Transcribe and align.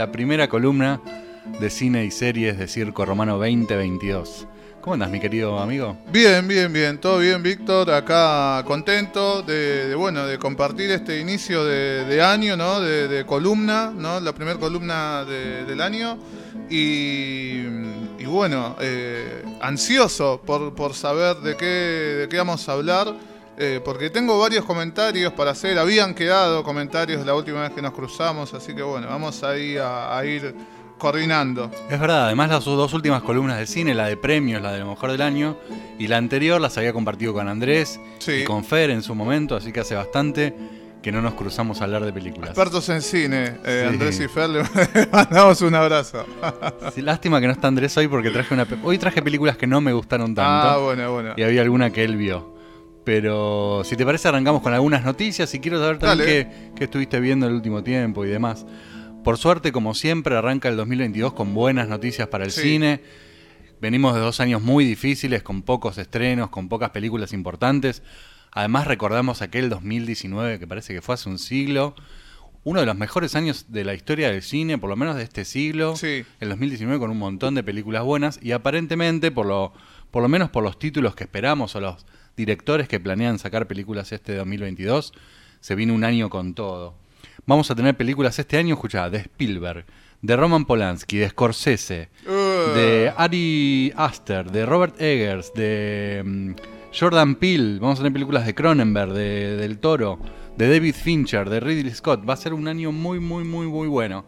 la 0.00 0.10
primera 0.10 0.48
columna 0.48 0.98
de 1.60 1.68
cine 1.68 2.06
y 2.06 2.10
series 2.10 2.56
de 2.56 2.66
Circo 2.68 3.04
Romano 3.04 3.36
2022. 3.36 4.46
¿Cómo 4.80 4.94
andas, 4.94 5.10
mi 5.10 5.20
querido 5.20 5.58
amigo? 5.58 5.94
Bien, 6.10 6.48
bien, 6.48 6.72
bien, 6.72 6.96
todo 6.96 7.18
bien, 7.18 7.42
Víctor. 7.42 7.90
Acá 7.90 8.64
contento 8.64 9.42
de, 9.42 9.94
bueno, 9.94 10.26
de 10.26 10.38
compartir 10.38 10.90
este 10.90 11.20
inicio 11.20 11.66
de, 11.66 12.22
año, 12.22 12.56
¿no? 12.56 12.80
De, 12.80 13.26
columna, 13.26 13.92
¿no? 13.94 14.20
La 14.20 14.32
primera 14.32 14.58
columna 14.58 15.26
del 15.26 15.82
año. 15.82 16.16
Y, 16.70 17.60
bueno, 18.24 18.76
eh, 18.80 19.44
ansioso 19.60 20.40
por, 20.46 20.74
por 20.74 20.94
saber 20.94 21.36
de 21.42 21.58
qué, 21.58 21.66
de 21.66 22.28
qué 22.30 22.38
vamos 22.38 22.66
a 22.70 22.72
hablar. 22.72 23.14
Eh, 23.58 23.80
porque 23.84 24.08
tengo 24.10 24.38
varios 24.38 24.64
comentarios 24.64 25.32
para 25.32 25.50
hacer. 25.50 25.78
Habían 25.78 26.14
quedado 26.14 26.62
comentarios 26.64 27.24
la 27.26 27.34
última 27.34 27.62
vez 27.62 27.72
que 27.72 27.82
nos 27.82 27.92
cruzamos, 27.92 28.54
así 28.54 28.74
que 28.74 28.82
bueno, 28.82 29.08
vamos 29.08 29.42
ahí 29.42 29.76
a 29.78 30.20
ir 30.24 30.54
coordinando. 31.00 31.68
Es 31.90 31.98
verdad, 31.98 32.26
además 32.26 32.50
las 32.50 32.64
dos 32.64 32.92
últimas 32.92 33.22
columnas 33.22 33.58
del 33.58 33.66
cine, 33.66 33.92
la 33.92 34.06
de 34.06 34.16
premios, 34.16 34.62
la 34.62 34.70
de 34.70 34.78
lo 34.78 34.86
mejor 34.86 35.10
del 35.10 35.22
año, 35.22 35.56
y 35.98 36.06
la 36.06 36.18
anterior 36.18 36.60
las 36.60 36.78
había 36.78 36.92
compartido 36.92 37.32
con 37.32 37.48
Andrés 37.48 37.98
y 38.28 38.44
con 38.44 38.64
Fer 38.64 38.90
en 38.90 39.02
su 39.02 39.16
momento, 39.16 39.56
así 39.56 39.72
que 39.72 39.80
hace 39.80 39.96
bastante 39.96 40.54
que 41.02 41.10
no 41.10 41.22
nos 41.22 41.32
cruzamos 41.34 41.80
a 41.80 41.84
hablar 41.84 42.04
de 42.04 42.12
películas. 42.12 42.50
Expertos 42.50 42.88
en 42.90 43.00
cine, 43.00 43.56
eh, 43.64 43.86
Andrés 43.88 44.20
y 44.20 44.28
Fer, 44.28 44.50
le 44.50 44.62
mandamos 45.12 45.60
un 45.62 45.74
abrazo. 45.74 46.24
lástima 46.96 47.40
que 47.40 47.46
no 47.46 47.52
está 47.52 47.68
Andrés 47.68 47.96
hoy 47.96 48.06
porque 48.06 48.30
traje 48.30 48.54
una 48.54 48.66
hoy 48.84 48.98
traje 48.98 49.22
películas 49.22 49.56
que 49.56 49.66
no 49.66 49.80
me 49.80 49.92
gustaron 49.92 50.34
tanto. 50.34 50.68
Ah, 50.68 50.76
bueno, 50.76 51.12
bueno. 51.12 51.32
Y 51.36 51.42
había 51.42 51.62
alguna 51.62 51.90
que 51.90 52.04
él 52.04 52.16
vio. 52.16 52.59
Pero 53.10 53.82
si 53.82 53.96
te 53.96 54.06
parece 54.06 54.28
arrancamos 54.28 54.62
con 54.62 54.72
algunas 54.72 55.02
noticias 55.02 55.52
y 55.52 55.58
quiero 55.58 55.80
saber 55.80 55.98
también 55.98 56.28
qué, 56.28 56.70
qué 56.76 56.84
estuviste 56.84 57.18
viendo 57.18 57.48
el 57.48 57.54
último 57.54 57.82
tiempo 57.82 58.24
y 58.24 58.28
demás. 58.28 58.64
Por 59.24 59.36
suerte, 59.36 59.72
como 59.72 59.94
siempre, 59.94 60.36
arranca 60.36 60.68
el 60.68 60.76
2022 60.76 61.32
con 61.32 61.52
buenas 61.52 61.88
noticias 61.88 62.28
para 62.28 62.44
el 62.44 62.52
cine. 62.52 63.02
Venimos 63.80 64.14
de 64.14 64.20
dos 64.20 64.38
años 64.38 64.62
muy 64.62 64.84
difíciles, 64.84 65.42
con 65.42 65.62
pocos 65.62 65.98
estrenos, 65.98 66.50
con 66.50 66.68
pocas 66.68 66.90
películas 66.90 67.32
importantes. 67.32 68.04
Además, 68.52 68.86
recordamos 68.86 69.42
aquel 69.42 69.70
2019, 69.70 70.60
que 70.60 70.68
parece 70.68 70.94
que 70.94 71.02
fue 71.02 71.16
hace 71.16 71.28
un 71.28 71.40
siglo. 71.40 71.96
Uno 72.62 72.78
de 72.78 72.86
los 72.86 72.94
mejores 72.94 73.34
años 73.34 73.72
de 73.72 73.82
la 73.82 73.94
historia 73.94 74.30
del 74.30 74.42
cine, 74.42 74.78
por 74.78 74.88
lo 74.88 74.94
menos 74.94 75.16
de 75.16 75.24
este 75.24 75.44
siglo. 75.44 75.96
Sí. 75.96 76.24
El 76.38 76.48
2019 76.50 77.00
con 77.00 77.10
un 77.10 77.18
montón 77.18 77.56
de 77.56 77.64
películas 77.64 78.04
buenas. 78.04 78.38
Y 78.40 78.52
aparentemente, 78.52 79.32
por 79.32 79.46
lo, 79.46 79.72
por 80.12 80.22
lo 80.22 80.28
menos 80.28 80.50
por 80.50 80.62
los 80.62 80.78
títulos 80.78 81.16
que 81.16 81.24
esperamos 81.24 81.74
o 81.74 81.80
los 81.80 82.06
directores 82.40 82.88
que 82.88 82.98
planean 82.98 83.38
sacar 83.38 83.66
películas 83.66 84.12
este 84.12 84.34
2022, 84.34 85.12
se 85.60 85.74
viene 85.74 85.92
un 85.92 86.04
año 86.04 86.30
con 86.30 86.54
todo. 86.54 86.94
Vamos 87.46 87.70
a 87.70 87.74
tener 87.74 87.96
películas 87.96 88.38
este 88.38 88.56
año, 88.56 88.74
escuchá, 88.74 89.10
de 89.10 89.18
Spielberg, 89.18 89.84
de 90.22 90.36
Roman 90.36 90.64
Polanski, 90.64 91.18
de 91.18 91.28
Scorsese, 91.28 92.08
de 92.74 93.12
Ari 93.14 93.92
Aster, 93.94 94.50
de 94.50 94.64
Robert 94.64 95.00
Eggers, 95.00 95.52
de 95.54 96.22
mm, 96.24 96.50
Jordan 96.98 97.34
Peele. 97.34 97.78
Vamos 97.78 97.98
a 97.98 98.02
tener 98.02 98.14
películas 98.14 98.46
de 98.46 98.54
Cronenberg, 98.54 99.12
de, 99.12 99.56
del 99.56 99.78
Toro, 99.78 100.18
de 100.56 100.70
David 100.70 100.94
Fincher, 100.94 101.50
de 101.50 101.60
Ridley 101.60 101.92
Scott. 101.92 102.26
Va 102.28 102.34
a 102.34 102.38
ser 102.38 102.54
un 102.54 102.68
año 102.68 102.90
muy, 102.90 103.20
muy, 103.20 103.44
muy, 103.44 103.66
muy 103.66 103.88
bueno. 103.88 104.24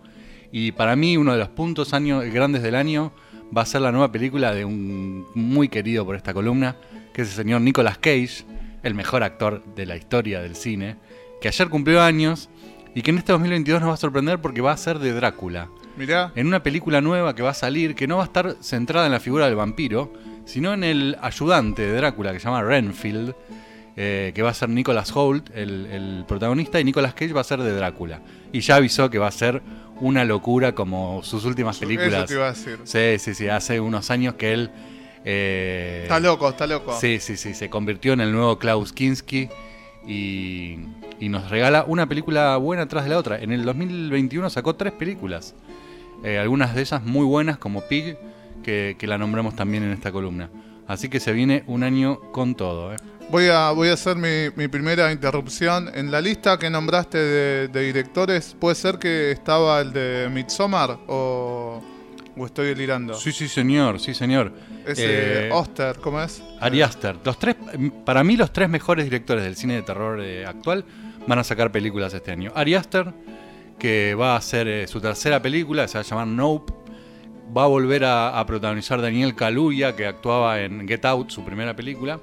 Y 0.51 0.73
para 0.73 0.97
mí 0.97 1.17
uno 1.17 1.33
de 1.33 1.39
los 1.39 1.49
puntos 1.49 1.95
años, 1.95 2.25
grandes 2.27 2.63
del 2.63 2.75
año 2.75 3.13
va 3.57 3.63
a 3.63 3.67
ser 3.67 3.81
la 3.81 3.93
nueva 3.93 4.13
película 4.13 4.55
de 4.55 4.65
un 4.65 5.27
muy 5.35 5.69
querido 5.69 6.05
por 6.05 6.17
esta 6.17 6.33
columna, 6.35 6.77
que 7.13 7.23
es 7.23 7.29
el 7.29 7.35
señor 7.35 7.61
Nicolas 7.61 7.99
Cage, 7.99 8.45
el 8.83 8.95
mejor 8.95 9.23
actor 9.23 9.65
de 9.75 9.87
la 9.87 9.97
historia 9.97 10.41
del 10.41 10.57
cine, 10.57 10.97
que 11.41 11.49
ayer 11.49 11.69
cumplió 11.69 12.03
años 12.03 12.49
y 12.95 13.03
que 13.03 13.11
en 13.11 13.19
este 13.19 13.33
2022 13.33 13.81
nos 13.81 13.91
va 13.91 13.95
a 13.95 13.99
sorprender 13.99 14.41
porque 14.41 14.61
va 14.61 14.73
a 14.73 14.77
ser 14.77 14.99
de 14.99 15.13
Drácula. 15.13 15.69
Mirá. 15.97 16.33
En 16.35 16.47
una 16.47 16.63
película 16.63 17.01
nueva 17.01 17.35
que 17.35 17.43
va 17.43 17.51
a 17.51 17.55
salir, 17.55 17.95
que 17.95 18.07
no 18.07 18.17
va 18.17 18.23
a 18.23 18.27
estar 18.27 18.57
centrada 18.61 19.07
en 19.07 19.13
la 19.13 19.21
figura 19.21 19.47
del 19.47 19.57
vampiro, 19.57 20.13
sino 20.45 20.73
en 20.73 20.85
el 20.85 21.17
ayudante 21.21 21.83
de 21.83 21.95
Drácula 21.95 22.33
que 22.33 22.41
se 22.41 22.47
llama 22.47 22.63
Renfield, 22.63 23.35
eh, 23.95 24.33
que 24.35 24.43
va 24.43 24.51
a 24.51 24.55
ser 24.55 24.71
Nicholas 24.71 25.15
Holt, 25.15 25.51
el, 25.55 26.25
protagonista, 26.27 26.81
y 26.81 26.85
Nicolas 26.85 27.13
Cage 27.13 27.33
va 27.33 27.43
a 27.43 27.45
ser 27.45 27.61
de 27.61 27.73
Drácula. 27.73 28.23
Y 28.53 28.61
ya 28.61 28.77
avisó 28.77 29.11
que 29.11 29.19
va 29.19 29.29
a 29.29 29.33
ser 29.33 29.63
una 30.01 30.25
locura 30.25 30.75
como 30.75 31.23
sus 31.23 31.45
últimas 31.45 31.79
películas. 31.79 32.15
Eso 32.15 32.27
te 32.27 32.35
iba 32.35 32.47
a 32.47 32.53
decir. 32.53 32.79
Sí, 32.85 33.19
sí, 33.19 33.35
sí. 33.35 33.49
Hace 33.49 33.81
unos 33.81 34.11
años 34.11 34.35
que 34.35 34.53
él. 34.53 34.71
Eh, 35.25 36.01
está 36.03 36.21
loco, 36.21 36.49
está 36.49 36.67
loco. 36.67 36.97
Sí, 37.01 37.19
sí, 37.21 37.37
sí. 37.37 37.55
Se 37.55 37.71
convirtió 37.71 38.13
en 38.13 38.21
el 38.21 38.33
nuevo 38.33 38.59
Klaus 38.59 38.93
Kinski 38.93 39.49
y, 40.07 40.79
nos 41.21 41.51
regala 41.51 41.85
una 41.87 42.09
película 42.09 42.57
buena 42.57 42.87
tras 42.89 43.05
de 43.05 43.11
la 43.11 43.19
otra. 43.19 43.39
En 43.39 43.53
el 43.53 43.65
2021 43.65 44.51
sacó 44.51 44.75
tres 44.75 44.93
películas, 44.93 45.55
eh, 46.25 46.39
algunas 46.39 46.75
de 46.75 46.81
ellas 46.81 47.03
muy 47.05 47.25
buenas 47.25 47.59
como 47.59 47.83
Pig, 47.83 48.17
que, 48.63 48.97
la 49.03 49.19
nombramos 49.19 49.55
también 49.55 49.85
en 49.85 49.93
esta 49.93 50.11
columna. 50.11 50.51
Así 50.89 51.09
que 51.09 51.21
se 51.21 51.33
viene 51.33 51.63
un 51.69 51.85
año 51.85 52.21
con 52.33 52.55
todo. 52.57 52.93
Eh. 52.93 52.97
Voy, 53.31 53.47
a, 53.49 53.71
voy 53.71 53.89
a 53.89 53.93
hacer 53.95 54.17
mi, 54.17 54.69
primera 54.69 55.13
interrupción. 55.13 55.91
En 55.95 56.11
la 56.11 56.21
lista 56.21 56.59
que 56.59 56.69
nombraste 56.69 57.19
de, 57.19 57.69
de 57.69 57.83
directores, 57.83 58.57
¿puede 58.59 58.75
ser 58.75 58.99
que 58.99 59.31
estaba 59.31 59.81
el 59.81 59.93
de 59.93 60.29
Midsommar 60.31 60.99
o...? 61.07 61.92
¿O 62.37 62.47
estoy 62.47 62.69
delirando? 62.69 63.15
Sí, 63.15 63.31
sí, 63.31 63.47
señor, 63.47 64.01
sí, 64.01 64.15
señor. 64.15 64.53
Ese 64.87 65.49
eh, 65.49 65.51
Oster, 65.53 65.97
¿cómo 65.97 66.21
es? 66.23 66.43
Ari 66.61 66.81
Aster. 66.81 67.17
Los 67.25 67.39
tres, 67.39 67.57
para 68.05 68.25
mí, 68.25 68.37
los 68.37 68.53
tres 68.53 68.71
mejores 68.71 69.05
directores 69.05 69.45
del 69.45 69.55
cine 69.55 69.75
de 69.75 69.83
terror 69.83 70.21
eh, 70.21 70.47
actual 70.47 70.85
van 71.27 71.39
a 71.39 71.45
sacar 71.45 71.71
películas 71.71 72.15
este 72.15 72.33
año. 72.33 72.51
Ari 72.55 72.75
Aster, 72.75 73.13
que 73.79 74.15
va 74.15 74.33
a 74.33 74.37
hacer 74.37 74.67
eh, 74.67 74.87
su 74.87 75.01
tercera 75.01 75.43
película, 75.43 75.87
se 75.89 75.99
va 75.99 76.03
a 76.03 76.05
llamar 76.05 76.27
Nope. 76.27 76.73
Va 77.55 77.65
a 77.65 77.67
volver 77.67 78.03
a, 78.07 78.43
protagonizar 78.47 79.03
Daniel 79.03 79.35
Kaluuya, 79.35 79.95
que 79.95 80.07
actuaba 80.07 80.63
en 80.63 80.89
Get 80.89 81.05
Out, 81.05 81.31
su 81.31 81.45
primera 81.45 81.77
película. 81.77 82.19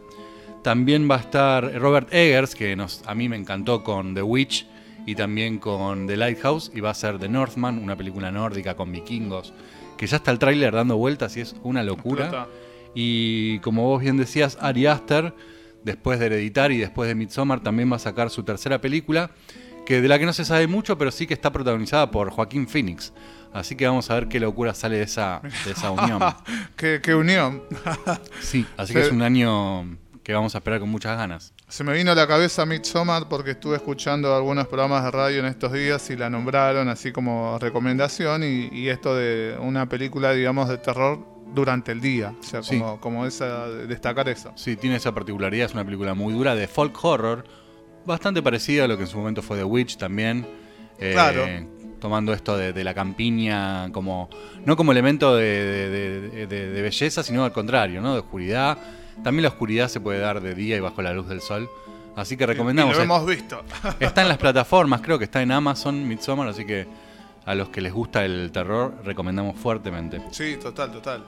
También 0.64 1.08
va 1.10 1.18
a 1.18 1.20
estar 1.20 1.72
Robert 1.76 2.12
Eggers, 2.12 2.56
que 2.56 2.76
nos, 2.76 3.04
a 3.06 3.14
mí 3.14 3.30
me 3.30 3.36
encantó 3.36 3.84
con 3.84 4.16
The 4.16 4.24
Witch 4.24 4.66
y 5.06 5.14
también 5.14 5.60
con 5.60 6.08
The 6.08 6.18
Lighthouse. 6.18 6.72
Y 6.74 6.80
va 6.80 6.90
a 6.90 6.94
ser 6.96 7.20
The 7.20 7.30
Northman, 7.30 7.78
una 7.78 7.96
película 7.96 8.32
nórdica 8.32 8.76
con 8.76 8.92
vikingos 8.92 9.54
que 10.00 10.08
ya 10.08 10.16
está 10.16 10.32
el 10.32 10.40
tráiler 10.40 10.74
dando 10.74 10.96
vueltas 10.96 11.36
y 11.36 11.42
es 11.42 11.58
una 11.62 11.84
locura. 11.84 12.48
Y 12.96 13.60
como 13.60 13.84
vos 13.84 14.02
bien 14.02 14.16
decías, 14.16 14.58
Ari 14.62 14.86
Aster, 14.86 15.36
después 15.84 16.20
de 16.20 16.28
Hereditar 16.28 16.72
y 16.72 16.78
después 16.78 17.10
de 17.10 17.16
Midsommar, 17.16 17.60
también 17.60 17.92
va 17.92 17.98
a 17.98 18.00
sacar 18.00 18.30
su 18.30 18.44
tercera 18.44 18.80
película, 18.80 19.32
que 19.86 20.00
de 20.00 20.08
la 20.08 20.18
que 20.18 20.26
no 20.26 20.32
se 20.32 20.46
sabe 20.46 20.68
mucho, 20.68 20.98
pero 20.98 21.12
sí 21.12 21.28
que 21.28 21.34
está 21.34 21.52
protagonizada 21.52 22.12
por 22.12 22.30
Joaquín 22.30 22.66
Phoenix. 22.70 23.12
Así 23.52 23.76
que 23.76 23.88
vamos 23.88 24.10
a 24.10 24.14
ver 24.14 24.30
qué 24.30 24.40
locura 24.40 24.74
sale 24.74 24.96
de 24.96 25.04
esa, 25.04 25.42
de 25.66 25.72
esa 25.72 25.92
unión. 25.92 26.22
¿Qué, 26.78 27.14
unión? 27.14 27.64
sí, 28.40 28.66
así 28.78 28.94
que 28.94 29.02
es 29.02 29.12
un 29.12 29.22
año 29.22 29.98
que 30.24 30.34
vamos 30.34 30.56
a 30.56 30.60
esperar 30.60 30.80
con 30.80 30.88
muchas 30.88 31.18
ganas. 31.18 31.54
Se 31.70 31.84
me 31.84 31.94
vino 31.94 32.12
a 32.12 32.16
la 32.16 32.26
cabeza 32.26 32.66
Midsommar 32.66 33.30
porque 33.30 33.52
estuve 33.52 33.76
escuchando 33.76 34.36
algunos 34.36 34.68
programas 34.68 35.04
de 35.04 35.12
radio 35.12 35.40
en 35.42 35.46
estos 35.46 35.72
días 35.72 36.10
y 36.10 36.18
la 36.18 36.28
nombraron 36.28 36.90
así 36.90 37.12
como 37.12 37.60
recomendación 37.60 38.44
y, 38.44 38.90
esto 38.90 39.16
de 39.16 39.56
una 39.62 39.88
película, 39.88 40.34
digamos, 40.34 40.68
de 40.68 40.80
terror 40.80 41.20
durante 41.54 41.92
el 41.92 42.02
día. 42.02 42.34
O 42.40 42.44
sea, 42.44 42.62
como, 42.62 43.00
como 43.00 43.26
esa, 43.28 43.68
destacar 43.70 44.28
eso. 44.30 44.52
Sí, 44.56 44.78
tiene 44.78 44.96
esa 44.96 45.14
particularidad, 45.14 45.68
es 45.68 45.74
una 45.74 45.86
película 45.86 46.16
muy 46.16 46.34
dura 46.34 46.56
de 46.56 46.68
folk 46.68 47.06
horror, 47.06 47.44
bastante 48.04 48.42
parecida 48.42 48.86
a 48.86 48.88
lo 48.88 48.98
que 48.98 49.04
en 49.04 49.10
su 49.10 49.20
momento 49.20 49.44
fue 49.44 49.58
The 49.58 49.64
Witch 49.64 49.98
también. 49.98 50.48
Eh, 50.98 51.12
claro. 51.14 51.46
Tomando 52.00 52.34
esto 52.34 52.58
de, 52.58 52.84
la 52.84 52.96
campiña 52.96 53.92
como, 53.92 54.28
no 54.66 54.76
como 54.76 54.92
elemento 54.92 55.36
de, 55.36 56.48
de 56.48 56.82
belleza, 56.82 57.22
sino 57.22 57.46
al 57.46 57.52
contrario, 57.52 58.02
¿no? 58.02 58.14
De 58.14 58.22
oscuridad 58.22 58.80
también 59.24 59.44
la 59.44 59.50
oscuridad 59.50 59.88
se 59.88 60.00
puede 60.00 60.20
dar 60.20 60.42
de 60.42 60.56
día 60.56 60.78
y 60.78 60.80
bajo 60.80 61.02
la 61.02 61.14
luz 61.14 61.28
del 61.28 61.42
sol. 61.42 61.70
Así 62.16 62.36
que 62.36 62.46
recomendamos. 62.46 62.96
lo 62.96 63.04
hemos 63.04 63.26
visto. 63.26 63.64
Está 64.00 64.22
en 64.22 64.28
las 64.28 64.38
plataformas, 64.38 65.02
creo 65.02 65.18
que 65.18 65.26
está 65.26 65.42
en 65.42 65.52
Amazon 65.52 66.08
Midsommar, 66.08 66.48
así 66.50 66.66
que 66.66 66.86
a 67.46 67.56
los 67.56 67.70
que 67.70 67.82
les 67.82 67.94
gusta 67.94 68.26
el 68.26 68.52
terror 68.52 68.94
recomendamos 69.06 69.58
fuertemente. 69.58 70.22
Sí, 70.32 70.58
total, 70.62 70.92
total. 70.92 71.24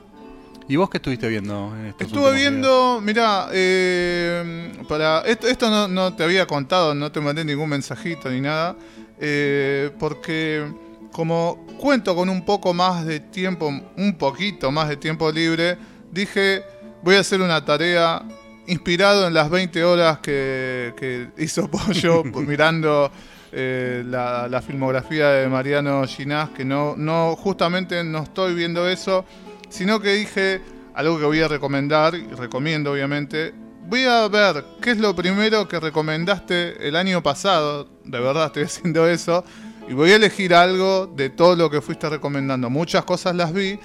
¿Y 0.67 0.75
vos 0.75 0.89
qué 0.89 0.97
estuviste 0.97 1.27
viendo 1.27 1.73
en 1.75 1.87
estos 1.87 2.07
Estuve 2.07 2.35
viendo, 2.35 2.99
mira, 3.01 3.47
eh, 3.51 4.71
para 4.87 5.21
esto, 5.21 5.87
no, 5.87 6.13
te 6.13 6.23
había 6.23 6.45
contado, 6.45 6.93
no 6.93 7.11
te 7.11 7.19
mandé 7.19 7.43
ningún 7.43 7.69
mensajito 7.69 8.29
ni 8.29 8.41
nada, 8.41 8.75
eh, 9.19 9.91
porque 9.99 10.71
como 11.11 11.65
cuento 11.77 12.15
con 12.15 12.29
un 12.29 12.45
poco 12.45 12.73
más 12.73 13.05
de 13.05 13.19
tiempo, 13.19 13.67
un 13.97 14.13
poquito 14.17 14.71
más 14.71 14.87
de 14.89 14.97
tiempo 14.97 15.31
libre, 15.31 15.77
dije 16.11 16.63
voy 17.03 17.15
a 17.15 17.19
hacer 17.19 17.41
una 17.41 17.63
tarea 17.63 18.23
inspirado 18.67 19.27
en 19.27 19.33
las 19.33 19.49
20 19.49 19.83
horas 19.83 20.19
que, 20.19 21.29
hizo 21.37 21.69
Pollo 21.71 22.23
mirando 22.23 23.11
eh, 23.51 24.03
la, 24.05 24.61
filmografía 24.65 25.29
de 25.29 25.47
Mariano 25.47 26.05
Ginás, 26.07 26.49
que 26.51 26.63
no, 26.63 26.95
no, 26.95 27.35
justamente 27.35 28.03
no 28.03 28.23
estoy 28.23 28.53
viendo 28.53 28.87
eso, 28.87 29.25
sino 29.69 29.99
que 29.99 30.13
dije 30.13 30.61
algo 30.93 31.17
que 31.19 31.25
voy 31.25 31.41
a 31.41 31.47
recomendar, 31.47 32.15
y 32.15 32.27
recomiendo 32.27 32.91
obviamente. 32.91 33.53
Voy 33.83 34.05
a 34.05 34.27
ver 34.27 34.63
qué 34.81 34.91
es 34.91 34.99
lo 34.99 35.13
primero 35.15 35.67
que 35.67 35.79
recomendaste 35.79 36.87
el 36.87 36.95
año 36.95 37.21
pasado, 37.23 37.89
de 38.05 38.19
verdad 38.19 38.47
estoy 38.47 38.63
haciendo 38.65 39.07
eso, 39.07 39.43
y 39.89 39.93
voy 39.93 40.11
a 40.11 40.15
elegir 40.15 40.53
algo 40.53 41.07
de 41.07 41.29
todo 41.29 41.55
lo 41.55 41.69
que 41.69 41.81
fuiste 41.81 42.07
recomendando. 42.07 42.69
Muchas 42.69 43.03
cosas 43.03 43.35
las 43.35 43.51
vi, 43.51 43.79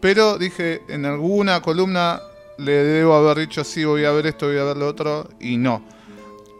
pero 0.00 0.38
dije, 0.38 0.82
en 0.88 1.04
alguna 1.04 1.60
columna 1.60 2.20
le 2.58 2.72
debo 2.72 3.14
haber 3.14 3.38
dicho 3.46 3.64
sí, 3.64 3.84
voy 3.84 4.04
a 4.04 4.12
ver 4.12 4.26
esto, 4.26 4.46
voy 4.46 4.58
a 4.58 4.64
ver 4.64 4.76
lo 4.76 4.86
otro, 4.88 5.28
y 5.40 5.56
no. 5.56 5.84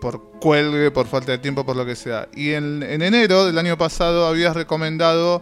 Por 0.01 0.21
cuelgue, 0.41 0.91
por 0.91 1.07
falta 1.07 1.33
de 1.33 1.39
tiempo, 1.39 1.65
por 1.65 1.77
lo 1.77 1.87
que 1.87 1.97
sea. 1.97 2.29
Y 2.35 2.53
en, 2.53 2.83
en 2.83 3.01
enero 3.03 3.47
del 3.47 3.57
año 3.59 3.79
pasado 3.79 4.27
habías 4.27 4.55
recomendado 4.55 5.41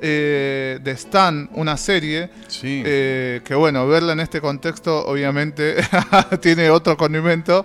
eh, 0.00 0.80
de 0.82 0.90
Stan, 0.92 1.48
una 1.54 1.76
serie, 1.76 2.28
Sí. 2.48 2.82
eh, 2.84 3.40
que 3.44 3.54
bueno, 3.54 3.86
verla 3.86 4.14
en 4.14 4.20
este 4.20 4.40
contexto 4.40 5.06
obviamente 5.06 5.76
tiene 6.40 6.70
otro 6.70 6.96
condimento. 6.96 7.64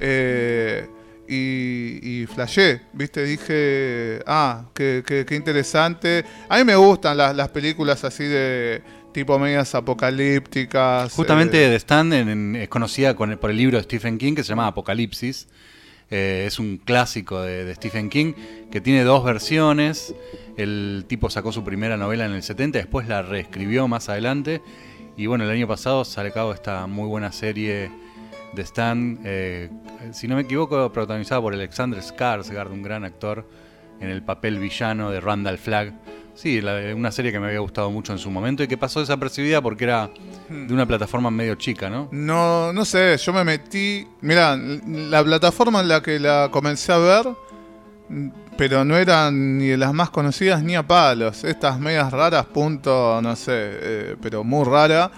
eh, 0.00 0.88
y, 1.28 2.22
y 2.22 2.26
flashé, 2.26 2.82
¿viste? 2.92 3.24
Dije, 3.24 4.22
ah, 4.28 4.66
qué, 4.72 5.02
qué- 5.04 5.26
qué 5.26 5.34
interesante. 5.34 6.24
A 6.48 6.56
mí 6.58 6.62
me 6.64 6.76
gustan 6.76 7.16
las, 7.16 7.34
las 7.34 7.48
películas 7.48 8.04
así 8.04 8.22
de 8.24 8.80
tipo 9.16 9.38
medias 9.38 9.74
apocalípticas. 9.74 11.12
Justamente 11.14 11.74
eh, 11.74 11.78
en- 12.20 12.28
en- 12.28 12.56
es 12.56 12.68
conocida 12.68 13.16
con 13.16 13.30
el- 13.30 13.38
por 13.38 13.50
el 13.50 13.56
libro 13.56 13.78
de 13.78 13.82
Stephen 13.84 14.18
King 14.18 14.34
que 14.34 14.42
se 14.42 14.50
llama 14.50 14.66
Apocalipsis. 14.66 15.48
Eh, 16.10 16.44
es 16.46 16.58
un 16.58 16.76
clásico 16.76 17.40
de, 17.40 17.64
de 17.64 17.74
Stephen 17.74 18.10
King 18.10 18.34
que 18.70 18.82
tiene 18.82 19.04
dos 19.04 19.24
versiones. 19.24 20.14
El 20.58 21.06
tipo 21.08 21.30
sacó 21.30 21.50
su 21.50 21.64
primera 21.64 21.96
novela 21.96 22.26
en 22.26 22.32
el 22.32 22.42
70, 22.42 22.78
después 22.78 23.08
la 23.08 23.22
reescribió 23.22 23.88
más 23.88 24.08
adelante. 24.10 24.60
Y 25.16 25.24
bueno, 25.26 25.44
el 25.44 25.50
año 25.50 25.66
pasado 25.66 26.04
sale 26.04 26.28
a 26.28 26.32
cabo 26.32 26.52
esta 26.52 26.86
muy 26.86 27.08
buena 27.08 27.32
serie 27.32 27.90
de 28.52 28.62
Stan, 28.62 29.18
eh, 29.24 29.70
si 30.12 30.28
no 30.28 30.36
me 30.36 30.42
equivoco, 30.42 30.92
protagonizada 30.92 31.40
por 31.40 31.54
Alexander 31.54 32.00
Skarsgård, 32.02 32.70
un 32.70 32.82
gran 32.82 33.02
actor, 33.04 33.48
en 33.98 34.10
el 34.10 34.22
papel 34.22 34.58
villano 34.58 35.10
de 35.10 35.20
Randall 35.20 35.56
Flagg. 35.56 35.94
Sí, 36.36 36.60
una 36.94 37.10
serie 37.10 37.32
que 37.32 37.40
me 37.40 37.46
había 37.46 37.60
gustado 37.60 37.90
mucho 37.90 38.12
en 38.12 38.18
su 38.18 38.30
momento 38.30 38.62
y 38.62 38.68
que 38.68 38.76
pasó 38.76 39.00
desapercibida 39.00 39.62
porque 39.62 39.84
era 39.84 40.10
de 40.50 40.72
una 40.72 40.84
plataforma 40.84 41.30
medio 41.30 41.54
chica, 41.54 41.88
¿no? 41.88 42.10
No, 42.12 42.74
no 42.74 42.84
sé, 42.84 43.16
yo 43.16 43.32
me 43.32 43.42
metí. 43.42 44.06
Mira, 44.20 44.54
la 44.54 45.24
plataforma 45.24 45.80
en 45.80 45.88
la 45.88 46.02
que 46.02 46.20
la 46.20 46.50
comencé 46.52 46.92
a 46.92 46.98
ver, 46.98 47.26
pero 48.58 48.84
no 48.84 48.98
eran 48.98 49.56
ni 49.56 49.68
de 49.68 49.78
las 49.78 49.94
más 49.94 50.10
conocidas 50.10 50.62
ni 50.62 50.76
a 50.76 50.86
palos. 50.86 51.42
Estas 51.42 51.80
medias 51.80 52.12
raras, 52.12 52.44
punto, 52.44 53.18
no 53.22 53.34
sé, 53.34 53.52
eh, 53.54 54.16
pero 54.20 54.44
muy 54.44 54.66
rara. 54.66 55.10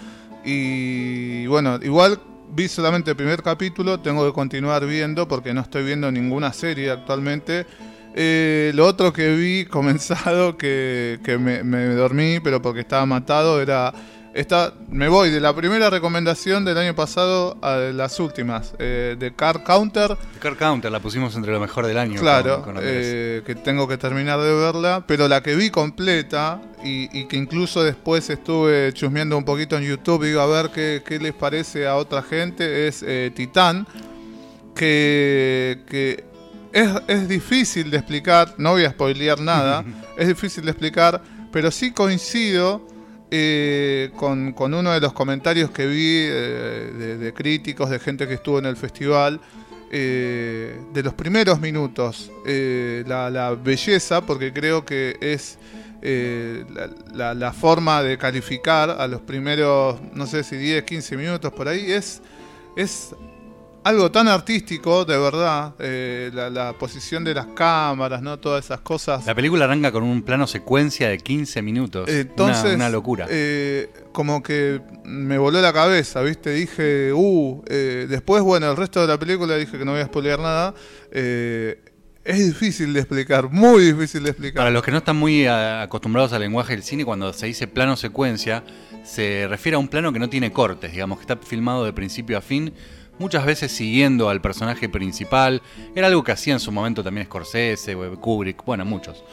Y 0.45 1.49
bueno, 1.49 1.81
igual 1.83 2.21
vi 2.53 2.69
solamente 2.69 3.11
el 3.11 3.17
primer 3.17 3.43
capítulo, 3.43 3.99
tengo 3.99 4.25
que 4.25 4.33
continuar 4.33 4.87
viendo 4.87 5.27
porque 5.27 5.53
no 5.53 5.63
estoy 5.63 5.85
viendo 5.85 6.13
ninguna 6.13 6.53
serie 6.53 6.93
actualmente. 6.93 7.67
Eh, 8.15 8.73
lo 8.75 8.87
otro 8.87 9.13
que 9.13 9.35
vi 9.37 9.65
comenzado, 9.67 10.57
que, 10.57 11.21
que 11.25 11.39
me, 11.39 11.63
me 11.63 11.87
dormí, 11.95 12.41
pero 12.41 12.61
porque 12.63 12.81
estaba 12.81 13.07
matado, 13.07 13.61
era... 13.63 13.93
Esta, 14.35 14.73
me 14.89 15.09
voy 15.09 15.31
de 15.31 15.41
la 15.41 15.53
primera 15.57 15.91
recomendación 15.91 16.65
del 16.65 16.79
año 16.79 16.95
pasado 16.95 17.57
a 17.61 17.77
las 17.77 18.21
últimas, 18.21 18.73
eh, 18.79 19.17
de 19.19 19.35
Car 19.35 19.65
Counter, 19.65 20.17
The 20.35 20.39
Car 20.39 20.55
Counter 20.57 20.93
la 20.93 21.01
pusimos 21.01 21.35
entre 21.35 21.51
lo 21.51 21.59
mejor 21.59 21.87
del 21.87 21.99
año. 21.99 22.21
claro, 22.21 22.57
con- 22.57 22.75
con 22.75 22.77
Andrés. 22.77 23.07
eh, 23.09 23.43
que 23.45 23.57
tengo 23.57 23.89
que 23.89 23.97
terminar 23.97 24.39
de 24.41 24.55
verla, 24.55 25.03
pero 25.09 25.27
la 25.27 25.43
que 25.43 25.57
vi 25.57 25.71
completa 25.71 26.61
y, 26.85 27.09
y 27.19 27.25
que 27.25 27.37
incluso 27.37 27.83
después 27.83 28.31
estuve 28.31 28.93
chusmeando 28.93 29.37
un 29.37 29.45
poquito 29.45 29.77
en 29.77 29.83
YouTube, 29.85 30.27
digo 30.27 30.41
a 30.43 30.47
ver 30.47 30.71
qué, 30.73 31.03
qué 31.05 31.19
les 31.19 31.33
parece 31.33 31.89
a 31.89 31.97
otra 31.97 32.23
gente, 32.23 32.87
es 32.87 33.05
Titán, 33.35 33.89
que, 34.77 35.81
que 35.89 36.25
es, 36.73 36.89
es 37.09 37.29
difícil 37.29 37.91
de 37.91 37.99
explicar, 37.99 38.55
no 38.59 38.73
voy 38.73 38.85
a 38.85 38.91
spoilear 38.91 39.41
nada, 39.41 39.85
es 40.19 40.29
difícil 40.29 40.65
de 40.65 40.71
explicar, 40.71 41.21
pero 41.53 41.71
sí 41.71 41.93
coincido 41.93 42.87
eh, 43.31 44.11
con, 44.17 44.53
con 44.53 44.73
uno 44.75 44.91
de 44.93 45.01
los 45.01 45.13
comentarios 45.13 45.71
que 45.71 45.87
vi 45.87 46.17
eh, 46.27 46.93
de, 46.99 47.19
de 47.19 47.33
críticos, 47.33 47.91
de 47.91 47.99
gente 47.99 48.27
que 48.27 48.35
estuvo 48.35 48.59
en 48.59 48.67
el 48.67 48.77
festival, 48.77 49.41
eh, 49.91 50.79
de 50.93 51.03
los 51.03 51.15
primeros 51.15 51.61
minutos, 51.61 52.31
la, 52.45 53.31
la 53.31 53.51
belleza, 53.55 54.21
porque 54.25 54.53
creo 54.53 54.85
que 54.85 55.17
es 55.21 55.59
la, 56.03 56.91
la- 57.15 57.35
la 57.35 57.53
forma 57.53 58.03
de 58.03 58.17
calificar 58.19 58.91
a 58.91 59.07
los 59.09 59.21
primeros, 59.23 59.99
no 60.15 60.27
sé 60.27 60.45
si 60.45 60.57
10, 60.57 60.85
15 60.85 61.17
minutos 61.17 61.53
por 61.53 61.69
ahí, 61.69 61.91
es, 61.91 62.21
es 62.77 63.15
algo 63.89 64.11
tan 64.11 64.29
artístico, 64.29 65.07
de 65.07 65.17
verdad, 65.17 65.75
eh, 65.79 66.31
la, 66.35 66.51
la 66.51 66.73
posición 66.75 67.25
de 67.25 67.33
las 67.33 67.47
cámaras, 67.47 68.21
¿no? 68.21 68.39
Todas 68.39 68.67
esas 68.67 68.81
cosas. 68.81 69.25
La 69.27 69.35
película 69.35 69.65
arranca 69.65 69.91
con 69.91 70.03
un 70.03 70.23
plano 70.23 70.47
secuencia 70.47 71.09
de 71.09 71.17
15 71.17 71.63
minutos. 71.63 72.09
Entonces, 72.09 72.65
una, 72.65 72.75
una 72.75 72.91
locura. 72.91 73.27
eh, 73.31 73.91
como 74.13 74.43
que 74.43 74.83
me 75.05 75.39
voló 75.39 75.61
la 75.63 75.73
cabeza, 75.73 76.21
¿viste? 76.21 76.51
Dije, 76.51 77.13
uh, 77.15 77.63
eh, 77.67 78.07
después, 78.11 78.43
bueno, 78.43 78.71
el 78.71 78.77
resto 78.77 79.01
de 79.01 79.07
la 79.07 79.19
película 79.19 79.57
dije 79.57 79.79
que 79.79 79.85
no 79.87 79.93
voy 79.93 80.03
a 80.03 80.07
spoilear 80.07 80.39
nada. 80.41 80.75
es 81.11 82.47
difícil 82.47 82.93
de 82.93 83.01
explicar, 83.01 83.51
muy 83.51 83.85
difícil 83.85 84.23
de 84.23 84.31
explicar. 84.31 84.61
Para 84.65 84.71
los 84.71 84.83
que 84.83 84.91
no 84.91 84.99
están 84.99 85.17
muy 85.17 85.47
acostumbrados 85.47 86.35
al 86.35 86.43
lenguaje 86.43 86.75
del 86.75 86.83
cine, 86.83 87.07
cuando 87.07 87.33
se 87.33 87.47
dice 87.47 87.67
plano 87.67 87.97
secuencia, 87.97 88.65
se 89.03 89.47
refiere 89.49 89.77
a 89.77 89.79
un 89.79 89.89
plano 89.89 90.13
que 90.13 90.19
no 90.19 90.29
tiene 90.29 90.53
cortes, 90.53 90.93
digamos, 90.93 91.19
que 91.19 91.23
está 91.23 91.37
filmado 91.39 91.87
de 91.87 91.95
principio 91.95 92.37
a 92.37 92.43
fin, 92.43 92.75
muchas 93.19 93.45
veces 93.45 93.73
siguiendo 93.73 94.29
al 94.29 94.41
personaje 94.41 94.89
principal. 94.89 95.63
Era 95.95 96.07
algo 96.07 96.23
que 96.23 96.33
hacía 96.33 96.55
en 96.55 96.61
su 96.61 96.73
momento 96.73 97.03
también 97.03 97.27
Scorsese, 97.27 97.97
Kubrick, 98.21 98.65
bueno, 98.65 98.85
muchos. 98.85 99.25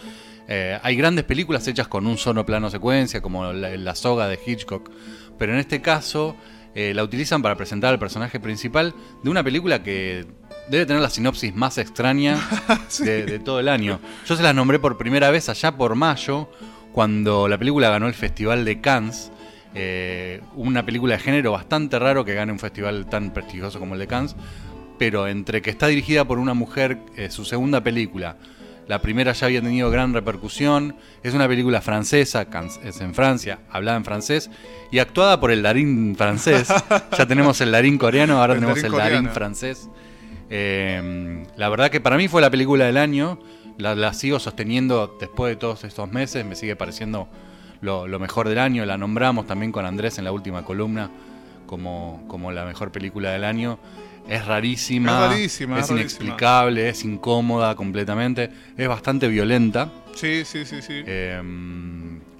Eh, 0.47 0.79
hay 0.83 0.95
grandes 0.95 1.25
películas 1.25 1.67
hechas 1.67 1.87
con 1.87 2.05
un 2.05 2.17
solo 2.17 2.45
plano 2.45 2.69
secuencia, 2.69 3.21
como 3.21 3.51
la, 3.51 3.75
la 3.77 3.95
soga 3.95 4.27
de 4.27 4.39
Hitchcock, 4.45 4.91
pero 5.37 5.53
en 5.53 5.59
este 5.59 5.81
caso 5.81 6.35
eh, 6.75 6.93
la 6.93 7.03
utilizan 7.03 7.41
para 7.41 7.55
presentar 7.55 7.91
al 7.91 7.99
personaje 7.99 8.39
principal 8.39 8.93
de 9.23 9.29
una 9.29 9.43
película 9.43 9.81
que 9.81 10.25
debe 10.69 10.85
tener 10.85 11.01
la 11.01 11.09
sinopsis 11.09 11.55
más 11.55 11.77
extraña 11.77 12.37
de, 12.99 13.25
de 13.25 13.39
todo 13.39 13.59
el 13.59 13.69
año. 13.69 13.99
Yo 14.27 14.35
se 14.35 14.43
las 14.43 14.53
nombré 14.53 14.77
por 14.77 14.97
primera 14.97 15.31
vez 15.31 15.49
allá 15.49 15.75
por 15.77 15.95
mayo, 15.95 16.49
cuando 16.91 17.47
la 17.47 17.57
película 17.57 17.89
ganó 17.89 18.07
el 18.07 18.13
Festival 18.13 18.65
de 18.65 18.81
Cannes. 18.81 19.31
Eh, 19.75 20.41
una 20.55 20.85
película 20.85 21.15
de 21.15 21.19
género 21.21 21.51
bastante 21.51 21.99
raro 21.99 22.23
que 22.23 22.33
gane 22.33 22.51
un 22.51 22.59
festival 22.59 23.05
tan 23.07 23.31
prestigioso 23.31 23.79
como 23.79 23.93
el 23.93 23.99
de 23.99 24.07
Cannes, 24.07 24.35
pero 24.97 25.27
entre 25.27 25.61
que 25.61 25.69
está 25.69 25.87
dirigida 25.87 26.25
por 26.25 26.39
una 26.39 26.53
mujer, 26.53 26.97
eh, 27.17 27.29
su 27.29 27.43
segunda 27.43 27.81
película, 27.83 28.37
la 28.87 29.01
primera 29.01 29.33
ya 29.33 29.47
había 29.47 29.61
tenido 29.61 29.89
gran 29.89 30.13
repercusión, 30.13 30.95
es 31.23 31.33
una 31.33 31.47
película 31.47 31.81
francesa, 31.81 32.45
Cannes 32.45 32.79
es 32.83 33.01
en 33.01 33.13
Francia, 33.13 33.59
hablada 33.69 33.97
en 33.97 34.05
francés, 34.05 34.49
y 34.91 34.99
actuada 34.99 35.39
por 35.39 35.51
el 35.51 35.61
Darín 35.61 36.15
francés. 36.15 36.69
ya 37.17 37.25
tenemos 37.25 37.59
el 37.61 37.71
Darín 37.71 37.97
coreano, 37.97 38.39
ahora 38.39 38.53
El 38.53 38.59
tenemos 38.59 38.81
Darín 38.81 38.93
el 38.93 38.97
Darín 38.97 39.17
coreano. 39.17 39.33
francés. 39.33 39.89
Eh, 40.49 41.43
la 41.57 41.69
verdad 41.69 41.89
que 41.89 41.99
para 41.99 42.17
mí 42.17 42.27
fue 42.27 42.41
la 42.41 42.49
película 42.51 42.85
del 42.85 42.97
año. 42.97 43.39
La, 43.77 43.95
la 43.95 44.13
sigo 44.13 44.39
sosteniendo 44.39 45.17
después 45.19 45.51
de 45.51 45.55
todos 45.57 45.83
estos 45.83 46.11
meses. 46.11 46.45
Me 46.45 46.55
sigue 46.55 46.75
pareciendo 46.75 47.27
lo, 47.81 48.07
lo 48.07 48.19
mejor 48.19 48.49
del 48.49 48.59
año. 48.59 48.85
La 48.85 48.97
nombramos 48.97 49.47
también 49.47 49.71
con 49.71 49.85
Andrés 49.85 50.17
en 50.17 50.23
la 50.25 50.31
última 50.31 50.63
columna 50.63 51.09
como, 51.65 52.23
como 52.27 52.51
la 52.51 52.65
mejor 52.65 52.91
película 52.91 53.31
del 53.31 53.43
año. 53.43 53.79
Es 54.27 54.45
rarísima, 54.45 55.11
Es 55.11 55.29
rarísima, 55.31 55.75
es 55.77 55.83
es 55.83 55.89
rarísima. 55.89 55.99
inexplicable, 55.99 56.89
es 56.89 57.03
incómoda 57.05 57.75
completamente, 57.75 58.49
es 58.75 58.87
bastante 58.87 59.27
violenta. 59.27 59.91
Sí, 60.15 60.43
sí, 60.45 60.65
sí, 60.65 60.81
sí. 60.81 61.03
Eh, 61.05 61.41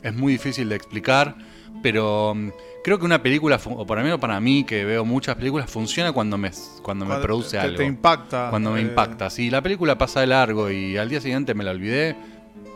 es 0.01 0.13
muy 0.15 0.33
difícil 0.33 0.67
de 0.69 0.75
explicar, 0.75 1.35
pero 1.83 2.33
mm, 2.35 2.49
creo 2.83 2.97
que 2.97 3.05
una 3.05 3.21
película, 3.21 3.59
o 3.65 3.85
por 3.85 3.97
lo 3.99 4.03
menos 4.03 4.19
para 4.19 4.39
mí, 4.39 4.63
que 4.63 4.83
veo 4.83 5.05
muchas 5.05 5.35
películas, 5.35 5.69
funciona 5.69 6.11
cuando 6.11 6.39
me, 6.39 6.49
cuando 6.81 7.05
me 7.05 7.17
produce 7.17 7.51
te, 7.57 7.59
algo. 7.59 7.77
te 7.77 7.85
impacta. 7.85 8.47
cuando 8.49 8.71
me 8.71 8.79
eh, 8.79 8.83
impacta. 8.83 9.29
Si 9.29 9.51
la 9.51 9.61
película 9.61 9.95
pasa 9.95 10.21
de 10.21 10.27
largo 10.27 10.71
y 10.71 10.97
al 10.97 11.09
día 11.09 11.21
siguiente 11.21 11.53
me 11.53 11.63
la 11.63 11.71
olvidé, 11.71 12.15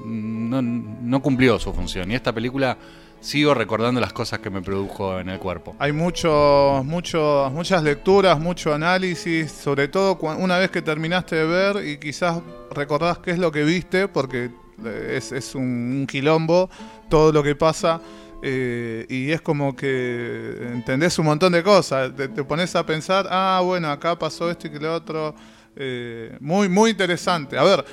no, 0.05 1.21
cumplió 1.21 1.59
su 1.59 1.73
función. 1.73 2.11
Y 2.11 2.15
esta 2.15 2.33
película 2.33 2.77
sigo 3.19 3.53
recordando 3.53 3.99
las 3.99 4.13
cosas 4.13 4.39
que 4.39 4.49
me 4.49 4.61
produjo 4.61 5.19
en 5.19 5.29
el 5.29 5.39
cuerpo. 5.39 5.75
Hay 5.79 5.91
muchos, 5.91 6.85
muchos, 6.85 7.51
muchas 7.51 7.83
lecturas, 7.83 8.39
mucho 8.39 8.73
análisis, 8.73 9.51
sobre 9.51 9.87
todo 9.87 10.17
una 10.37 10.57
vez 10.57 10.71
que 10.71 10.81
terminaste 10.81 11.35
de 11.35 11.45
ver 11.45 11.87
y 11.87 11.97
quizás 11.97 12.41
recordás 12.71 13.19
qué 13.19 13.31
es 13.31 13.39
lo 13.39 13.51
que 13.51 13.63
viste, 13.63 14.07
porque 14.07 14.51
eh, 14.85 15.19
es, 15.19 15.55
un, 15.55 16.07
quilombo 16.09 16.69
todo 17.09 17.31
lo 17.31 17.43
que 17.43 17.55
pasa. 17.55 18.01
eh, 18.41 19.05
y 19.09 19.31
es 19.31 19.41
como 19.41 19.75
que 19.75 20.69
entendés 20.71 21.19
un 21.19 21.25
montón 21.25 21.51
de 21.51 21.61
cosas, 21.61 22.15
te, 22.15 22.29
pones 22.29 22.73
a 22.73 22.85
pensar, 22.85 23.27
ah, 23.29 23.61
bueno, 23.65 23.91
acá 23.91 24.17
pasó 24.17 24.49
esto 24.49 24.67
y 24.67 24.69
que 24.71 24.79
lo 24.79 24.95
otro. 24.95 25.35
eh, 25.75 26.37
muy, 26.39 26.69
muy 26.69 26.91
interesante. 26.91 27.57
A 27.57 27.63
ver, 27.63 27.85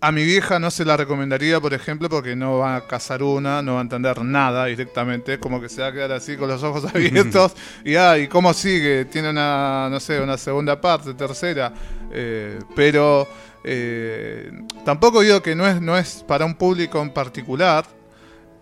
a 0.00 0.12
mi 0.12 0.24
vieja 0.24 0.58
no 0.58 0.70
se 0.70 0.84
la 0.84 0.96
recomendaría, 0.96 1.60
por 1.60 1.74
ejemplo, 1.74 2.08
porque 2.08 2.36
no 2.36 2.58
va 2.58 2.76
a 2.76 2.86
cazar 2.86 3.22
una, 3.22 3.62
no 3.62 3.74
va 3.74 3.80
a 3.80 3.82
entender 3.82 4.22
nada 4.22 4.66
directamente, 4.66 5.38
como 5.40 5.60
que 5.60 5.68
se 5.68 5.82
va 5.82 5.88
a 5.88 5.92
quedar 5.92 6.12
así 6.12 6.36
con 6.36 6.48
los 6.48 6.62
ojos 6.62 6.84
abiertos 6.94 7.54
y, 7.84 7.96
ah, 7.96 8.16
¿y 8.16 8.28
cómo 8.28 8.54
sigue? 8.54 9.06
Tiene 9.06 9.30
una, 9.30 9.88
no 9.90 9.98
sé, 9.98 10.20
una 10.20 10.38
segunda 10.38 10.80
parte, 10.80 11.14
tercera, 11.14 11.72
eh, 12.12 12.60
pero 12.76 13.26
eh, 13.64 14.52
tampoco 14.84 15.20
digo 15.20 15.42
que 15.42 15.56
no 15.56 15.66
es, 15.66 15.80
no 15.80 15.98
es 15.98 16.24
para 16.26 16.44
un 16.44 16.54
público 16.54 17.02
en 17.02 17.10
particular, 17.10 17.84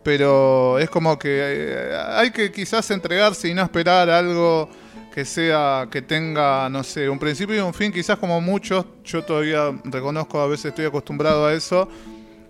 pero 0.02 0.78
es 0.78 0.88
como 0.88 1.18
que 1.18 1.28
eh, 1.32 1.96
hay 2.12 2.30
que 2.30 2.50
quizás 2.50 2.90
entregarse 2.90 3.48
y 3.48 3.54
no 3.54 3.62
esperar 3.62 4.08
algo 4.08 4.70
que 5.16 5.25
sea, 5.25 5.88
que 5.90 6.02
tenga, 6.02 6.68
no 6.68 6.85
sé, 6.85 7.08
un 7.08 7.18
principio 7.18 7.56
y 7.56 7.61
un 7.61 7.73
fin, 7.73 7.90
quizás 7.90 8.18
como 8.18 8.38
muchos, 8.42 8.85
yo 9.02 9.25
todavía 9.25 9.75
reconozco, 9.85 10.38
a 10.38 10.46
veces 10.46 10.66
estoy 10.66 10.85
acostumbrado 10.85 11.46
a 11.46 11.54
eso. 11.54 11.88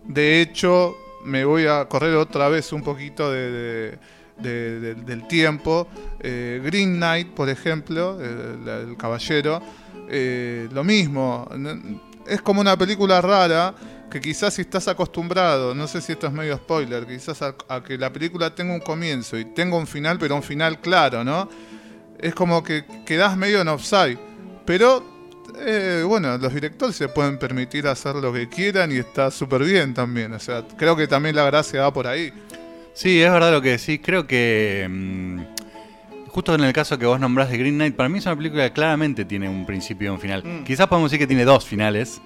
De 0.02 0.40
hecho, 0.40 0.96
me 1.25 1.44
voy 1.44 1.68
a 1.68 1.85
correr 1.85 2.16
otra 2.16 2.49
vez 2.49 2.73
un 2.73 2.82
poquito 2.82 3.30
de, 3.30 3.96
del 4.37 5.28
tiempo. 5.28 5.87
Eh, 6.18 6.61
Green 6.64 6.96
Knight, 6.96 7.28
por 7.35 7.49
ejemplo, 7.49 8.18
el, 8.20 8.96
caballero, 8.96 9.62
eh, 10.08 10.68
lo 10.73 10.82
mismo. 10.82 11.49
Es 12.26 12.42
como 12.42 12.61
una 12.61 12.76
película 12.76 13.20
rara 13.20 13.76
que 14.11 14.20
quizás 14.20 14.54
si 14.54 14.62
estás 14.62 14.88
acostumbrado, 14.88 15.73
no 15.73 15.87
sé 15.87 16.00
si 16.00 16.11
esto 16.11 16.26
es 16.26 16.32
medio 16.32 16.56
spoiler, 16.56 17.06
quizás 17.06 17.42
a 17.42 17.80
que 17.85 17.96
la 17.96 18.12
película 18.12 18.52
tenga 18.52 18.75
un 18.75 18.80
comienzo 18.80 19.38
y 19.38 19.44
tenga 19.44 19.76
un 19.76 19.87
final, 19.87 20.18
pero 20.18 20.35
un 20.35 20.42
final 20.42 20.80
claro, 20.80 21.23
¿no? 21.23 21.49
Es 22.20 22.35
como 22.35 22.62
que 22.62 22.85
quedás 23.04 23.37
medio 23.37 23.61
en 23.61 23.68
offside. 23.68 24.18
Pero, 24.64 25.04
eh, 25.58 26.04
bueno, 26.06 26.37
los 26.38 26.52
directores 26.52 26.96
se 26.96 27.08
pueden 27.08 27.38
permitir 27.38 27.87
hacer 27.87 28.16
lo 28.16 28.32
que 28.32 28.49
quieran 28.49 28.92
y 28.92 28.96
está 28.96 29.30
súper 29.30 29.64
bien 29.64 29.94
también. 29.94 30.32
O 30.32 30.40
sea, 30.40 30.64
creo 30.76 30.96
que 30.96 31.06
también 31.06 31.37
la 31.37 31.44
gracia 31.44 31.82
va 31.82 31.92
por 31.92 32.06
ahí. 32.06 32.32
Sí, 32.94 33.20
es 33.20 33.30
verdad 33.30 33.52
lo 33.52 33.62
que 33.62 33.70
decís. 33.70 34.00
Creo 34.02 34.26
que. 34.26 34.87
Mm, 34.88 35.40
justo 36.28 36.54
en 36.54 36.64
el 36.64 36.73
caso 36.73 36.99
que 36.99 37.06
vos 37.06 37.20
nombrás 37.20 37.50
de 37.50 37.58
Green 37.58 37.75
Knight, 37.75 37.94
para 37.94 38.08
mí 38.08 38.18
es 38.18 38.26
una 38.26 38.37
película 38.37 38.64
que 38.64 38.73
claramente 38.73 39.25
tiene 39.25 39.49
un 39.49 39.66
principio 39.66 40.08
y 40.08 40.11
un 40.14 40.20
final. 40.20 40.42
Mm. 40.44 40.64
Quizás 40.64 40.87
podemos 40.87 41.11
decir 41.11 41.20
que 41.20 41.26
tiene 41.26 41.44
dos 41.44 41.64
finales. 41.64 42.20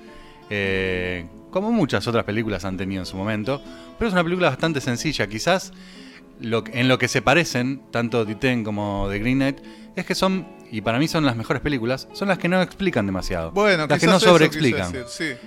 Eh, 0.48 1.26
como 1.50 1.72
muchas 1.72 2.06
otras 2.06 2.24
películas 2.24 2.64
han 2.64 2.76
tenido 2.76 3.02
en 3.02 3.06
su 3.06 3.16
momento. 3.16 3.60
Pero 3.98 4.08
es 4.08 4.12
una 4.12 4.22
película 4.22 4.48
bastante 4.48 4.80
sencilla. 4.80 5.26
Quizás 5.26 5.72
en 6.42 6.88
lo 6.88 6.98
que 6.98 7.08
se 7.08 7.22
parecen, 7.22 7.82
tanto 7.90 8.26
Titan 8.26 8.64
como 8.64 9.08
The 9.10 9.18
Green 9.18 9.38
Knight, 9.38 9.58
es 9.96 10.06
que 10.06 10.14
son, 10.14 10.46
y 10.70 10.80
para 10.80 10.98
mí 10.98 11.08
son 11.08 11.24
las 11.24 11.36
mejores 11.36 11.62
películas, 11.62 12.08
son 12.12 12.28
las 12.28 12.38
que 12.38 12.48
no 12.48 12.60
explican 12.62 13.06
demasiado. 13.06 13.50
Bueno, 13.52 13.86
las 13.86 14.00
que 14.00 14.06
no 14.06 14.20
sobreexplican. 14.20 14.92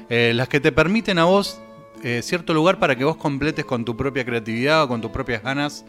Eh, 0.09 0.33
las 0.35 0.47
que 0.47 0.59
te 0.59 0.71
permiten 0.71 1.19
a 1.19 1.25
vos 1.25 1.59
eh, 2.03 2.21
cierto 2.21 2.53
lugar 2.53 2.79
para 2.79 2.95
que 2.95 3.05
vos 3.05 3.15
completes 3.15 3.63
con 3.63 3.85
tu 3.85 3.95
propia 3.95 4.25
creatividad 4.25 4.83
o 4.83 4.87
con 4.87 5.01
tus 5.01 5.11
propias 5.11 5.41
ganas. 5.41 5.85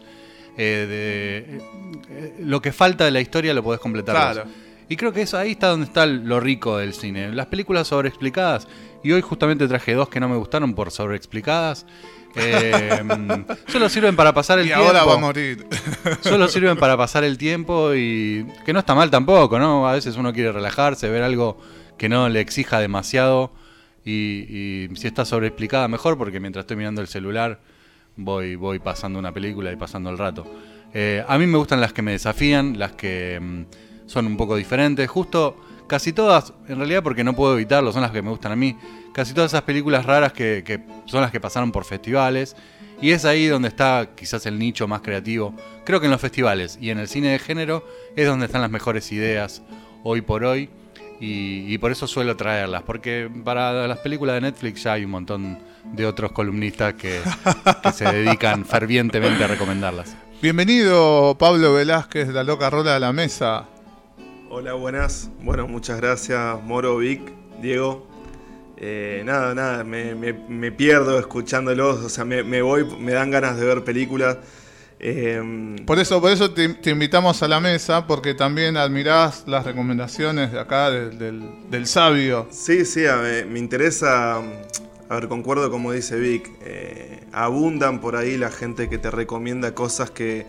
Eh, 0.57 1.59
de, 2.07 2.35
lo 2.39 2.61
que 2.61 2.71
falta 2.71 3.03
de 3.03 3.11
la 3.11 3.19
historia 3.19 3.53
lo 3.53 3.61
podés 3.61 3.81
completar. 3.81 4.45
Y 4.87 4.97
creo 4.97 5.11
que 5.11 5.23
eso 5.23 5.37
ahí 5.37 5.51
está 5.51 5.69
donde 5.69 5.87
está 5.87 6.05
lo 6.05 6.39
rico 6.39 6.77
del 6.77 6.93
cine. 6.93 7.33
Las 7.33 7.47
películas 7.47 7.87
sobreexplicadas. 7.87 8.67
Y 9.03 9.11
hoy 9.11 9.21
justamente 9.21 9.67
traje 9.67 9.93
dos 9.93 10.09
que 10.09 10.19
no 10.19 10.29
me 10.29 10.35
gustaron 10.35 10.73
por 10.73 10.91
sobreexplicadas. 10.91 11.85
Eh, 12.35 13.03
solo 13.67 13.89
sirven 13.89 14.15
para 14.15 14.33
pasar 14.33 14.59
el 14.59 14.65
y 14.65 14.69
tiempo. 14.69 14.85
ahora 14.85 15.03
va 15.03 15.13
a 15.13 15.17
morir. 15.17 15.65
solo 16.21 16.47
sirven 16.47 16.77
para 16.77 16.97
pasar 16.97 17.23
el 17.23 17.37
tiempo 17.37 17.93
y 17.95 18.45
que 18.65 18.73
no 18.73 18.79
está 18.79 18.93
mal 18.93 19.09
tampoco, 19.09 19.57
¿no? 19.57 19.87
A 19.87 19.93
veces 19.93 20.17
uno 20.17 20.33
quiere 20.33 20.51
relajarse, 20.51 21.09
ver 21.09 21.23
algo 21.23 21.57
que 21.97 22.09
no 22.09 22.27
le 22.29 22.41
exija 22.41 22.79
demasiado 22.79 23.51
y, 24.03 24.87
si 24.95 25.07
está 25.07 25.25
sobreexplicada 25.25 25.87
mejor 25.87 26.17
porque 26.17 26.39
mientras 26.39 26.63
estoy 26.63 26.77
mirando 26.77 27.01
el 27.01 27.07
celular 27.07 27.59
voy, 28.15 28.55
voy 28.55 28.79
pasando 28.79 29.17
una 29.17 29.33
película 29.33 29.71
y 29.71 29.75
pasando 29.75 30.09
el 30.09 30.17
rato. 30.17 30.45
Eh, 30.93 31.23
a 31.27 31.37
mí 31.37 31.47
me 31.47 31.57
gustan 31.57 31.81
las 31.81 31.91
que 31.91 32.01
me 32.01 32.11
desafían, 32.11 32.77
las 32.77 32.93
que 32.93 33.39
mm, 33.41 33.63
son 34.05 34.27
un 34.27 34.37
poco 34.37 34.55
diferentes. 34.55 35.09
Justo 35.09 35.57
casi 35.87 36.13
todas, 36.13 36.53
en 36.67 36.77
realidad 36.77 37.03
porque 37.03 37.23
no 37.23 37.35
puedo 37.35 37.55
evitarlo, 37.55 37.91
son 37.91 38.01
las 38.01 38.11
que 38.11 38.21
me 38.21 38.29
gustan 38.29 38.51
a 38.51 38.55
mí 38.55 38.77
casi 39.15 39.33
todas 39.33 39.51
esas 39.51 39.61
películas 39.61 40.05
raras 40.05 40.33
que, 40.33 40.81
son 41.05 41.21
las 41.21 41.31
que 41.31 41.39
pasaron 41.39 41.71
por 41.71 41.85
festivales. 41.85 42.55
Y 43.01 43.11
es 43.11 43.23
ahí 43.23 43.47
donde 43.47 43.69
está 43.69 44.09
quizás 44.13 44.45
el 44.45 44.59
nicho 44.59 44.89
más 44.89 45.01
creativo. 45.01 45.53
Creo 45.85 46.01
que 46.01 46.07
en 46.07 46.11
los 46.11 46.19
festivales 46.19 46.77
y 46.81 46.89
en 46.89 46.99
el 46.99 47.07
cine 47.07 47.29
de 47.29 47.39
género 47.39 47.85
es 48.15 48.27
donde 48.27 48.45
están 48.45 48.61
las 48.61 48.69
mejores 48.69 49.11
ideas 49.13 49.61
hoy 50.03 50.21
por 50.21 50.43
hoy. 50.43 50.69
Y, 51.21 51.77
por 51.77 51.93
eso 51.93 52.07
suelo 52.07 52.35
traerlas. 52.35 52.83
Porque 52.83 53.29
para 53.45 53.87
las 53.87 53.99
películas 53.99 54.35
de 54.35 54.41
Netflix 54.41 54.83
ya 54.83 54.93
hay 54.93 55.05
un 55.05 55.11
montón 55.11 55.59
de 55.93 56.05
otros 56.05 56.33
columnistas 56.33 56.95
que, 56.95 57.21
se 57.93 58.05
dedican 58.05 58.65
fervientemente 58.65 59.45
a 59.45 59.47
recomendarlas. 59.47 60.15
Bienvenido 60.41 61.37
Pablo 61.39 61.73
Velázquez, 61.73 62.27
la 62.27 62.43
loca 62.43 62.69
rola 62.69 62.95
de 62.95 62.99
la 62.99 63.13
mesa. 63.13 63.65
Hola, 64.47 64.73
buenas. 64.73 65.31
Bueno, 65.41 65.67
muchas 65.67 65.97
gracias 65.97 66.63
Moro, 66.63 66.97
Vic, 66.97 67.33
Diego. 67.61 68.07
Eh, 68.77 69.23
nada, 69.25 69.55
nada, 69.55 69.83
me, 69.83 70.71
pierdo 70.71 71.17
escuchándolos, 71.17 71.97
o 72.01 72.09
sea, 72.09 72.25
me, 72.25 72.61
voy, 72.61 72.85
me 72.99 73.13
dan 73.13 73.31
ganas 73.31 73.57
de 73.57 73.65
ver 73.65 73.83
películas. 73.83 74.37
Em, 74.99 75.77
por 75.85 75.97
eso, 75.97 76.21
por 76.21 76.31
eso 76.31 76.51
te, 76.51 76.89
invitamos 76.91 77.41
a 77.41 77.47
la 77.47 77.59
mesa, 77.59 78.05
porque 78.05 78.35
también 78.35 78.77
admirás 78.77 79.45
las 79.47 79.65
recomendaciones 79.65 80.51
de 80.51 80.59
acá 80.59 80.91
del, 80.91 81.87
sabio. 81.87 82.47
Sí, 82.51 82.85
sí, 82.85 83.03
me 83.49 83.57
interesa, 83.57 84.37
a 84.37 85.15
ver, 85.15 85.27
concuerdo 85.27 85.71
como 85.71 85.91
dice 85.91 86.19
Vic, 86.19 86.51
eh, 86.61 87.21
abundan 87.31 87.99
por 87.99 88.15
ahí 88.15 88.37
la 88.37 88.51
gente 88.51 88.89
que 88.89 88.99
te 88.99 89.09
recomienda 89.09 89.73
cosas 89.73 90.11
que 90.11 90.45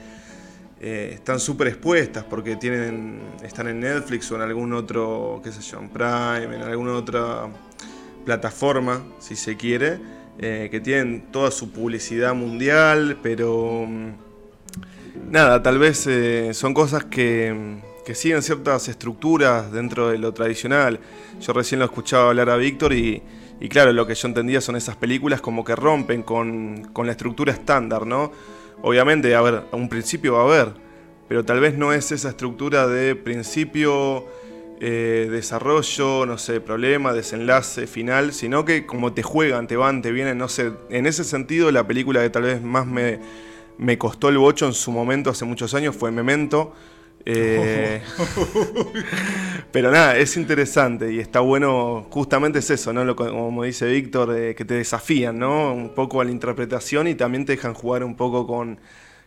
eh, 0.88 1.14
están 1.14 1.40
súper 1.40 1.66
expuestas, 1.66 2.22
porque 2.22 2.54
tienen, 2.54 3.18
están 3.42 3.66
en 3.66 3.80
Netflix 3.80 4.30
o 4.30 4.36
en 4.36 4.42
algún 4.42 4.72
otro, 4.72 5.40
qué 5.42 5.50
sé 5.50 5.60
yo, 5.60 5.80
en 5.80 5.88
Prime, 5.88 6.54
en 6.54 6.62
alguna 6.62 6.92
otra 6.92 7.48
plataforma, 8.24 9.02
si 9.18 9.34
se 9.34 9.56
quiere, 9.56 9.98
eh, 10.38 10.68
que 10.70 10.78
tienen 10.78 11.32
toda 11.32 11.50
su 11.50 11.72
publicidad 11.72 12.36
mundial, 12.36 13.18
pero 13.20 13.84
mm, 13.84 14.10
nada, 15.28 15.60
tal 15.60 15.80
vez 15.80 16.06
eh, 16.06 16.54
son 16.54 16.72
cosas 16.72 17.04
que, 17.04 17.80
que, 18.04 18.14
siguen 18.14 18.40
ciertas 18.40 18.86
estructuras 18.86 19.72
dentro 19.72 20.10
de 20.10 20.18
lo 20.18 20.32
tradicional. 20.34 21.00
Yo 21.40 21.52
recién 21.52 21.80
lo 21.80 21.86
escuchaba 21.86 22.28
hablar 22.28 22.48
a 22.48 22.56
Víctor 22.56 22.92
y, 22.92 23.20
y 23.60 23.68
claro, 23.68 23.92
lo 23.92 24.06
que 24.06 24.14
yo 24.14 24.28
entendía 24.28 24.60
son 24.60 24.76
esas 24.76 24.94
películas 24.94 25.40
como 25.40 25.64
que 25.64 25.74
rompen 25.74 26.22
con, 26.22 26.90
con 26.92 27.06
la 27.06 27.12
estructura 27.12 27.52
estándar, 27.52 28.06
¿no? 28.06 28.30
Obviamente, 28.86 29.34
a 29.34 29.42
ver, 29.42 29.64
un 29.72 29.88
principio 29.88 30.34
va 30.34 30.42
a 30.42 30.44
haber, 30.44 30.72
pero 31.26 31.44
tal 31.44 31.58
vez 31.58 31.76
no 31.76 31.92
es 31.92 32.12
esa 32.12 32.28
estructura 32.28 32.86
de 32.86 33.16
principio 33.16 34.24
eh, 34.80 35.26
desarrollo, 35.28 36.24
no 36.24 36.38
sé, 36.38 36.60
problema, 36.60 37.12
desenlace, 37.12 37.88
final, 37.88 38.32
sino 38.32 38.64
que 38.64 38.86
como 38.86 39.12
te 39.12 39.24
juegan, 39.24 39.66
te 39.66 39.76
van, 39.76 40.02
te 40.02 40.12
vienen, 40.12 40.38
no 40.38 40.46
sé, 40.46 40.70
en 40.88 41.06
ese 41.08 41.24
sentido 41.24 41.72
la 41.72 41.84
película 41.84 42.22
que 42.22 42.30
tal 42.30 42.44
vez 42.44 42.62
más 42.62 42.86
me, 42.86 43.18
me 43.76 43.98
costó 43.98 44.28
el 44.28 44.38
bocho 44.38 44.66
en 44.66 44.72
su 44.72 44.92
momento, 44.92 45.30
hace 45.30 45.44
muchos 45.44 45.74
años, 45.74 45.96
fue 45.96 46.12
Memento. 46.12 46.72
Eh, 47.28 48.00
pero 49.72 49.90
nada, 49.90 50.16
es 50.16 50.36
interesante 50.36 51.12
y 51.12 51.18
está 51.18 51.40
bueno, 51.40 52.06
justamente 52.08 52.60
es 52.60 52.70
eso, 52.70 52.92
¿no? 52.92 53.16
como 53.16 53.64
dice 53.64 53.86
Víctor, 53.86 54.54
que 54.54 54.64
te 54.64 54.74
desafían, 54.74 55.36
¿no? 55.40 55.74
Un 55.74 55.92
poco 55.92 56.20
a 56.20 56.24
la 56.24 56.30
interpretación 56.30 57.08
y 57.08 57.16
también 57.16 57.44
te 57.44 57.52
dejan 57.52 57.74
jugar 57.74 58.04
un 58.04 58.14
poco 58.14 58.46
con, 58.46 58.78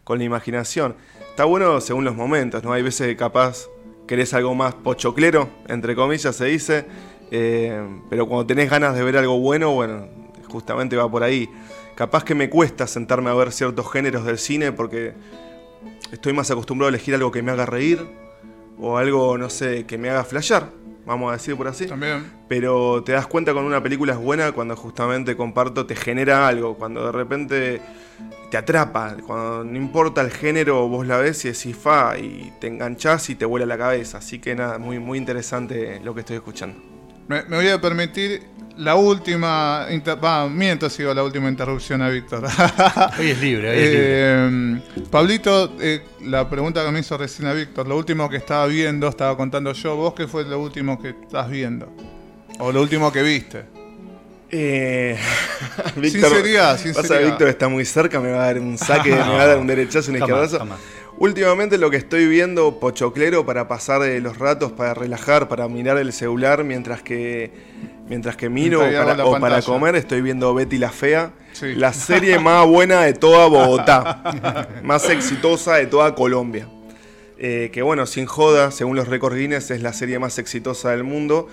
con 0.05 0.17
la 0.17 0.23
imaginación. 0.23 0.95
Está 1.29 1.43
bueno 1.43 1.81
según 1.81 2.05
los 2.05 2.15
momentos, 2.15 2.63
¿no? 2.63 2.71
Hay 2.71 2.83
veces 2.83 3.07
que 3.07 3.17
capaz 3.17 3.67
querés 4.07 4.33
algo 4.33 4.55
más 4.55 4.73
pochoclero, 4.75 5.49
entre 5.67 5.93
comillas 5.93 6.35
se 6.35 6.45
dice, 6.45 6.85
eh, 7.31 7.85
pero 8.09 8.27
cuando 8.27 8.47
tenés 8.47 8.69
ganas 8.69 8.95
de 8.95 9.03
ver 9.03 9.17
algo 9.17 9.39
bueno, 9.39 9.71
bueno, 9.71 10.07
justamente 10.47 10.95
va 10.95 11.11
por 11.11 11.23
ahí. 11.23 11.49
Capaz 11.95 12.23
que 12.23 12.33
me 12.33 12.49
cuesta 12.49 12.87
sentarme 12.87 13.29
a 13.29 13.33
ver 13.33 13.51
ciertos 13.51 13.91
géneros 13.91 14.25
del 14.25 14.37
cine 14.37 14.71
porque 14.71 15.13
estoy 16.11 16.33
más 16.33 16.49
acostumbrado 16.51 16.87
a 16.87 16.89
elegir 16.89 17.15
algo 17.15 17.31
que 17.31 17.41
me 17.41 17.51
haga 17.51 17.65
reír 17.65 18.05
o 18.77 18.97
algo, 18.97 19.37
no 19.37 19.49
sé, 19.49 19.85
que 19.85 19.97
me 19.97 20.09
haga 20.09 20.23
flashear, 20.23 20.69
vamos 21.05 21.29
a 21.29 21.33
decir 21.33 21.55
por 21.55 21.67
así. 21.67 21.87
También. 21.87 22.31
Pero 22.47 23.03
te 23.03 23.11
das 23.11 23.27
cuenta 23.27 23.51
cuando 23.53 23.67
una 23.67 23.83
película 23.83 24.13
es 24.13 24.19
buena 24.19 24.51
cuando 24.51 24.75
justamente 24.75 25.35
comparto 25.35 25.85
te 25.85 25.95
genera 25.95 26.47
algo, 26.47 26.75
cuando 26.75 27.05
de 27.05 27.11
repente 27.11 27.81
te 28.49 28.57
atrapa. 28.57 29.15
Cuando 29.25 29.63
no 29.63 29.77
importa 29.77 30.21
el 30.21 30.31
género, 30.31 30.87
vos 30.87 31.05
la 31.05 31.17
ves 31.17 31.45
y 31.45 31.49
decís 31.49 31.75
fa 31.75 32.17
y 32.17 32.53
te 32.59 32.67
enganchás 32.67 33.29
y 33.29 33.35
te 33.35 33.45
vuela 33.45 33.65
la 33.65 33.77
cabeza. 33.77 34.19
Así 34.19 34.39
que 34.39 34.55
nada, 34.55 34.77
muy, 34.77 34.99
muy 34.99 35.17
interesante 35.17 35.99
lo 36.03 36.13
que 36.13 36.21
estoy 36.21 36.37
escuchando. 36.37 36.81
Me, 37.27 37.43
voy 37.43 37.67
a 37.67 37.79
permitir 37.79 38.43
la 38.79 38.95
última. 38.95 39.85
Va, 40.23 40.47
miento, 40.47 40.89
sigo 40.89 41.13
la 41.13 41.23
última 41.23 41.49
interrupción 41.49 42.01
a 42.01 42.09
Víctor. 42.09 42.45
hoy 43.19 43.29
es 43.29 43.41
libre, 43.41 43.69
hoy 43.69 43.77
es 43.77 43.89
libre. 43.91 44.07
Eh, 44.07 44.81
Pablito, 45.11 45.73
eh, 45.79 46.01
la 46.21 46.49
pregunta 46.49 46.83
que 46.85 46.91
me 46.91 46.99
hizo 46.99 47.17
recién 47.17 47.47
a 47.47 47.53
Víctor, 47.53 47.87
lo 47.87 47.97
último 47.97 48.29
que 48.29 48.37
estaba 48.37 48.65
viendo, 48.67 49.07
estaba 49.07 49.35
contando 49.35 49.73
yo, 49.73 49.95
¿vos 49.95 50.13
qué 50.13 50.27
fue 50.27 50.45
lo 50.45 50.59
último 50.59 50.99
que 51.01 51.09
estás 51.09 51.49
viendo? 51.49 51.91
¿O 52.59 52.71
lo 52.71 52.81
último 52.81 53.11
que 53.11 53.21
viste? 53.21 53.65
Eh, 54.51 55.17
Sinceridad, 56.01 56.71
pasa, 56.71 56.83
sinceridad. 56.83 57.25
Víctor 57.27 57.49
está 57.49 57.67
muy 57.67 57.85
cerca, 57.85 58.19
me 58.19 58.31
va 58.31 58.43
a 58.43 58.45
dar 58.45 58.59
un 58.59 58.77
saque, 58.77 59.11
me 59.11 59.17
va 59.17 59.41
a 59.41 59.45
dar 59.47 59.59
un 59.59 59.67
derechazo, 59.67 60.11
un 60.11 60.19
Jamás, 60.19 60.29
izquierdazo. 60.29 60.59
jamás. 60.59 60.79
Últimamente 61.19 61.77
lo 61.77 61.89
que 61.89 61.97
estoy 61.97 62.27
viendo, 62.27 62.79
pochoclero, 62.79 63.45
para 63.45 63.67
pasar 63.67 64.03
eh, 64.03 64.21
los 64.21 64.37
ratos, 64.37 64.71
para 64.71 64.93
relajar, 64.93 65.49
para 65.49 65.67
mirar 65.67 65.97
el 65.97 66.13
celular 66.13 66.63
mientras 66.63 67.03
que 67.03 67.51
mientras 68.09 68.35
que 68.35 68.49
miro 68.49 68.79
Mientras 68.79 69.05
para- 69.05 69.17
la 69.17 69.25
o 69.25 69.39
para 69.39 69.61
comer, 69.61 69.95
estoy 69.95 70.21
viendo 70.21 70.53
Betty 70.53 70.77
la 70.77 70.89
Fea, 70.89 71.31
Sí. 71.53 71.75
la 71.75 71.93
serie 71.93 72.39
más 72.39 72.67
buena 72.67 73.01
de 73.03 73.13
toda 73.13 73.47
Bogotá, 73.47 74.21
más 74.83 75.09
exitosa 75.09 75.75
de 75.75 75.87
toda 75.87 76.13
Colombia. 76.15 76.67
Eh, 77.37 77.69
que 77.71 77.81
bueno, 77.81 78.05
sin 78.05 78.25
joda, 78.25 78.71
según 78.71 78.95
los 78.97 79.07
récords 79.07 79.37
Guinness, 79.37 79.71
es 79.71 79.81
la 79.81 79.93
serie 79.93 80.19
más 80.19 80.37
exitosa 80.39 80.91
del 80.91 81.05
mundo, 81.05 81.47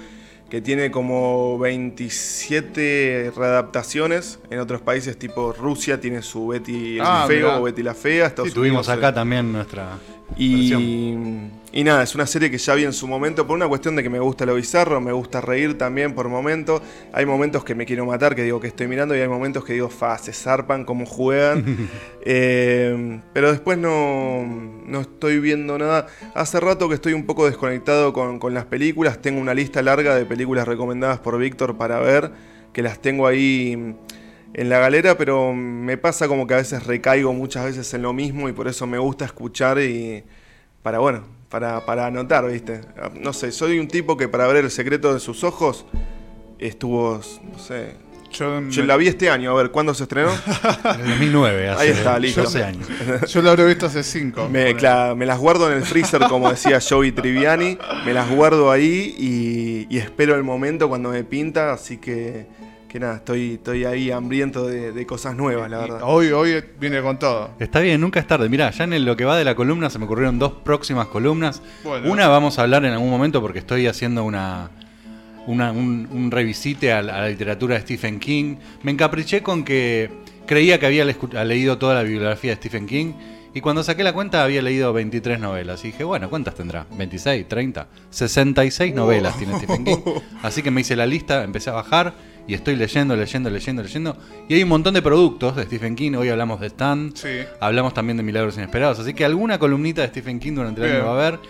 que 0.50 0.60
tiene 0.60 0.90
como 0.90 1.58
27 1.58 3.32
readaptaciones. 3.36 4.38
En 4.50 4.58
otros 4.58 4.80
países, 4.80 5.16
tipo 5.18 5.52
Rusia, 5.52 6.00
tiene 6.00 6.22
su 6.22 6.48
Betty 6.48 6.96
el 6.96 7.02
Ah, 7.04 7.24
Feo 7.26 7.46
mirá. 7.48 7.58
o 7.60 7.62
Betty 7.64 7.82
la 7.82 7.94
Fea. 7.94 8.26
Estados 8.26 8.50
Sí, 8.50 8.54
tuvimos 8.54 8.86
Unidos, 8.88 8.98
acá 9.04 9.08
eh, 9.10 9.12
también 9.14 9.52
nuestra 9.52 9.98
y, 10.36 10.70
versión. 10.70 11.50
Y 11.76 11.84
nada, 11.84 12.02
es 12.02 12.14
una 12.14 12.26
serie 12.26 12.50
que 12.50 12.56
ya 12.56 12.74
vi 12.74 12.84
en 12.84 12.94
su 12.94 13.06
momento 13.06 13.46
por 13.46 13.54
una 13.54 13.68
cuestión 13.68 13.96
de 13.96 14.02
que 14.02 14.08
me 14.08 14.18
gusta 14.18 14.46
lo 14.46 14.54
bizarro, 14.54 14.98
me 14.98 15.12
gusta 15.12 15.42
reír 15.42 15.76
también 15.76 16.14
por 16.14 16.26
momentos. 16.26 16.80
Hay 17.12 17.26
momentos 17.26 17.64
que 17.64 17.74
me 17.74 17.84
quiero 17.84 18.06
matar, 18.06 18.34
que 18.34 18.44
digo 18.44 18.58
que 18.60 18.68
estoy 18.68 18.88
mirando, 18.88 19.14
y 19.14 19.20
hay 19.20 19.28
momentos 19.28 19.62
que 19.62 19.74
digo, 19.74 19.90
fa, 19.90 20.16
se 20.16 20.32
zarpan, 20.32 20.86
cómo 20.86 21.04
juegan. 21.04 21.88
Eh, 22.28 23.20
pero 23.32 23.52
después 23.52 23.78
no, 23.78 24.44
no 24.84 25.00
estoy 25.00 25.38
viendo 25.38 25.78
nada. 25.78 26.08
Hace 26.34 26.58
rato 26.58 26.88
que 26.88 26.96
estoy 26.96 27.12
un 27.12 27.24
poco 27.24 27.46
desconectado 27.46 28.12
con, 28.12 28.40
con 28.40 28.52
las 28.52 28.64
películas. 28.64 29.22
Tengo 29.22 29.40
una 29.40 29.54
lista 29.54 29.80
larga 29.80 30.16
de 30.16 30.24
películas 30.24 30.66
recomendadas 30.66 31.20
por 31.20 31.38
Víctor 31.38 31.76
para 31.76 32.00
ver, 32.00 32.32
que 32.72 32.82
las 32.82 33.00
tengo 33.00 33.28
ahí 33.28 33.94
en 34.54 34.68
la 34.68 34.80
galera, 34.80 35.16
pero 35.16 35.54
me 35.54 35.96
pasa 35.98 36.26
como 36.26 36.48
que 36.48 36.54
a 36.54 36.56
veces 36.56 36.84
recaigo 36.84 37.32
muchas 37.32 37.66
veces 37.66 37.94
en 37.94 38.02
lo 38.02 38.12
mismo 38.12 38.48
y 38.48 38.52
por 38.52 38.66
eso 38.66 38.88
me 38.88 38.98
gusta 38.98 39.24
escuchar 39.24 39.78
y 39.78 40.24
para, 40.82 40.98
bueno, 40.98 41.35
para, 41.48 41.84
para 41.86 42.06
anotar, 42.06 42.46
¿viste? 42.50 42.80
No 43.20 43.32
sé, 43.32 43.52
soy 43.52 43.78
un 43.78 43.88
tipo 43.88 44.16
que 44.16 44.28
para 44.28 44.46
ver 44.46 44.56
el 44.64 44.70
secreto 44.70 45.12
de 45.14 45.20
sus 45.20 45.44
ojos 45.44 45.86
estuvo, 46.58 47.20
no 47.52 47.58
sé, 47.58 47.94
Yo, 48.32 48.60
yo 48.68 48.82
me- 48.82 48.86
la 48.88 48.96
vi 48.96 49.08
este 49.08 49.30
año, 49.30 49.50
a 49.52 49.54
ver, 49.54 49.70
¿cuándo 49.70 49.94
se 49.94 50.02
estrenó? 50.04 50.30
En 50.94 51.00
el 51.00 51.08
2009, 51.10 51.68
hace 51.68 51.82
Ahí 51.82 51.88
está, 51.90 52.18
listo. 52.18 52.42
12 52.42 52.64
años. 52.64 52.88
yo 53.28 53.42
lo 53.42 53.50
habré 53.50 53.64
visto 53.66 53.86
hace 53.86 54.02
cinco. 54.02 54.48
Me, 54.50 54.74
las 54.74 55.38
guardo 55.38 55.70
en 55.70 55.78
el 55.78 55.84
freezer, 55.84 56.22
como 56.28 56.50
decía 56.50 56.80
Joey 56.86 57.12
Triviani, 57.12 57.78
me 58.04 58.12
las 58.12 58.28
guardo 58.30 58.70
ahí 58.70 59.14
y, 59.18 59.86
y 59.94 59.98
espero 59.98 60.34
el 60.34 60.42
momento 60.44 60.88
cuando 60.88 61.10
me 61.10 61.24
pinta, 61.24 61.72
así 61.72 61.98
que, 61.98 62.46
que 62.96 63.00
nada, 63.00 63.16
estoy, 63.16 63.54
estoy 63.54 63.84
ahí 63.84 64.10
hambriento 64.10 64.66
de, 64.66 64.90
de 64.92 65.06
cosas 65.06 65.36
nuevas, 65.36 65.68
la 65.70 65.78
verdad. 65.78 66.00
Hoy, 66.02 66.28
hoy 66.28 66.64
viene 66.80 67.02
con 67.02 67.18
todo. 67.18 67.50
Está 67.58 67.80
bien, 67.80 68.00
nunca 68.00 68.20
es 68.20 68.26
tarde. 68.26 68.48
Mirá, 68.48 68.70
ya 68.70 68.84
en 68.84 68.94
el- 68.94 69.04
lo 69.04 69.16
que 69.18 69.26
va 69.26 69.36
de 69.36 69.44
la 69.44 69.54
columna 69.54 69.90
se 69.90 69.98
me 69.98 70.06
ocurrieron 70.06 70.38
dos 70.38 70.52
próximas 70.64 71.08
columnas. 71.08 71.60
Bueno. 71.84 72.10
Una 72.10 72.26
vamos 72.28 72.58
a 72.58 72.62
hablar 72.62 72.86
en 72.86 72.92
algún 72.94 73.10
momento 73.10 73.42
porque 73.42 73.58
estoy 73.58 73.86
haciendo 73.86 74.24
una, 74.24 74.70
una- 75.46 75.72
un, 75.72 76.08
un 76.10 76.30
revisite 76.30 76.90
a, 76.94 77.02
la 77.02 77.16
a 77.16 77.20
la 77.20 77.28
literatura 77.28 77.74
de 77.74 77.82
Stephen 77.82 78.18
King. 78.18 78.56
Me 78.82 78.92
encapriché 78.92 79.42
con 79.42 79.62
que 79.62 80.10
creía 80.46 80.80
que 80.80 80.86
había 80.86 81.04
le- 81.04 81.16
leído 81.44 81.76
toda 81.76 81.94
la 81.96 82.02
bibliografía 82.02 82.52
de 82.52 82.56
Stephen 82.56 82.86
King. 82.86 83.12
Y 83.52 83.60
cuando 83.60 83.82
saqué 83.82 84.02
la 84.04 84.12
cuenta 84.14 84.42
había 84.42 84.62
leído 84.62 84.92
23 84.94 85.38
novelas. 85.40 85.84
Y 85.84 85.88
dije, 85.88 86.04
bueno, 86.04 86.30
¿cuántas 86.30 86.54
tendrá? 86.54 86.86
¿26? 86.96 87.46
¿30? 87.46 87.86
66 88.10 88.94
novelas 88.94 89.36
tiene 89.38 89.56
Stephen 89.58 89.84
King. 89.84 89.96
Así 90.42 90.62
que 90.62 90.70
me 90.70 90.80
hice 90.80 90.96
la 90.96 91.06
lista, 91.06 91.42
empecé 91.42 91.70
a 91.70 91.74
bajar 91.74 92.14
y 92.48 92.54
estoy 92.54 92.76
leyendo, 92.76 93.16
leyendo, 93.16 93.50
leyendo, 93.50 93.82
leyendo. 93.82 94.16
Y 94.48 94.54
hay 94.54 94.62
un 94.62 94.68
montón 94.68 94.94
de 94.94 95.02
productos 95.02 95.56
de 95.56 95.64
Stephen 95.64 95.96
King. 95.96 96.12
Hoy 96.12 96.28
hablamos 96.28 96.60
de 96.60 96.68
Stan. 96.68 97.12
Sí. 97.14 97.40
Hablamos 97.60 97.92
también 97.92 98.16
de 98.16 98.22
Milagros 98.22 98.56
Inesperados. 98.56 98.98
Así 99.00 99.14
que 99.14 99.24
alguna 99.24 99.58
columnita 99.58 100.02
de 100.02 100.08
Stephen 100.08 100.38
King 100.38 100.54
durante 100.54 100.80
el 100.80 100.86
Bien. 100.86 100.96
año 101.00 101.06
va 101.06 101.20
a 101.20 101.26
haber. 101.26 101.40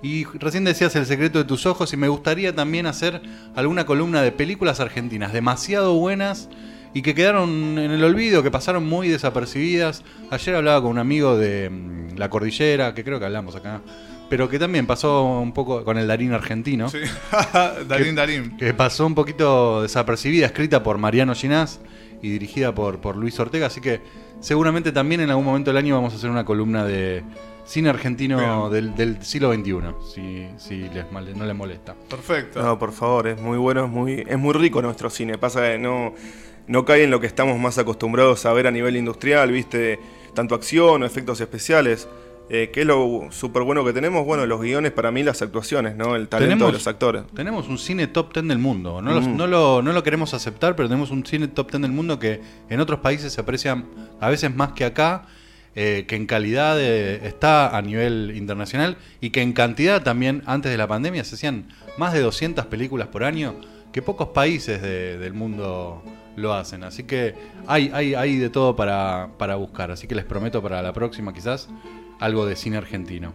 Y 0.00 0.24
recién 0.24 0.64
decías 0.64 0.94
El 0.96 1.06
secreto 1.06 1.38
de 1.38 1.44
tus 1.44 1.66
ojos. 1.66 1.92
Y 1.92 1.96
me 1.96 2.08
gustaría 2.08 2.54
también 2.54 2.86
hacer 2.86 3.20
alguna 3.54 3.84
columna 3.84 4.22
de 4.22 4.32
películas 4.32 4.80
argentinas 4.80 5.32
demasiado 5.32 5.94
buenas 5.94 6.48
y 6.94 7.02
que 7.02 7.14
quedaron 7.14 7.78
en 7.78 7.90
el 7.90 8.02
olvido, 8.02 8.42
que 8.42 8.50
pasaron 8.50 8.86
muy 8.86 9.08
desapercibidas. 9.08 10.02
Ayer 10.30 10.54
hablaba 10.54 10.80
con 10.80 10.92
un 10.92 10.98
amigo 10.98 11.36
de 11.36 11.68
mm, 11.68 12.16
La 12.16 12.30
Cordillera, 12.30 12.94
que 12.94 13.04
creo 13.04 13.18
que 13.18 13.26
hablamos 13.26 13.54
acá. 13.54 13.82
Pero 14.28 14.48
que 14.48 14.58
también 14.58 14.86
pasó 14.86 15.24
un 15.24 15.52
poco 15.52 15.84
con 15.84 15.96
el 15.96 16.06
Darín 16.06 16.32
argentino. 16.32 16.88
Sí. 16.90 16.98
Darín, 17.88 18.14
Darín. 18.14 18.56
Que 18.58 18.74
pasó 18.74 19.06
un 19.06 19.14
poquito 19.14 19.82
desapercibida, 19.82 20.46
escrita 20.46 20.82
por 20.82 20.98
Mariano 20.98 21.34
Ginás 21.34 21.80
y 22.20 22.30
dirigida 22.30 22.74
por, 22.74 23.00
por 23.00 23.16
Luis 23.16 23.38
Ortega. 23.40 23.68
Así 23.68 23.80
que 23.80 24.00
seguramente 24.40 24.92
también 24.92 25.22
en 25.22 25.30
algún 25.30 25.46
momento 25.46 25.70
del 25.70 25.78
año 25.78 25.94
vamos 25.94 26.12
a 26.12 26.16
hacer 26.16 26.28
una 26.30 26.44
columna 26.44 26.84
de 26.84 27.22
cine 27.64 27.88
argentino 27.90 28.70
del, 28.70 28.94
del 28.94 29.22
siglo 29.22 29.52
XXI, 29.52 29.72
si, 30.14 30.46
si 30.58 30.88
les 30.88 31.10
mal- 31.12 31.36
no 31.36 31.44
les 31.44 31.54
molesta. 31.54 31.94
Perfecto. 32.08 32.62
No, 32.62 32.78
por 32.78 32.92
favor, 32.92 33.28
es 33.28 33.40
muy 33.40 33.58
bueno, 33.58 33.84
es 33.84 33.90
muy, 33.90 34.24
es 34.26 34.38
muy 34.38 34.52
rico 34.54 34.80
nuestro 34.82 35.10
cine. 35.10 35.36
Pasa 35.38 35.62
que 35.72 35.78
no, 35.78 36.14
no 36.66 36.84
cae 36.86 37.04
en 37.04 37.10
lo 37.10 37.20
que 37.20 37.26
estamos 37.26 37.58
más 37.58 37.76
acostumbrados 37.78 38.46
a 38.46 38.52
ver 38.54 38.66
a 38.66 38.70
nivel 38.70 38.96
industrial, 38.96 39.52
viste, 39.52 39.98
tanto 40.34 40.54
acción 40.54 41.02
o 41.02 41.06
efectos 41.06 41.40
especiales. 41.42 42.08
Eh, 42.50 42.70
¿Qué 42.72 42.80
es 42.80 42.86
lo 42.86 43.28
súper 43.30 43.62
bueno 43.62 43.84
que 43.84 43.92
tenemos? 43.92 44.24
Bueno, 44.24 44.46
los 44.46 44.60
guiones 44.60 44.90
para 44.92 45.10
mí, 45.10 45.22
las 45.22 45.42
actuaciones, 45.42 45.96
¿no? 45.96 46.16
El 46.16 46.28
talento 46.28 46.54
Tenemos- 46.54 46.68
de 46.68 46.72
los 46.78 46.86
actores. 46.86 47.22
Tenemos 47.34 47.68
un 47.68 47.76
cine 47.78 48.06
top 48.06 48.32
10 48.32 48.48
del 48.48 48.58
mundo. 48.58 49.02
No, 49.02 49.12
los- 49.12 49.28
Mm. 49.28 49.36
no 49.36 49.46
lo, 49.46 49.82
no 49.82 49.92
lo 49.92 50.02
queremos 50.02 50.32
aceptar, 50.32 50.74
pero 50.74 50.88
tenemos 50.88 51.10
un 51.10 51.26
cine 51.26 51.48
top 51.48 51.70
10 51.72 51.82
del 51.82 51.92
mundo 51.92 52.18
que 52.18 52.40
en 52.70 52.80
otros 52.80 53.00
países 53.00 53.32
se 53.34 53.40
aprecia 53.42 53.84
a 54.18 54.28
veces 54.30 54.54
más 54.54 54.72
que 54.72 54.86
acá, 54.86 55.26
eh, 55.74 56.06
que 56.08 56.16
en 56.16 56.24
calidad 56.26 56.80
eh, 56.80 57.20
está 57.26 57.76
a 57.76 57.82
nivel 57.82 58.32
internacional 58.34 58.96
y 59.20 59.28
que 59.30 59.42
en 59.42 59.52
cantidad 59.52 60.02
también 60.02 60.42
antes 60.46 60.72
de 60.72 60.78
la 60.78 60.86
pandemia 60.86 61.24
se 61.24 61.34
hacían 61.34 61.68
más 61.98 62.14
de 62.14 62.20
200 62.20 62.64
películas 62.66 63.08
por 63.08 63.24
año, 63.24 63.56
que 63.92 64.00
pocos 64.00 64.28
países 64.28 64.80
de- 64.80 65.18
del 65.18 65.34
mundo 65.34 66.02
lo 66.36 66.54
hacen. 66.54 66.82
Así 66.82 67.02
que 67.02 67.34
hay, 67.66 67.90
hay, 67.92 68.14
hay 68.14 68.36
de 68.38 68.48
todo 68.48 68.74
para, 68.74 69.28
para 69.38 69.56
buscar. 69.56 69.90
Así 69.90 70.06
que 70.06 70.14
les 70.14 70.24
prometo 70.24 70.62
para 70.62 70.80
la 70.80 70.92
próxima 70.94 71.34
quizás 71.34 71.68
algo 72.20 72.46
de 72.46 72.56
cine 72.56 72.76
argentino. 72.76 73.32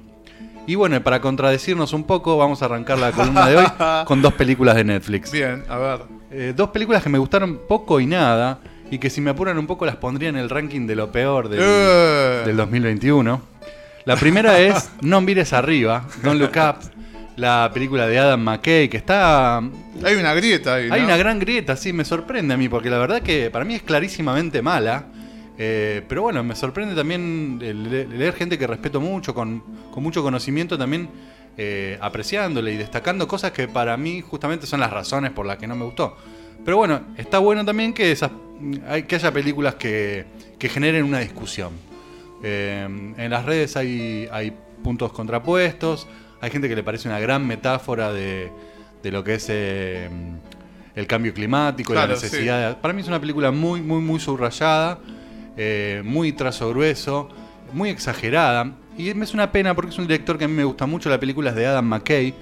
Y 0.66 0.76
bueno, 0.76 1.02
para 1.04 1.20
contradecirnos 1.20 1.92
un 1.94 2.06
poco, 2.06 2.38
vamos 2.38 2.62
a 2.62 2.66
arrancar 2.66 2.98
la 2.98 3.12
columna 3.12 3.48
de 3.50 3.58
hoy 3.58 3.66
con 4.06 4.22
dos 4.22 4.34
películas 4.34 4.76
de 4.76 4.84
Netflix. 4.86 5.32
Bien, 5.32 5.64
a 5.68 5.78
ver. 5.78 6.00
Eh, 6.32 6.54
dos 6.56 6.70
películas 6.70 7.04
que 7.04 7.10
me 7.10 7.18
gustaron 7.18 7.60
poco 7.68 8.00
y 8.00 8.06
nada, 8.06 8.60
y 8.90 8.98
que 8.98 9.10
si 9.10 9.20
me 9.22 9.32
apuran 9.32 9.58
un 9.58 9.68
poco 9.68 9.86
las 9.86 9.98
pondría 9.98 10.30
en 10.30 10.38
el 10.38 10.50
ranking 10.50 10.88
de 10.88 10.96
lo 10.96 11.12
peor 11.12 11.50
del, 11.50 11.60
Eh. 11.62 12.44
del 12.46 12.56
2021. 12.58 13.42
La 14.06 14.16
primera 14.16 14.60
es 14.62 14.90
No 15.02 15.20
mires 15.22 15.52
arriba, 15.54 16.06
Don't 16.24 16.40
Look 16.40 16.54
Up, 16.56 16.76
la 17.36 17.70
película 17.74 18.08
de 18.08 18.20
Adam 18.20 18.42
McKay, 18.42 18.88
que 18.90 18.98
está... 18.98 19.58
Hay 19.58 20.16
una 20.16 20.34
grieta 20.34 20.76
ahí. 20.76 20.88
Hay 20.92 21.02
una 21.02 21.18
gran 21.18 21.40
grieta, 21.40 21.76
sí, 21.76 21.92
me 21.94 22.06
sorprende 22.06 22.54
a 22.54 22.58
mí, 22.58 22.70
porque 22.70 22.90
la 22.90 23.00
verdad 23.00 23.22
que 23.22 23.50
para 23.52 23.66
mí 23.66 23.76
es 23.76 23.82
clarísimamente 23.84 24.62
mala. 24.62 25.06
Eh, 25.58 26.02
pero 26.08 26.24
bueno, 26.24 26.44
me 26.44 26.56
sorprende 26.56 26.96
también 26.96 27.60
leer 27.60 28.34
gente 28.34 28.58
que 28.58 28.66
respeto 28.68 29.00
mucho, 29.00 29.34
con, 29.34 29.62
con 29.92 30.02
mucho 30.04 30.24
conocimiento 30.24 30.78
también, 30.78 31.10
eh, 31.58 31.98
apreciándole 32.02 32.74
y 32.74 32.78
destacando 32.78 33.28
cosas 33.28 33.52
que 33.52 33.68
para 33.68 33.96
mí 33.98 34.22
justamente 34.22 34.66
son 34.66 34.80
las 34.80 34.92
razones 34.92 35.32
por 35.32 35.46
las 35.46 35.58
que 35.58 35.68
no 35.68 35.76
me 35.76 35.86
gustó. 35.86 36.16
Pero 36.66 36.78
bueno, 36.78 37.02
está 37.18 37.40
bueno 37.40 37.64
también 37.66 37.94
que, 37.94 38.12
esas, 38.12 38.32
que 39.08 39.16
haya 39.16 39.32
películas 39.32 39.76
que, 39.76 40.26
que 40.58 40.70
generen 40.70 41.04
una 41.04 41.20
discusión. 41.20 41.72
Eh, 42.44 42.88
en 43.18 43.30
las 43.30 43.46
redes 43.46 43.78
hay, 43.78 44.28
hay 44.32 44.54
puntos 44.84 45.12
contrapuestos, 45.14 46.08
hay 46.42 46.50
gente 46.52 46.68
que 46.68 46.76
le 46.76 46.84
parece 46.84 47.08
una 47.08 47.20
gran 47.20 47.46
metáfora 47.46 48.12
de, 48.12 48.50
de 49.02 49.12
lo 49.12 49.24
que 49.24 49.36
es 49.36 49.46
eh, 49.50 50.10
el 50.96 51.08
cambio 51.08 51.34
climático 51.34 51.94
Claro, 51.94 52.08
la 52.10 52.14
necesidad. 52.16 52.70
de- 52.70 52.76
para 52.76 52.94
mí 52.94 53.02
es 53.02 53.08
una 53.08 53.20
película 53.20 53.52
muy, 53.52 53.82
muy, 53.82 54.02
muy 54.02 54.20
subrayada, 54.20 55.00
eh, 55.58 56.02
muy 56.04 56.32
trazo 56.32 56.70
grueso, 56.70 57.30
muy 57.74 57.90
exagerada. 57.90 58.74
Y 58.98 59.14
me 59.14 59.26
es 59.26 59.34
una 59.34 59.52
pena 59.52 59.74
porque 59.76 59.92
es 59.92 59.98
un 59.98 60.08
director 60.08 60.38
que 60.38 60.46
a 60.46 60.48
mí 60.48 60.54
me 60.54 60.64
gusta 60.64 60.86
mucho. 60.86 61.10
La 61.10 61.20
película 61.20 61.50
es 61.50 61.56
de 61.56 61.66
Adam 61.66 61.86
McKay, 61.86 62.34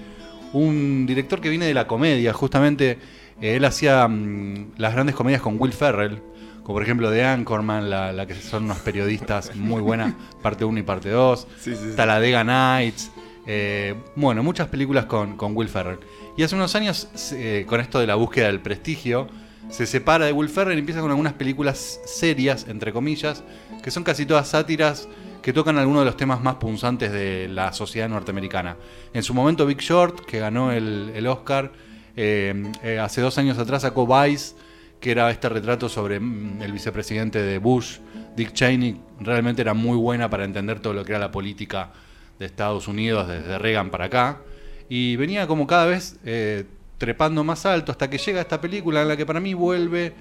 un 0.53 1.05
director 1.05 1.39
que 1.39 1.49
viene 1.49 1.65
de 1.65 1.73
la 1.73 1.87
comedia. 1.87 2.33
Justamente 2.33 2.97
eh, 3.41 3.55
él 3.55 3.65
hacía 3.65 4.07
mm, 4.07 4.73
las 4.77 4.93
grandes 4.93 5.15
comedias 5.15 5.41
con 5.41 5.55
Will 5.59 5.73
Ferrell, 5.73 6.21
como 6.63 6.75
por 6.75 6.83
ejemplo 6.83 7.09
de 7.09 7.23
Anchorman, 7.23 7.89
la, 7.89 8.11
la 8.11 8.25
que 8.25 8.35
son 8.35 8.65
unos 8.65 8.79
periodistas 8.79 9.55
muy 9.55 9.81
buenas, 9.81 10.13
parte 10.41 10.65
1 10.65 10.79
y 10.79 10.83
parte 10.83 11.09
2. 11.09 11.47
Sí, 11.59 11.75
sí, 11.75 11.93
sí. 11.95 12.43
Nights. 12.45 13.11
eh, 13.47 13.95
bueno, 14.15 14.43
muchas 14.43 14.67
películas 14.67 15.05
con, 15.05 15.37
con 15.37 15.55
Will 15.55 15.69
Ferrell. 15.69 15.99
Y 16.37 16.43
hace 16.43 16.55
unos 16.55 16.75
años, 16.75 17.09
eh, 17.33 17.65
con 17.67 17.81
esto 17.81 17.99
de 17.99 18.07
la 18.07 18.15
búsqueda 18.15 18.47
del 18.47 18.61
prestigio, 18.61 19.27
se 19.71 19.87
separa 19.87 20.25
de 20.25 20.33
Will 20.33 20.49
Ferrell 20.49 20.77
y 20.77 20.79
empieza 20.79 21.01
con 21.01 21.09
algunas 21.09 21.33
películas 21.33 22.01
serias, 22.05 22.67
entre 22.67 22.91
comillas, 22.91 23.43
que 23.81 23.89
son 23.89 24.03
casi 24.03 24.25
todas 24.25 24.49
sátiras 24.49 25.07
que 25.41 25.53
tocan 25.53 25.77
algunos 25.77 26.01
de 26.01 26.05
los 26.05 26.17
temas 26.17 26.41
más 26.41 26.55
punzantes 26.55 27.11
de 27.11 27.47
la 27.47 27.73
sociedad 27.73 28.07
norteamericana. 28.09 28.77
En 29.13 29.23
su 29.23 29.33
momento 29.33 29.65
Big 29.65 29.79
Short, 29.79 30.25
que 30.25 30.39
ganó 30.39 30.71
el, 30.71 31.25
Oscar, 31.25 31.71
eh, 32.15 32.71
eh, 32.83 32.99
hace 32.99 33.21
dos 33.21 33.37
años 33.37 33.57
atrás 33.57 33.81
sacó 33.81 34.05
Vice, 34.05 34.55
que 34.99 35.11
era 35.11 35.31
este 35.31 35.49
retrato 35.49 35.89
sobre 35.89 36.19
mm, 36.19 36.61
el 36.61 36.73
vicepresidente 36.73 37.41
de 37.41 37.57
Bush, 37.57 37.97
Dick 38.35 38.53
Cheney, 38.53 38.99
realmente 39.19 39.61
era 39.61 39.73
muy 39.73 39.97
buena 39.97 40.29
para 40.29 40.45
entender 40.45 40.79
todo 40.79 40.93
lo 40.93 41.03
que 41.03 41.13
era 41.13 41.19
la 41.19 41.31
política 41.31 41.91
de 42.39 42.45
Estados 42.45 42.87
Unidos 42.87 43.27
desde 43.27 43.57
Reagan 43.57 43.89
para 43.89 44.05
acá. 44.05 44.41
Y 44.89 45.15
venía 45.15 45.47
como 45.47 45.65
cada 45.65 45.85
vez 45.85 46.19
eh, 46.25 46.65
trepando 47.01 47.43
más 47.43 47.65
alto 47.65 47.91
hasta 47.91 48.07
que 48.11 48.19
llega 48.19 48.41
esta 48.41 48.61
película 48.61 49.01
en 49.01 49.07
la 49.07 49.17
que 49.17 49.25
para 49.25 49.39
mí 49.39 49.55
vuelve 49.55 50.13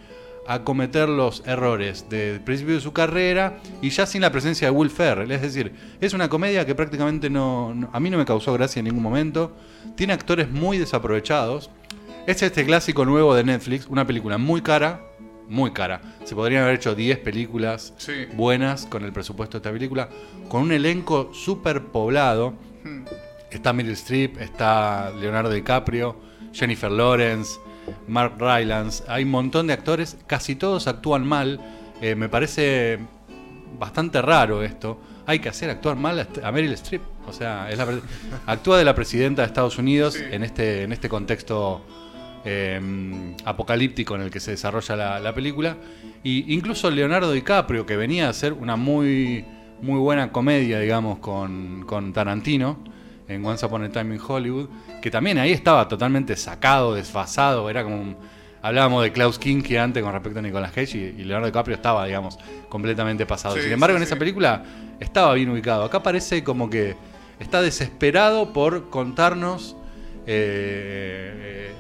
a 0.47 0.61
cometer 0.65 1.11
los 1.11 1.43
errores 1.47 2.07
del 2.09 2.41
principio 2.41 2.75
de 2.75 2.81
su 2.81 2.95
carrera 2.95 3.59
y 3.83 3.91
ya 3.91 4.07
sin 4.07 4.23
la 4.23 4.33
presencia 4.33 4.69
de 4.69 4.71
Will 4.71 4.89
Ferrell. 4.89 5.31
Es 5.31 5.43
decir, 5.43 5.73
es 6.01 6.15
una 6.15 6.31
comedia 6.31 6.65
que 6.65 6.75
prácticamente 6.75 7.29
no, 7.29 7.75
no- 7.75 7.91
a 7.93 8.01
mí 8.01 8.09
no 8.09 8.17
me 8.17 8.25
causó 8.25 8.55
gracia 8.55 8.81
en 8.81 8.87
ningún 8.87 9.03
momento. 9.03 9.55
Tiene 9.95 10.15
actores 10.15 10.51
muy 10.51 10.79
desaprovechados. 10.79 11.69
Es 12.27 12.43
este 12.43 12.65
clásico 12.65 13.05
nuevo 13.05 13.35
de 13.35 13.45
Netflix, 13.45 13.87
una 13.87 14.07
película 14.07 14.39
muy 14.39 14.63
cara, 14.63 15.03
muy 15.51 15.73
cara. 15.73 16.01
Se 16.25 16.35
podrían 16.35 16.63
haber 16.63 16.77
hecho 16.77 16.95
10 16.95 17.19
películas 17.19 17.93
Sí. 17.99 18.25
buenas 18.33 18.87
con 18.87 19.05
el 19.05 19.13
presupuesto 19.13 19.59
de 19.59 19.69
esta 19.69 19.71
película, 19.73 20.09
con 20.49 20.63
un 20.63 20.73
elenco 20.73 21.31
súper 21.35 21.83
poblado. 21.85 22.55
Hmm. 22.85 23.05
Está 23.51 23.75
Meryl 23.75 23.93
Streep, 23.93 24.39
está 24.41 25.11
Leonardo 25.21 25.51
DiCaprio, 25.51 26.30
Jennifer 26.53 26.91
Lawrence, 26.91 27.59
Mark 28.09 28.35
Rylance. 28.39 29.05
Hay 29.09 29.25
un 29.25 29.31
montón 29.31 29.67
de 29.67 29.73
actores, 29.73 30.17
casi 30.27 30.55
todos 30.57 30.87
actúan 30.87 31.27
mal. 31.27 31.61
Eh, 32.01 32.15
me 32.15 32.29
parece 32.29 32.99
bastante 33.79 34.21
raro 34.23 34.63
esto. 34.63 35.01
Hay 35.27 35.39
que 35.39 35.49
hacer 35.49 35.71
actuar 35.71 35.97
mal 35.97 36.27
a 36.43 36.53
Meryl 36.53 36.73
Streep. 36.73 37.03
O 37.27 37.33
sea, 37.33 37.71
es 37.71 37.79
la 37.79 37.87
actúa 38.47 38.79
de 38.79 38.85
la 38.85 38.95
presidenta 38.95 39.43
de 39.43 39.47
Estados 39.47 39.79
Unidos 39.79 40.15
Sí. 40.15 40.25
en, 40.31 40.43
este, 40.43 40.83
en 40.83 40.93
este 40.93 41.09
contexto 41.09 41.83
eh, 42.45 43.35
apocalíptico 43.45 44.15
en 44.17 44.23
el 44.23 44.31
que 44.31 44.41
se 44.41 44.53
desarrolla 44.53 44.97
la, 44.97 45.21
la 45.21 45.35
película. 45.35 45.77
Y 46.23 46.53
incluso 46.55 46.91
Leonardo 46.91 47.33
DiCaprio, 47.33 47.87
que 47.87 47.97
venía 47.97 48.27
a 48.27 48.31
hacer 48.31 48.53
una 48.53 48.77
muy, 48.77 49.45
muy 49.83 49.99
buena 49.99 50.33
comedia, 50.33 50.81
digamos, 50.81 51.19
con, 51.19 51.85
con 51.87 52.13
Tarantino 52.13 52.79
en 53.31 53.45
Once 53.45 53.65
Upon 53.65 53.85
a 53.85 53.89
Time 53.91 54.15
in 54.17 54.21
Hollywood, 54.27 54.69
que 55.01 55.11
también 55.11 55.39
ahí 55.39 55.53
estaba 55.53 55.87
totalmente 55.89 56.37
sacado, 56.37 56.95
desfasado, 56.95 57.71
era 57.71 57.83
como 57.85 58.01
un- 58.01 58.17
Hablábamos 58.63 59.03
de 59.03 59.11
Klaus 59.11 59.39
Kinski 59.39 59.79
antes 59.79 60.03
con 60.03 60.13
respecto 60.13 60.39
a 60.41 60.43
Nicolas 60.43 60.71
Cage 60.73 61.15
y, 61.17 61.25
Leonardo 61.25 61.47
DiCaprio 61.47 61.77
estaba, 61.77 62.05
digamos, 62.05 62.39
completamente 62.69 63.25
pasado. 63.25 63.55
Sí, 63.57 63.63
Sin 63.63 63.73
embargo, 63.73 63.97
sí, 63.97 64.03
en 64.03 64.07
esa 64.07 64.17
película 64.17 64.63
estaba 65.01 65.33
bien 65.33 65.49
ubicado. 65.49 65.83
Acá 65.85 66.03
parece 66.03 66.45
como 66.45 66.69
que 66.69 66.95
está 67.39 67.63
desesperado 67.63 68.53
por 68.53 68.91
contarnos 68.91 69.77
eh, 70.27 71.73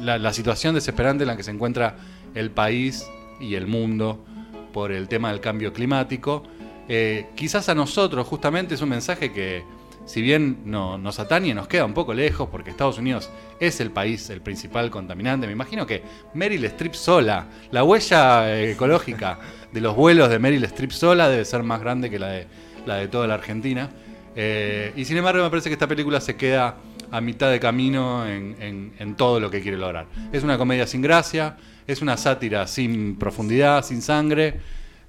la, 0.00 0.18
la 0.18 0.32
situación 0.32 0.74
desesperante 0.74 1.22
en 1.22 1.28
la 1.28 1.36
que 1.36 1.44
se 1.44 1.52
encuentra 1.52 1.96
el 2.34 2.50
país 2.50 3.06
y 3.40 3.54
el 3.54 3.68
mundo 3.68 4.24
por 4.72 4.90
el 4.90 5.06
tema 5.06 5.30
del 5.30 5.40
cambio 5.40 5.72
climático. 5.72 6.42
Eh, 6.88 7.26
quizás 7.36 7.68
a 7.68 7.74
nosotros 7.76 8.26
justamente 8.26 8.74
es 8.74 8.80
un 8.82 8.88
mensaje 8.88 9.32
que, 9.32 9.62
si 10.06 10.22
bien 10.22 10.58
no, 10.64 10.96
nos 10.98 11.18
atañe, 11.18 11.52
nos 11.52 11.68
queda 11.68 11.84
un 11.84 11.92
poco 11.94 12.14
lejos 12.14 12.48
porque 12.50 12.70
Estados 12.70 12.98
Unidos 12.98 13.28
es 13.60 13.80
el 13.80 13.90
país, 13.90 14.30
el 14.30 14.40
principal 14.40 14.90
contaminante. 14.90 15.46
Me 15.46 15.52
imagino 15.52 15.86
que 15.86 16.02
Meryl 16.34 16.64
Streep 16.64 16.94
sola, 16.94 17.46
la 17.72 17.84
huella 17.84 18.50
eh, 18.56 18.72
ecológica 18.72 19.38
de 19.72 19.80
los 19.80 19.94
vuelos 19.94 20.30
de 20.30 20.38
Meryl 20.38 20.64
Streep 20.64 20.92
sola 20.92 21.28
debe 21.28 21.44
ser 21.44 21.62
más 21.62 21.80
grande 21.80 22.08
que 22.08 22.18
la 22.18 22.28
de, 22.28 22.46
la 22.86 22.96
de 22.96 23.08
toda 23.08 23.26
la 23.26 23.34
Argentina. 23.34 23.90
Eh, 24.34 24.92
y 24.96 25.04
sin 25.04 25.16
embargo 25.16 25.42
me 25.42 25.50
parece 25.50 25.68
que 25.68 25.74
esta 25.74 25.86
película 25.88 26.20
se 26.20 26.36
queda 26.36 26.76
a 27.10 27.20
mitad 27.20 27.50
de 27.50 27.58
camino 27.60 28.26
en, 28.26 28.56
en- 28.60 28.92
en 28.98 29.14
todo 29.16 29.40
lo 29.40 29.50
que 29.50 29.60
quiere 29.60 29.76
lograr. 29.78 30.06
Es 30.32 30.42
una 30.44 30.58
comedia 30.58 30.86
sin 30.86 31.02
gracia, 31.02 31.56
es 31.86 32.02
una 32.02 32.16
sátira 32.16 32.66
sin 32.66 33.16
profundidad, 33.16 33.84
sin 33.84 34.02
sangre, 34.02 34.60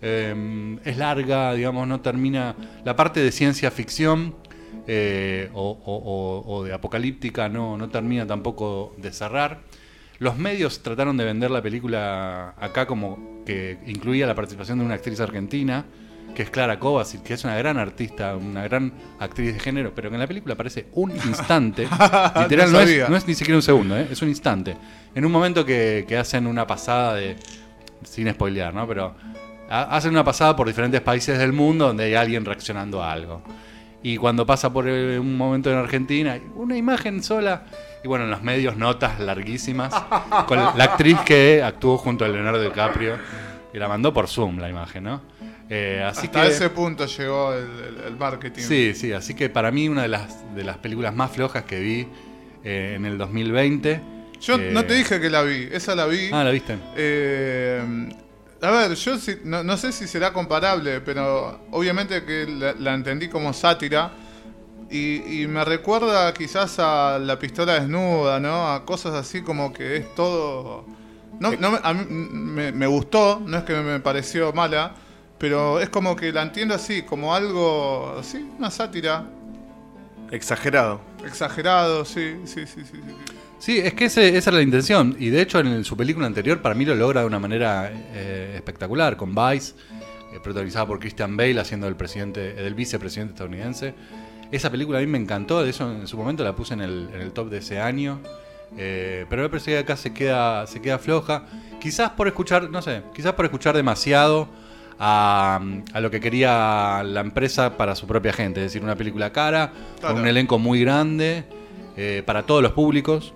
eh, 0.01 0.77
es 0.85 0.97
larga, 0.97 1.53
digamos, 1.53 1.87
no 1.87 1.99
termina... 2.01 2.55
La 2.85 2.95
parte 2.95 3.19
de 3.19 3.31
ciencia 3.31 3.71
ficción 3.71 4.35
eh, 4.87 5.49
o, 5.53 5.69
o- 5.71 5.95
o- 6.45 6.55
o 6.57 6.63
de 6.63 6.73
apocalíptica 6.73 7.49
no, 7.49 7.77
no 7.77 7.89
termina 7.89 8.25
tampoco 8.27 8.93
de 8.97 9.11
cerrar. 9.11 9.59
Los 10.19 10.37
medios 10.37 10.81
trataron 10.81 11.15
de 11.17 11.25
vender 11.25 11.51
la 11.51 11.61
película 11.61 12.53
acá 12.59 12.85
como 12.87 13.43
que 13.45 13.77
incluía 13.87 14.25
la 14.25 14.35
participación 14.35 14.79
de 14.79 14.85
una 14.85 14.95
actriz 14.95 15.19
argentina, 15.19 15.85
que 16.35 16.43
es 16.43 16.49
Clara 16.49 16.79
Kovacic, 16.79 17.23
que 17.23 17.33
es 17.35 17.43
una 17.43 17.55
gran 17.57 17.77
artista, 17.77 18.35
una 18.35 18.63
gran 18.63 18.93
actriz 19.19 19.53
de 19.53 19.59
género, 19.59 19.93
pero 19.95 20.09
que 20.09 20.15
en 20.15 20.19
la 20.21 20.27
película 20.27 20.53
aparece 20.55 20.87
un 20.93 21.11
instante, 21.27 21.83
literal, 21.83 22.71
No 22.71 22.77
no, 22.77 22.79
es, 22.83 22.89
sabía. 22.89 23.07
no 23.09 23.15
es 23.15 23.27
ni 23.27 23.33
siquiera 23.35 23.57
un 23.57 23.61
segundo, 23.63 23.97
¿eh? 23.97 24.07
es 24.11 24.21
un 24.21 24.29
instante. 24.29 24.75
En 25.15 25.25
un 25.25 25.31
momento 25.31 25.65
que, 25.65 26.05
que 26.07 26.17
hacen 26.17 26.45
una 26.47 26.65
pasada 26.67 27.13
de, 27.15 27.35
sin 28.03 28.29
spoilear, 28.31 28.73
¿no? 28.73 28.87
Pero 28.87 29.15
ha- 29.69 29.95
hacen 29.95 30.11
una 30.11 30.23
pasada 30.23 30.55
por 30.55 30.67
diferentes 30.67 31.01
países 31.01 31.37
del 31.39 31.53
mundo 31.53 31.87
donde 31.87 32.03
hay 32.05 32.15
alguien 32.15 32.43
reaccionando 32.45 33.01
a 33.03 33.11
algo. 33.11 33.41
Y 34.07 34.15
cuando 34.15 34.45
pasa 34.45 34.71
por 34.71 34.87
eh, 34.87 35.19
un 35.19 35.35
momento 35.35 35.69
en 35.69 35.77
Argentina, 35.77 36.39
una 36.55 36.77
imagen 36.77 37.21
sola. 37.21 37.65
Y 38.01 38.07
bueno, 38.07 38.23
en 38.23 38.31
los 38.31 38.41
medios 38.41 38.77
notas 38.77 39.19
larguísimas. 39.19 39.93
con 40.47 40.57
la 40.59 40.83
actriz 40.85 41.19
que 41.25 41.61
actuó 41.61 41.97
junto 41.97 42.23
a 42.23 42.29
Leonardo 42.29 42.61
DiCaprio. 42.61 43.17
Y 43.73 43.77
la 43.77 43.89
mandó 43.89 44.13
por 44.13 44.29
Zoom 44.29 44.59
la 44.59 44.69
imagen, 44.69 45.03
¿no? 45.03 45.21
Eh, 45.69 46.01
así 46.07 46.27
Hasta 46.27 46.43
que, 46.43 46.47
ese 46.47 46.69
punto 46.69 47.05
llegó 47.05 47.53
el, 47.53 47.65
el- 47.65 48.03
el 48.07 48.15
marketing. 48.15 48.61
Sí, 48.61 48.93
sí, 48.95 49.11
así 49.11 49.33
que 49.33 49.49
para 49.49 49.71
mí 49.71 49.89
una 49.89 50.03
de 50.03 50.07
las, 50.07 50.55
de 50.55 50.63
las 50.63 50.77
películas 50.77 51.13
más 51.13 51.31
flojas 51.31 51.63
que 51.63 51.81
vi 51.81 52.07
eh, 52.63 52.93
en 52.95 53.05
el 53.05 53.17
2020. 53.17 53.99
Yo 54.39 54.55
eh, 54.55 54.69
no 54.71 54.85
te 54.85 54.93
dije 54.93 55.19
que 55.19 55.29
la 55.29 55.41
vi, 55.41 55.67
esa 55.69 55.95
la 55.95 56.05
vi. 56.05 56.29
Ah, 56.31 56.45
¿la 56.45 56.51
viste? 56.51 56.77
Eh, 56.95 57.81
a 58.61 58.71
ver, 58.71 58.95
yo 58.95 59.17
sí- 59.17 59.37
no, 59.43 59.63
no 59.63 59.77
sé 59.77 59.91
si 59.91 60.07
será 60.07 60.33
comparable, 60.33 61.01
pero 61.01 61.59
obviamente 61.71 62.23
que 62.23 62.45
la, 62.47 62.73
la 62.73 62.93
entendí 62.93 63.27
como 63.29 63.53
sátira. 63.53 64.11
Y, 64.89 65.41
y 65.43 65.47
me 65.47 65.65
recuerda 65.65 66.33
quizás 66.33 66.79
a 66.79 67.19
la 67.19 67.37
pistola 67.37 67.73
desnuda, 67.73 68.39
¿no? 68.39 68.71
A 68.71 68.85
cosas 68.85 69.13
así 69.15 69.41
como 69.41 69.73
que 69.73 69.97
es 69.97 70.15
todo... 70.15 70.85
No, 71.39 71.51
no 71.51 71.71
me- 71.71 71.79
a 71.83 71.93
mí 71.93 72.05
me, 72.09 72.71
me 72.71 72.87
gustó, 72.87 73.41
no 73.45 73.57
es 73.57 73.63
que 73.65 73.73
me 73.75 73.99
pareció 73.99 74.53
mala, 74.53 74.93
pero 75.37 75.79
es 75.81 75.89
como 75.89 76.15
que 76.15 76.31
la 76.31 76.41
entiendo 76.41 76.73
así, 76.73 77.01
como 77.03 77.35
algo, 77.35 78.15
así, 78.19 78.49
una 78.57 78.71
sátira, 78.71 79.25
Exagerado. 80.31 80.99
exagerado, 81.25 82.03
sí, 82.05 82.37
sí, 82.45 82.65
sí, 82.65 82.83
sí. 82.83 82.91
sí, 82.95 83.01
sí. 83.59 83.77
Es 83.77 83.93
que 83.93 84.05
ese- 84.05 84.35
esa 84.37 84.49
era 84.49 84.57
la 84.57 84.63
intención. 84.63 85.15
Y 85.19 85.29
de 85.29 85.41
hecho, 85.41 85.59
en 85.59 85.83
su 85.83 85.95
película 85.97 86.27
anterior, 86.27 86.61
para 86.61 86.75
mí 86.75 86.85
lo 86.85 86.95
logra 86.95 87.21
de 87.21 87.27
una 87.27 87.39
manera 87.39 87.91
eh, 88.13 88.53
espectacular, 88.55 89.17
con 89.17 89.33
Vice, 89.35 89.73
eh, 90.33 90.39
protagonizada 90.43 90.85
por 90.85 90.99
Christian 90.99 91.35
Bale, 91.37 91.59
haciendo 91.59 91.87
el 91.87 91.95
presidente, 91.95 92.53
del 92.53 92.73
vicepresidente 92.73 93.33
estadounidense. 93.33 93.93
Esa 94.51 94.69
película 94.69 94.97
a 94.99 95.01
mí 95.01 95.07
me 95.07 95.17
encantó, 95.17 95.63
de 95.63 95.69
eso 95.71 95.91
en 95.91 96.07
su 96.07 96.17
momento 96.17 96.43
la 96.43 96.55
puse 96.55 96.73
en 96.73 96.81
el, 96.81 97.09
en 97.13 97.21
el 97.21 97.31
top 97.31 97.49
de 97.49 97.57
ese 97.57 97.79
año. 97.81 98.19
Eh, 98.77 99.25
pero 99.29 99.41
me 99.43 99.49
parece 99.49 99.71
que 99.71 99.77
acá 99.79 99.95
se 99.97 100.13
queda, 100.13 100.65
se 100.67 100.81
queda 100.81 100.99
floja. 100.99 101.45
Quizás 101.79 102.11
por 102.11 102.27
escuchar, 102.27 102.69
no 102.69 102.81
sé, 102.81 103.01
quizás 103.15 103.33
por 103.33 103.45
escuchar 103.45 103.75
demasiado 103.75 104.47
a, 104.99 105.59
a 105.93 105.99
lo 106.01 106.09
que 106.11 106.19
quería 106.19 107.01
la 107.05 107.21
empresa 107.21 107.77
para 107.77 107.95
su 107.95 108.07
propia 108.07 108.33
gente. 108.33 108.59
Es 108.61 108.67
decir, 108.71 108.83
una 108.83 108.95
película 108.95 109.31
cara, 109.31 109.71
Claro. 109.99 110.15
con 110.15 110.21
un 110.23 110.27
elenco 110.27 110.59
muy 110.59 110.81
grande, 110.81 111.43
eh, 111.95 112.23
para 112.25 112.43
todos 112.43 112.61
los 112.63 112.71
públicos. 112.73 113.33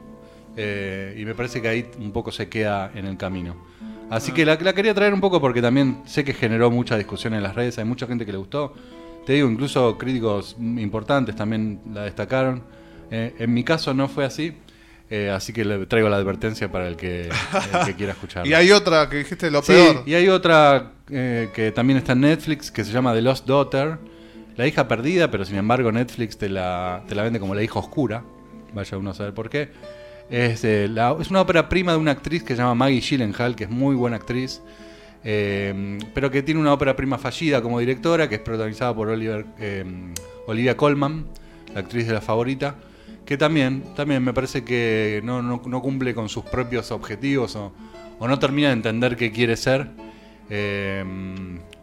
Eh, 0.58 1.16
y 1.18 1.26
me 1.26 1.34
parece 1.36 1.62
que 1.62 1.68
ahí 1.68 1.86
un 2.00 2.12
poco 2.12 2.32
se 2.32 2.50
queda 2.50 2.92
en 2.94 3.06
el 3.06 3.18
camino. 3.18 3.56
Así 4.10 4.34
que 4.34 4.46
la, 4.46 4.56
la 4.56 4.74
quería 4.74 4.94
traer 4.94 5.14
un 5.14 5.22
poco 5.22 5.40
porque 5.40 5.62
también 5.62 6.02
sé 6.06 6.24
que 6.26 6.34
generó 6.34 6.70
mucha 6.70 6.98
discusión 6.98 7.34
en 7.34 7.44
las 7.44 7.56
redes, 7.56 7.78
hay 7.78 7.86
mucha 7.86 8.08
gente 8.08 8.26
que 8.26 8.32
le 8.34 8.38
gustó. 8.38 8.74
Te 9.26 9.34
digo, 9.34 9.50
incluso 9.50 9.98
críticos 9.98 10.56
importantes 10.60 11.36
también 11.36 11.80
la 11.94 12.04
destacaron. 12.04 12.64
Eh, 13.12 13.36
en 13.40 13.54
mi 13.54 13.64
caso 13.64 13.94
no 13.94 14.08
fue 14.10 14.26
así, 14.26 14.54
eh, 15.10 15.30
así 15.30 15.54
que 15.54 15.64
le 15.64 15.86
traigo 15.86 16.10
la 16.10 16.18
advertencia 16.18 16.70
para 16.72 16.88
el 16.88 16.96
que, 16.98 17.30
el 17.30 17.86
que 17.86 17.96
quiera 17.96 18.14
escucharla. 18.14 18.50
Y 18.50 18.54
hay 18.54 18.72
otra 18.72 19.08
que 19.10 19.18
dijiste 19.18 19.50
lo 19.52 19.62
Sí, 19.62 19.72
peor. 19.74 20.04
y 20.06 20.14
hay 20.16 20.28
otra 20.28 20.92
que 21.08 21.72
también 21.76 21.98
está 21.98 22.14
en 22.14 22.22
Netflix 22.22 22.72
que 22.72 22.84
se 22.86 22.92
llama 22.92 23.14
The 23.14 23.22
Lost 23.22 23.46
Daughter, 23.46 23.98
la 24.56 24.66
hija 24.68 24.88
perdida, 24.88 25.30
pero 25.32 25.44
sin 25.46 25.56
embargo 25.58 25.92
Netflix 25.92 26.38
te 26.38 26.48
la, 26.50 27.04
te 27.08 27.16
la 27.16 27.24
vende 27.24 27.40
como 27.40 27.54
la 27.56 27.64
hija 27.64 27.80
oscura. 27.80 28.24
Vaya 28.74 28.98
uno 28.98 29.12
a 29.12 29.14
saber 29.14 29.34
por 29.34 29.50
qué. 29.50 29.70
Es, 30.32 30.64
es 30.64 31.30
una 31.30 31.42
ópera 31.42 31.68
prima 31.68 31.92
de 31.92 31.98
una 31.98 32.12
actriz 32.12 32.42
que 32.42 32.56
se 32.56 32.62
llama 32.62 32.74
Maggie 32.74 33.02
Gyllenhaal, 33.02 33.54
que 33.56 33.66
es 33.66 33.70
muy 33.70 33.96
buena 33.96 34.16
actriz, 34.16 34.62
eh, 35.26 36.00
pero 36.14 36.32
que 36.32 36.42
tiene 36.42 36.62
una 36.62 36.72
ópera 36.74 36.96
prima 36.96 37.18
fallida 37.18 37.62
como 37.62 37.80
directora, 37.80 38.30
que 38.30 38.36
es 38.36 38.42
protagonizada 38.42 38.96
por 38.96 39.10
eh, 39.14 39.84
Olivia 40.48 40.78
Colman, 40.78 41.26
la 41.74 41.82
actriz 41.82 42.08
de 42.08 42.14
la 42.14 42.22
favorita, 42.22 42.76
que 43.26 43.38
también, 43.38 43.84
también 43.94 44.24
me 44.24 44.34
parece 44.34 44.64
que 44.64 45.20
no, 45.26 45.42
no- 45.42 45.62
cumple 45.82 46.16
con 46.16 46.30
sus 46.30 46.46
propios 46.46 46.92
objetivos 46.92 47.58
o, 47.58 47.74
o 48.18 48.28
no 48.28 48.40
termina 48.40 48.70
de 48.70 48.74
entender 48.76 49.18
qué 49.18 49.32
quiere 49.34 49.58
ser. 49.58 49.90
Eh, 50.50 51.04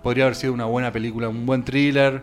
podría 0.02 0.24
haber 0.24 0.36
sido 0.36 0.54
una 0.54 0.64
buena 0.64 0.90
película, 0.90 1.28
un 1.28 1.44
buen 1.44 1.64
thriller, 1.64 2.22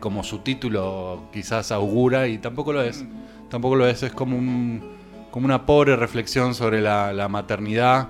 como 0.00 0.22
su 0.22 0.38
título 0.40 1.28
quizás 1.32 1.72
augura, 1.72 2.28
y 2.28 2.38
tampoco 2.38 2.72
lo 2.72 2.82
es. 2.82 3.04
Tampoco 3.48 3.74
lo 3.76 3.86
es, 3.88 4.02
es 4.02 4.12
como, 4.12 4.36
un, 4.36 4.82
como 5.32 5.46
una 5.46 5.66
pobre 5.66 5.96
reflexión 5.96 6.54
sobre 6.54 6.80
la, 6.80 7.12
la 7.12 7.26
maternidad 7.26 8.08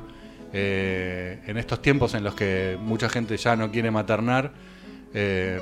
eh, 0.52 1.40
en 1.46 1.56
estos 1.56 1.80
tiempos 1.80 2.14
en 2.14 2.24
los 2.24 2.34
que 2.34 2.76
mucha 2.78 3.08
gente 3.08 3.36
ya 3.36 3.56
no 3.56 3.70
quiere 3.70 3.90
maternar, 3.90 4.52
eh, 5.14 5.60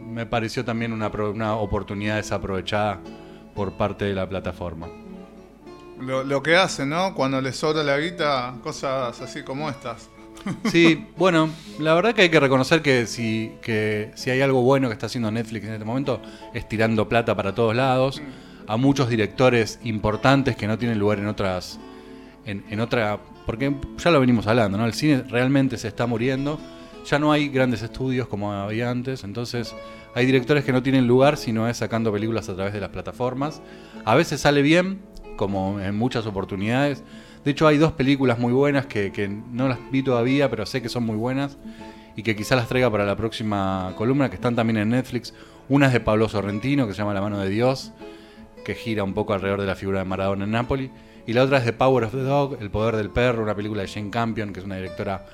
me 0.00 0.24
pareció 0.26 0.64
también 0.64 0.92
una, 0.92 1.08
una 1.08 1.56
oportunidad 1.56 2.16
desaprovechada 2.16 2.98
por 3.54 3.74
parte 3.74 4.06
de 4.06 4.14
la 4.14 4.26
plataforma. 4.26 4.88
Lo, 6.00 6.24
lo 6.24 6.42
que 6.42 6.56
hacen, 6.56 6.88
¿no? 6.88 7.14
Cuando 7.14 7.40
les 7.42 7.56
sobra 7.56 7.84
la 7.84 7.98
guita, 7.98 8.54
cosas 8.62 9.20
así 9.20 9.42
como 9.42 9.68
estas. 9.68 10.08
Sí, 10.70 11.06
bueno, 11.18 11.50
la 11.78 11.92
verdad 11.92 12.14
que 12.14 12.22
hay 12.22 12.30
que 12.30 12.40
reconocer 12.40 12.80
que 12.80 13.06
si, 13.06 13.52
que 13.60 14.10
si 14.14 14.30
hay 14.30 14.40
algo 14.40 14.62
bueno 14.62 14.88
que 14.88 14.94
está 14.94 15.06
haciendo 15.06 15.30
Netflix 15.30 15.66
en 15.66 15.74
este 15.74 15.84
momento 15.84 16.22
es 16.54 16.66
tirando 16.66 17.06
plata 17.06 17.36
para 17.36 17.54
todos 17.54 17.76
lados. 17.76 18.22
A 18.66 18.76
muchos 18.76 19.08
directores 19.08 19.78
importantes 19.84 20.56
que 20.56 20.66
no 20.66 20.78
tienen 20.78 20.98
lugar 20.98 21.18
en 21.18 21.26
otras. 21.26 21.78
En, 22.46 22.64
en 22.70 22.80
otra. 22.80 23.18
Porque 23.46 23.74
ya 23.98 24.10
lo 24.10 24.20
venimos 24.20 24.46
hablando, 24.46 24.78
¿no? 24.78 24.86
El 24.86 24.94
cine 24.94 25.22
realmente 25.28 25.76
se 25.78 25.88
está 25.88 26.06
muriendo. 26.06 26.58
Ya 27.06 27.18
no 27.18 27.32
hay 27.32 27.48
grandes 27.48 27.82
estudios 27.82 28.28
como 28.28 28.52
había 28.52 28.90
antes. 28.90 29.24
Entonces 29.24 29.74
hay 30.14 30.26
directores 30.26 30.64
que 30.64 30.72
no 30.72 30.82
tienen 30.82 31.06
lugar 31.06 31.36
sino 31.36 31.66
es 31.68 31.78
sacando 31.78 32.12
películas 32.12 32.48
a 32.48 32.54
través 32.54 32.72
de 32.72 32.80
las 32.80 32.90
plataformas. 32.90 33.60
A 34.04 34.14
veces 34.14 34.40
sale 34.40 34.62
bien, 34.62 35.00
como 35.36 35.80
en 35.80 35.96
muchas 35.96 36.26
oportunidades. 36.26 37.02
De 37.44 37.50
hecho, 37.50 37.66
hay 37.66 37.76
dos 37.76 37.92
películas 37.92 38.38
muy 38.38 38.52
buenas 38.52 38.86
que, 38.86 39.10
que 39.10 39.28
no 39.28 39.68
las 39.68 39.78
vi 39.90 40.02
todavía, 40.02 40.48
pero 40.48 40.64
sé 40.64 40.80
que 40.80 40.88
son 40.88 41.04
muy 41.04 41.16
buenas 41.16 41.58
y 42.14 42.22
que 42.22 42.36
quizás 42.36 42.56
las 42.56 42.68
traiga 42.68 42.90
para 42.90 43.04
la 43.04 43.16
próxima 43.16 43.94
columna, 43.96 44.28
que 44.28 44.36
están 44.36 44.54
también 44.54 44.76
en 44.76 44.90
Netflix. 44.90 45.34
Una 45.68 45.86
es 45.86 45.92
de 45.92 46.00
Pablo 46.00 46.28
Sorrentino, 46.28 46.86
que 46.86 46.92
se 46.92 46.98
llama 46.98 47.14
La 47.14 47.20
mano 47.20 47.38
de 47.38 47.48
Dios, 47.48 47.92
que 48.64 48.74
gira 48.74 49.04
un 49.04 49.14
poco 49.14 49.32
alrededor 49.34 49.60
de 49.60 49.66
la 49.66 49.74
figura 49.74 50.00
de 50.00 50.04
Maradona 50.04 50.44
en 50.44 50.50
Napoli. 50.50 50.90
Y 51.26 51.32
la 51.32 51.44
otra 51.44 51.58
es 51.58 51.64
The 51.64 51.72
Power 51.72 52.04
of 52.04 52.12
the 52.12 52.22
Dog, 52.22 52.58
El 52.60 52.70
poder 52.70 52.96
del 52.96 53.10
perro, 53.10 53.42
una 53.42 53.54
película 53.54 53.82
de 53.82 53.88
Jane 53.88 54.10
Campion, 54.10 54.52
que 54.52 54.60
es 54.60 54.66
una 54.66 54.76
directora 54.76 55.24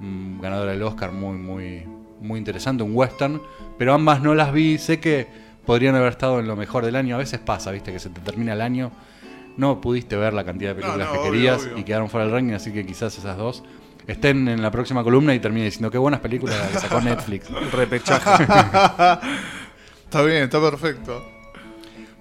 mm, 0.00 0.40
ganadora 0.40 0.72
del 0.72 0.82
Oscar 0.82 1.12
muy, 1.12 1.36
muy, 1.36 1.84
muy 2.20 2.38
interesante, 2.38 2.82
un 2.82 2.94
western. 2.94 3.40
Pero 3.78 3.92
ambas 3.92 4.22
no 4.22 4.34
las 4.34 4.52
vi, 4.52 4.78
sé 4.78 4.98
que 4.98 5.26
podrían 5.66 5.94
haber 5.94 6.12
estado 6.12 6.40
en 6.40 6.48
lo 6.48 6.56
mejor 6.56 6.84
del 6.84 6.96
año. 6.96 7.16
A 7.16 7.18
veces 7.18 7.38
pasa, 7.38 7.70
viste, 7.70 7.92
que 7.92 7.98
se 7.98 8.08
te 8.10 8.20
termina 8.20 8.52
el 8.54 8.60
año 8.60 8.92
no 9.56 9.80
pudiste 9.80 10.16
ver 10.16 10.34
la 10.34 10.44
cantidad 10.44 10.74
de 10.74 10.82
películas 10.82 10.98
No, 10.98 11.04
no, 11.06 11.12
que 11.12 11.18
obvio, 11.28 11.32
querías 11.32 11.64
obvio. 11.64 11.78
y 11.78 11.84
quedaron 11.84 12.10
fuera 12.10 12.26
del 12.26 12.34
ranking, 12.34 12.54
así 12.54 12.72
que 12.72 12.84
quizás 12.84 13.16
esas 13.16 13.36
dos 13.36 13.64
estén 14.06 14.48
en 14.48 14.62
la 14.62 14.70
próxima 14.70 15.02
columna 15.02 15.34
y 15.34 15.40
termine 15.40 15.64
diciendo 15.64 15.90
qué 15.90 15.98
buenas 15.98 16.20
películas 16.20 16.58
las 16.58 16.68
que 16.70 16.78
sacó 16.78 17.00
Netflix. 17.04 17.50
Repechaje. 17.72 18.44
Está 20.04 20.22
bien, 20.22 20.44
está 20.44 20.60
perfecto. 20.60 21.35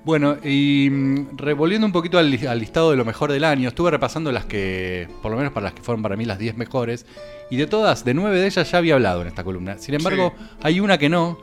Bueno, 0.06 0.38
y 0.44 0.88
mm, 0.92 1.36
revolviendo 1.38 1.86
un 1.88 1.92
poquito 1.92 2.18
al, 2.20 2.30
li- 2.30 2.46
al 2.46 2.60
listado 2.60 2.92
de 2.92 2.98
lo 2.98 3.04
mejor 3.06 3.32
del 3.32 3.44
año, 3.44 3.68
estuve 3.70 3.90
repasando 3.92 4.32
las 4.32 4.46
que, 4.46 5.08
por 5.22 5.32
lo 5.32 5.38
menos 5.38 5.52
para 5.52 5.66
las 5.66 5.74
que 5.74 5.82
fueron 5.82 6.02
para 6.04 6.16
mí 6.16 6.26
las 6.26 6.38
10 6.38 6.56
mejores, 6.58 7.06
y 7.50 7.58
de 7.58 7.66
todas, 7.68 8.06
de 8.06 8.14
9 8.14 8.40
de 8.40 8.46
ellas 8.46 8.70
ya 8.72 8.78
había 8.78 8.94
hablado 8.96 9.22
en 9.24 9.28
esta 9.28 9.44
columna. 9.44 9.78
Sin 9.80 9.96
embargo, 9.96 10.34
hay 10.62 10.80
una 10.80 10.98
que 11.00 11.10
no, 11.10 11.40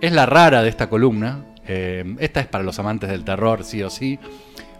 es 0.00 0.12
la 0.12 0.24
rara 0.26 0.62
de 0.62 0.68
esta 0.70 0.88
columna. 0.88 1.44
eh, 1.66 2.16
esta 2.18 2.40
es 2.40 2.46
para 2.46 2.64
los 2.64 2.78
amantes 2.78 3.10
del 3.10 3.24
terror, 3.24 3.62
sí 3.62 3.82
o 3.82 3.90
sí. 3.90 4.18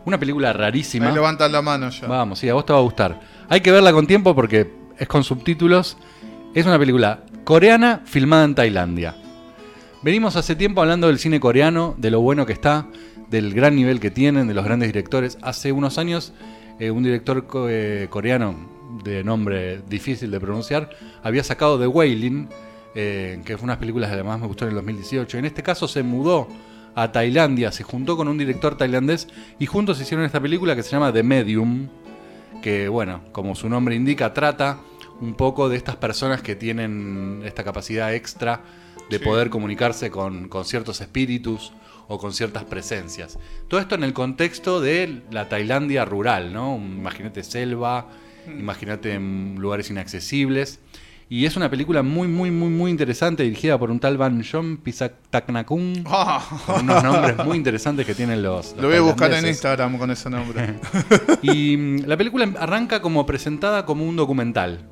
Una 0.07 0.19
película 0.19 0.55
rarísima. 0.55 1.09
Ahí 1.09 1.15
levantan 1.15 1.53
la 1.53 1.61
mano 1.61 1.91
ya. 1.91 2.07
Vamos, 2.07 2.39
sí, 2.39 2.49
a 2.49 2.55
vos 2.55 2.65
te 2.65 2.73
va 2.73 2.79
a 2.79 2.83
gustar. 2.83 3.21
Hay 3.51 3.61
que 3.61 3.71
verla 3.71 3.93
con 3.93 4.07
tiempo 4.07 4.35
porque 4.35 4.71
es 4.99 5.07
con 5.07 5.23
subtítulos. 5.23 5.99
Es 6.55 6.65
una 6.65 6.79
película 6.79 7.21
coreana 7.45 8.01
filmada 8.07 8.45
en 8.45 8.55
Tailandia. 8.55 9.15
Venimos 10.03 10.37
hace 10.37 10.57
tiempo 10.57 10.81
hablando 10.81 11.09
del 11.09 11.19
cine 11.19 11.41
coreano, 11.41 11.95
de 11.99 12.11
lo 12.11 12.21
bueno 12.23 12.47
que 12.47 12.53
está, 12.55 12.87
del 13.31 13.53
gran 13.55 13.77
nivel 13.77 14.01
que 14.01 14.11
tienen, 14.11 14.49
de 14.49 14.55
los 14.55 14.65
grandes 14.65 14.89
directores. 14.89 15.39
Hace 15.43 15.73
unos 15.73 15.99
años, 15.99 16.33
eh, 16.79 16.91
un 16.91 17.03
director 17.03 17.47
co- 17.47 17.67
eh, 17.69 18.07
coreano 18.11 18.55
de 19.05 19.23
nombre 19.23 19.83
difícil 19.89 20.31
de 20.31 20.41
pronunciar 20.41 20.91
había 21.23 21.45
sacado 21.45 21.79
The 21.79 21.87
Wailing, 21.87 22.49
eh, 22.95 23.41
que 23.45 23.57
fue 23.59 23.65
una 23.65 23.73
de 23.73 23.77
las 23.77 23.81
películas 23.81 24.09
que 24.09 24.15
además 24.15 24.41
me 24.41 24.47
gustó 24.47 24.65
en 24.65 24.71
el 24.71 24.77
2018. 24.77 25.39
En 25.39 25.45
este 25.45 25.63
caso 25.63 25.87
se 25.89 26.03
mudó 26.03 26.49
a 26.95 27.13
Tailandia, 27.13 27.71
se 27.71 27.83
juntó 27.85 28.17
con 28.17 28.29
un 28.29 28.39
director 28.39 28.77
tailandés 28.77 29.29
y 29.59 29.67
juntos 29.67 30.01
hicieron 30.01 30.25
esta 30.25 30.41
película 30.41 30.75
que 30.75 30.83
se 30.83 30.91
llama 30.91 31.13
The 31.13 31.23
Medium, 31.23 31.89
que 32.63 32.89
bueno, 32.89 33.21
como 33.33 33.55
su 33.55 33.69
nombre 33.69 33.95
indica, 33.95 34.33
trata 34.35 34.79
un 35.21 35.35
poco 35.35 35.69
de 35.69 35.77
estas 35.77 35.97
personas 35.97 36.43
que 36.43 36.57
tienen 36.57 37.43
esta 37.45 37.63
capacidad 37.63 38.15
extra 38.15 38.63
de 39.11 39.19
Sí. 39.19 39.25
poder 39.25 39.49
comunicarse 39.51 40.11
con, 40.11 40.49
con 40.49 40.65
ciertos 40.65 41.01
espíritus 41.01 41.73
o 42.09 42.19
con 42.19 42.33
ciertas 42.33 42.65
presencias. 42.65 43.39
Todo 43.69 43.81
esto 43.81 43.95
en 43.95 44.03
el 44.03 44.15
contexto 44.15 44.81
de 44.81 45.23
la 45.31 45.49
Tailandia 45.49 46.05
rural, 46.05 46.53
¿no? 46.53 46.77
Imagínate 46.77 47.45
selva, 47.45 48.09
imagínate 48.47 49.19
mm, 49.19 49.59
lugares 49.59 49.91
inaccesibles. 49.91 50.81
Y 51.31 51.45
es 51.45 51.59
una 51.59 51.69
película 51.69 52.03
muy, 52.03 52.27
muy, 52.27 52.51
muy, 52.51 52.71
muy 52.71 52.91
interesante, 52.91 53.43
dirigida 53.43 53.79
por 53.79 53.91
un 53.91 54.01
tal 54.01 54.17
Van 54.17 54.43
John 54.51 54.79
Pisaktaknakun, 54.79 56.05
Ah, 56.07 56.43
con 56.65 56.85
unos 56.85 57.05
nombres 57.05 57.37
muy 57.45 57.59
interesantes 57.59 58.07
que 58.07 58.15
tienen 58.15 58.43
los. 58.43 58.73
los 58.73 58.81
lo 58.81 58.89
voy 58.89 58.97
a 58.97 59.01
buscar 59.03 59.35
en. 59.35 59.47
Instagram 59.47 59.99
con 59.99 60.11
ese 60.11 60.31
nombre. 60.31 60.77
Y 61.43 61.77
mm, 61.77 62.07
la 62.07 62.17
película 62.17 62.51
arranca 62.59 63.03
como 63.03 63.27
presentada 63.27 63.85
como 63.85 64.07
un 64.07 64.17
documental. 64.17 64.89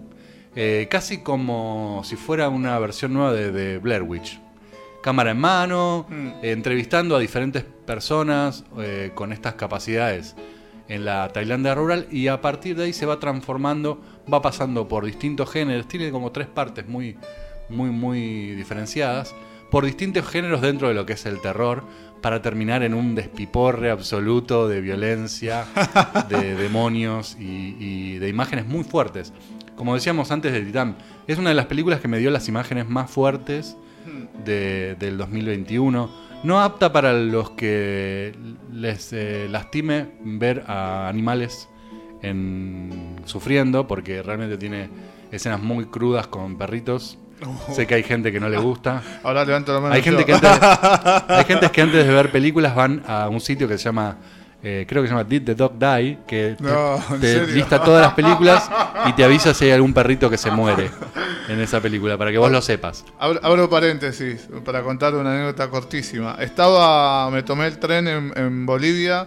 Eh, 0.55 0.89
casi 0.91 1.19
como 1.19 2.03
si 2.05 2.17
fuera 2.17 2.51
una 2.51 2.79
versión 2.79 3.15
nueva 3.15 3.33
de, 3.33 3.53
de 3.53 3.79
Blair 3.79 4.03
Witch. 4.03 4.39
Cámara 5.07 5.31
en 5.31 5.39
mano, 5.39 6.05
Mm. 6.11 6.27
eh, 6.43 6.51
entrevistando 6.51 7.15
a 7.15 7.21
diferentes 7.21 7.63
personas 7.63 8.65
eh, 8.81 9.13
con 9.15 9.33
estas 9.33 9.55
capacidades 9.55 10.35
en 10.89 11.05
la 11.05 11.29
Tailandia 11.29 11.77
rural 11.77 12.09
y 12.11 12.27
a 12.27 12.41
partir 12.41 12.75
de 12.75 12.87
ahí 12.87 12.93
se 12.93 13.07
va 13.07 13.21
transformando, 13.21 14.01
va 14.33 14.43
pasando 14.43 14.89
por 14.89 15.05
distintos 15.05 15.49
géneros, 15.49 15.87
tiene 15.87 16.11
como 16.11 16.33
tres 16.33 16.49
partes 16.49 16.89
muy, 16.89 17.17
muy, 17.69 17.91
muy 17.91 18.57
diferenciadas, 18.57 19.33
por 19.71 19.85
distintos 19.85 20.27
géneros 20.27 20.61
dentro 20.61 20.89
de 20.89 20.95
lo 20.95 21.07
que 21.07 21.13
es 21.13 21.25
el 21.25 21.41
terror, 21.41 21.85
para 22.21 22.43
terminar 22.43 22.83
en 22.83 22.93
un 22.93 23.15
despiporre 23.15 23.93
absoluto 23.93 24.67
de 24.67 24.81
violencia, 24.81 25.67
de 26.29 26.57
demonios 26.57 27.37
y, 27.39 27.77
y 27.79 28.19
de 28.19 28.29
imágenes 28.29 28.67
muy 28.67 28.83
fuertes. 28.83 29.33
Como 29.77 29.95
decíamos 29.95 30.33
antes 30.33 30.53
de 30.53 30.63
Titán, 30.63 30.97
es 31.29 31.39
una 31.39 31.51
de 31.51 31.55
las 31.55 31.67
películas 31.67 32.01
que 32.01 32.09
me 32.09 32.19
dio 32.19 32.33
las 32.33 32.49
imágenes 32.49 32.89
más 32.89 33.09
fuertes 33.09 33.77
de- 34.45 34.97
del 34.99 35.17
2021. 35.19 36.27
No 36.43 36.61
apta 36.61 36.93
para 36.93 37.13
los 37.15 37.51
que 37.51 38.35
les 38.73 39.13
eh, 39.13 39.49
lastime 39.51 40.07
ver 40.23 40.65
a 40.67 41.09
animales 41.09 41.69
en, 42.23 43.17
sufriendo, 43.25 43.87
porque 43.87 44.23
realmente 44.23 44.57
tiene 44.57 44.89
escenas 45.31 45.61
muy 45.63 45.87
crudas 45.87 46.27
con 46.27 46.57
perritos. 46.57 47.19
Sé 47.73 47.87
que 47.87 47.95
hay 47.97 48.03
gente 48.03 48.33
que 48.33 48.41
no 48.41 48.49
le 48.49 48.59
gusta. 48.59 49.03
Ahora 49.23 49.45
levanto 49.45 49.73
la 49.75 49.81
mano. 49.81 49.95
Hay 49.95 50.01
yo. 50.03 50.13
gente, 50.13 50.25
que 50.25 50.33
antes, 50.33 50.51
hay 51.29 51.45
gente 51.45 51.71
que 51.71 51.83
antes 51.83 52.07
de 52.07 52.13
ver 52.13 52.31
películas 52.31 52.75
van 52.75 53.03
a 53.07 53.29
un 53.29 53.41
sitio 53.41 53.69
que 53.69 53.77
se 53.77 53.85
llama, 53.85 54.17
eh, 54.63 54.85
creo 54.89 55.03
que 55.03 55.09
se 55.09 55.15
llama 55.15 55.25
Did 55.29 55.43
the 55.45 55.55
Dog 55.55 55.79
Die, 55.79 56.19
que 56.27 56.57
te- 57.21 57.47
lista 57.47 57.83
todas 57.83 58.03
las 58.03 58.15
películas 58.15 58.69
y 59.07 59.13
te 59.13 59.23
avisa 59.25 59.55
si 59.55 59.67
hay 59.67 59.71
algún 59.73 59.93
perrito 59.95 60.29
que 60.31 60.39
se 60.39 60.51
muere 60.51 60.91
en 61.49 61.61
esa 61.61 61.81
película, 61.81 62.17
para 62.19 62.33
que 62.33 62.39
vos 62.39 62.51
lo 62.51 62.61
sepas. 62.61 63.05
Abro, 63.19 63.39
abro 63.43 63.71
paréntesis 63.71 64.49
para 64.65 64.83
contar 64.83 65.15
una 65.15 65.33
anécdota 65.33 65.69
cortísima. 65.71 66.37
Estaba, 66.41 67.31
me 67.31 67.43
tomé 67.45 67.67
el 67.69 67.79
tren 67.79 68.09
en, 68.09 68.33
en 68.37 68.67
Bolivia 68.67 69.27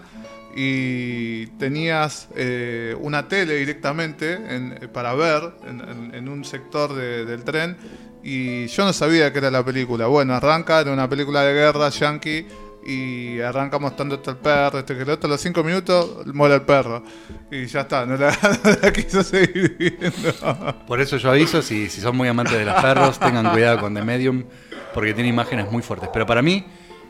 y 0.55 1.47
tenías 1.57 2.27
eh, 2.35 2.95
una 2.99 3.27
tele 3.27 3.55
directamente 3.55 4.33
en- 4.33 4.89
para 4.91 5.13
ver 5.13 5.53
en, 5.67 5.79
en- 5.81 6.15
en 6.15 6.27
un 6.29 6.43
sector 6.43 6.93
de- 6.93 7.23
del 7.25 7.43
tren 7.43 7.77
y 8.23 8.67
yo 8.67 8.83
no 8.83 8.91
sabía 8.91 9.31
que 9.31 9.37
era 9.39 9.49
la 9.51 9.63
película. 9.63 10.07
Bueno, 10.07 10.33
arranca, 10.33 10.81
era 10.81 10.91
una 10.91 11.07
película 11.07 11.43
de 11.43 11.53
guerra 11.53 11.87
yankee 11.89 12.45
y 12.85 13.39
arranca 13.41 13.77
mostrándote 13.79 14.31
el 14.31 14.37
perro, 14.37 14.79
este 14.79 14.97
que 14.97 15.05
lo 15.05 15.13
otro, 15.13 15.29
los 15.29 15.41
cinco 15.41 15.63
minutos 15.63 16.25
muere 16.33 16.55
el 16.55 16.61
perro 16.61 17.03
y 17.51 17.65
ya 17.65 17.81
está, 17.81 18.05
no 18.05 18.15
la, 18.17 18.31
quiso 18.93 19.21
seguir 19.23 19.75
viendo. 19.77 20.11
Por 20.87 20.99
eso 21.01 21.17
yo 21.17 21.29
aviso, 21.31 21.61
si, 21.61 21.89
si 21.89 22.01
son 22.01 22.15
muy 22.17 22.27
amantes 22.27 22.57
de 22.57 22.65
los 22.65 22.81
perros, 22.81 23.19
tengan 23.19 23.49
cuidado 23.51 23.79
con 23.81 23.93
The 23.93 24.01
Medium, 24.03 24.43
porque 24.93 25.13
tiene 25.13 25.29
imágenes 25.29 25.71
muy 25.71 25.81
fuertes. 25.81 26.09
Pero 26.13 26.25
para 26.25 26.41
mí, 26.41 26.65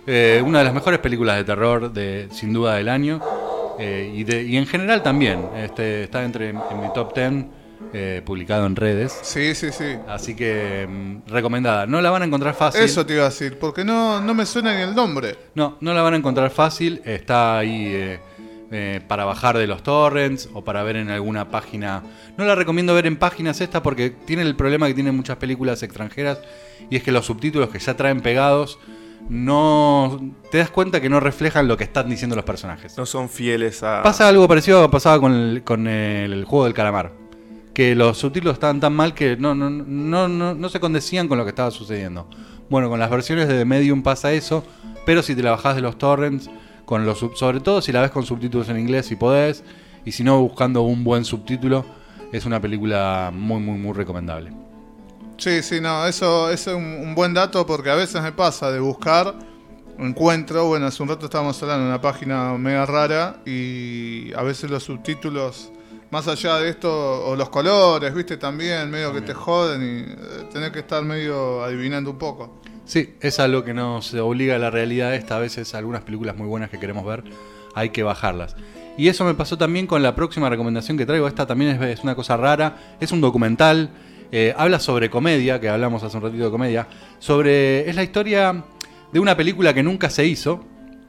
eh, 0.07 0.41
una 0.45 0.59
de 0.59 0.65
las 0.65 0.73
mejores 0.73 0.99
películas 0.99 1.37
de 1.37 1.43
terror, 1.43 1.91
de, 1.93 2.27
sin 2.31 2.51
duda, 2.53 2.75
del 2.75 2.89
año. 2.89 3.21
eh, 3.79 4.11
y, 4.13 4.23
de- 4.25 4.43
y 4.43 4.57
en 4.57 4.67
general 4.67 5.01
también. 5.03 5.47
Este, 5.55 6.03
está 6.03 6.23
entre 6.25 6.49
en 6.49 6.57
mi 6.81 6.91
top 6.93 7.13
10, 7.15 7.45
eh, 7.93 8.21
publicado 8.25 8.65
en 8.65 8.75
redes. 8.75 9.17
Sí, 9.23 9.55
sí, 9.55 9.71
sí. 9.71 9.95
Así 10.07 10.35
que 10.35 10.87
mm, 10.87 11.29
recomendada. 11.29 11.87
No 11.87 12.01
la 12.01 12.11
van 12.11 12.21
a 12.21 12.25
encontrar 12.25 12.53
fácil. 12.53 12.81
Eso 12.81 13.05
te 13.05 13.13
iba 13.13 13.23
a 13.23 13.29
decir, 13.29 13.57
porque 13.57 13.83
no, 13.83 14.21
no 14.21 14.33
me 14.33 14.45
suena 14.45 14.75
ni 14.75 14.81
el 14.81 14.95
nombre. 14.95 15.35
No, 15.55 15.77
no 15.81 15.93
la 15.93 16.01
van 16.01 16.13
a 16.13 16.17
encontrar 16.17 16.51
fácil. 16.51 17.01
Está 17.03 17.57
ahí 17.57 17.87
eh, 17.87 18.19
eh, 18.71 19.01
para 19.07 19.25
bajar 19.25 19.57
de 19.57 19.65
los 19.65 19.81
torrents 19.81 20.49
o 20.53 20.63
para 20.63 20.83
ver 20.83 20.97
en 20.97 21.09
alguna 21.09 21.49
página. 21.49 22.03
No 22.37 22.45
la 22.45 22.53
recomiendo 22.53 22.93
ver 22.93 23.07
en 23.07 23.17
páginas 23.17 23.59
esta 23.61 23.81
porque 23.81 24.11
tiene 24.11 24.43
el 24.43 24.55
problema 24.55 24.87
que 24.87 24.93
tienen 24.93 25.15
muchas 25.15 25.37
películas 25.37 25.81
extranjeras 25.81 26.39
y 26.89 26.95
es 26.95 27.03
que 27.03 27.11
los 27.11 27.25
subtítulos 27.25 27.69
que 27.69 27.79
ya 27.79 27.97
traen 27.97 28.21
pegados 28.21 28.77
no 29.27 30.19
te 30.51 30.59
das 30.59 30.69
cuenta 30.69 31.01
que 31.01 31.09
no 31.09 31.19
reflejan 31.19 31.67
lo 31.67 31.77
que 31.77 31.83
están 31.83 32.09
diciendo 32.09 32.35
los 32.35 32.45
personajes. 32.45 32.95
No 32.97 33.07
son 33.07 33.29
fieles 33.29 33.81
a. 33.81 34.03
Pasa 34.03 34.27
algo 34.27 34.47
parecido 34.47 34.77
a 34.77 34.81
lo 34.81 34.87
que 34.87 34.91
pasaba 34.91 35.19
con 35.19 35.33
el, 35.33 35.63
con 35.63 35.87
el 35.87 36.45
juego 36.45 36.65
del 36.65 36.75
calamar. 36.75 37.18
Que 37.79 37.95
los 37.95 38.17
subtítulos 38.17 38.55
estaban 38.55 38.81
tan 38.81 38.91
mal 38.91 39.13
que 39.13 39.37
no, 39.37 39.55
no, 39.55 39.69
no, 39.69 40.27
no, 40.27 40.53
no 40.53 40.67
se 40.67 40.81
condecían 40.81 41.29
con 41.29 41.37
lo 41.37 41.45
que 41.45 41.51
estaba 41.51 41.71
sucediendo. 41.71 42.27
Bueno, 42.69 42.89
con 42.89 42.99
las 42.99 43.09
versiones 43.09 43.47
de 43.47 43.63
Medium 43.63 44.03
pasa 44.03 44.33
eso, 44.33 44.65
pero 45.05 45.23
si 45.23 45.33
te 45.33 45.41
la 45.41 45.51
bajás 45.51 45.77
de 45.77 45.81
los 45.81 45.97
torrents, 45.97 46.49
con 46.83 47.05
los 47.05 47.19
sobre 47.35 47.61
todo 47.61 47.81
si 47.81 47.93
la 47.93 48.01
ves 48.01 48.11
con 48.11 48.25
subtítulos 48.25 48.67
en 48.67 48.79
inglés 48.79 49.05
si 49.05 49.15
podés, 49.15 49.63
y 50.03 50.11
si 50.11 50.25
no 50.25 50.41
buscando 50.41 50.81
un 50.81 51.05
buen 51.05 51.23
subtítulo, 51.23 51.85
es 52.33 52.45
una 52.45 52.59
película 52.59 53.31
muy, 53.33 53.61
muy, 53.61 53.77
muy 53.77 53.93
recomendable. 53.93 54.51
Sí, 55.37 55.63
sí, 55.63 55.79
no, 55.79 56.05
eso, 56.05 56.49
eso 56.49 56.71
es 56.71 56.75
un, 56.75 56.83
un 56.83 57.15
buen 57.15 57.33
dato 57.33 57.65
porque 57.65 57.91
a 57.91 57.95
veces 57.95 58.21
me 58.21 58.33
pasa 58.33 58.71
de 58.71 58.81
buscar, 58.81 59.35
encuentro, 59.97 60.65
bueno, 60.65 60.87
hace 60.87 61.01
un 61.01 61.07
rato 61.07 61.27
estábamos 61.27 61.63
hablando 61.63 61.85
de 61.85 61.91
una 61.91 62.01
página 62.01 62.57
mega 62.57 62.85
rara 62.85 63.37
y 63.45 64.33
a 64.33 64.43
veces 64.43 64.69
los 64.69 64.83
subtítulos, 64.83 65.71
más 66.11 66.27
allá 66.27 66.57
de 66.57 66.69
esto, 66.69 67.25
o 67.25 67.35
los 67.35 67.49
colores, 67.49 68.13
viste, 68.13 68.37
también, 68.37 68.89
medio 68.89 69.13
que 69.13 69.21
te 69.21 69.33
joden 69.33 69.81
y 69.81 70.11
eh, 70.11 70.15
tenés 70.51 70.71
que 70.71 70.79
estar 70.79 71.03
medio 71.03 71.63
adivinando 71.63 72.11
un 72.11 72.17
poco. 72.17 72.61
Sí, 72.85 73.15
es 73.21 73.39
algo 73.39 73.63
que 73.63 73.73
nos 73.73 74.13
obliga 74.15 74.55
a 74.55 74.59
la 74.59 74.71
realidad 74.71 75.13
esta. 75.13 75.37
A 75.37 75.39
veces 75.39 75.75
algunas 75.75 76.01
películas 76.01 76.35
muy 76.35 76.47
buenas 76.47 76.69
que 76.71 76.79
queremos 76.79 77.05
ver 77.05 77.23
hay 77.75 77.89
que 77.89 78.01
bajarlas. 78.01 78.55
Y 78.97 79.07
eso 79.07 79.23
me 79.23 79.33
pasó 79.35 79.57
también 79.57 79.87
con 79.87 80.01
la 80.01 80.15
próxima 80.15 80.49
recomendación 80.49 80.97
que 80.97 81.05
traigo. 81.05 81.27
Esta 81.27 81.45
también 81.45 81.71
es, 81.71 81.99
es 81.99 82.03
una 82.03 82.15
cosa 82.15 82.35
rara. 82.35 82.95
Es 82.99 83.11
un 83.11 83.21
documental. 83.21 83.91
eh, 84.31 84.53
habla 84.57 84.79
sobre 84.79 85.09
comedia, 85.09 85.59
que 85.59 85.69
hablamos 85.69 86.03
hace 86.03 86.17
un 86.17 86.23
ratito 86.23 86.45
de 86.45 86.51
comedia. 86.51 86.87
Sobre. 87.19 87.89
Es 87.89 87.95
la 87.95 88.03
historia 88.03 88.63
de 89.11 89.19
una 89.19 89.35
película 89.37 89.73
que 89.73 89.83
nunca 89.83 90.09
se 90.09 90.25
hizo. 90.25 90.65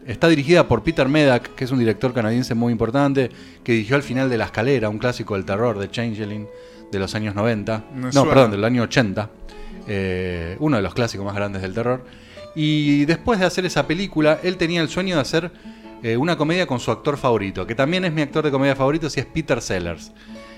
Está 0.06 0.28
dirigida 0.28 0.66
por 0.66 0.82
Peter 0.82 1.06
Medak, 1.08 1.54
que 1.54 1.64
es 1.64 1.70
un 1.70 1.78
director 1.78 2.12
canadiense 2.14 2.54
muy 2.54 2.72
importante, 2.72 3.30
que 3.62 3.72
dirigió 3.72 3.96
Al 3.96 4.02
final 4.02 4.28
de 4.30 4.38
la 4.38 4.46
escalera, 4.46 4.88
un 4.88 4.98
clásico 4.98 5.34
del 5.34 5.44
terror 5.44 5.78
de 5.78 5.90
Changeling 5.90 6.46
de 6.90 6.98
los 6.98 7.14
años 7.14 7.34
90. 7.34 7.84
Me 7.94 8.00
no, 8.06 8.12
suena. 8.12 8.28
perdón, 8.28 8.50
del 8.52 8.64
año 8.64 8.82
80. 8.84 9.30
eh, 9.86 10.56
uno 10.60 10.76
de 10.76 10.82
los 10.82 10.94
clásicos 10.94 11.24
más 11.26 11.34
grandes 11.34 11.62
del 11.62 11.74
terror. 11.74 12.04
Y 12.54 13.04
después 13.04 13.38
de 13.40 13.46
hacer 13.46 13.64
esa 13.66 13.86
película, 13.86 14.40
él 14.42 14.56
tenía 14.56 14.80
el 14.82 14.88
sueño 14.88 15.14
de 15.16 15.20
hacer 15.20 15.50
eh, 16.02 16.16
una 16.16 16.36
comedia 16.36 16.66
con 16.66 16.80
su 16.80 16.90
actor 16.90 17.16
favorito, 17.16 17.66
que 17.66 17.74
también 17.74 18.04
es 18.04 18.12
mi 18.12 18.22
actor 18.22 18.44
de 18.44 18.50
comedia 18.50 18.74
favorito, 18.74 19.08
si 19.10 19.20
es 19.20 19.26
Peter 19.26 19.60
Sellers. 19.60 20.12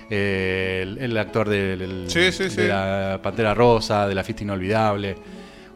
Eh, 0.09 0.79
el, 0.83 0.97
el 0.99 1.17
actor 1.17 1.47
del- 1.49 1.79
del- 1.79 2.05
Sí, 2.09 2.31
sí, 2.31 2.43
de 2.43 2.49
sí. 2.49 2.61
la 2.67 3.19
Pantera 3.21 3.53
Rosa, 3.53 4.07
de 4.07 4.15
La 4.15 4.23
Fiesta 4.23 4.43
Inolvidable. 4.43 5.15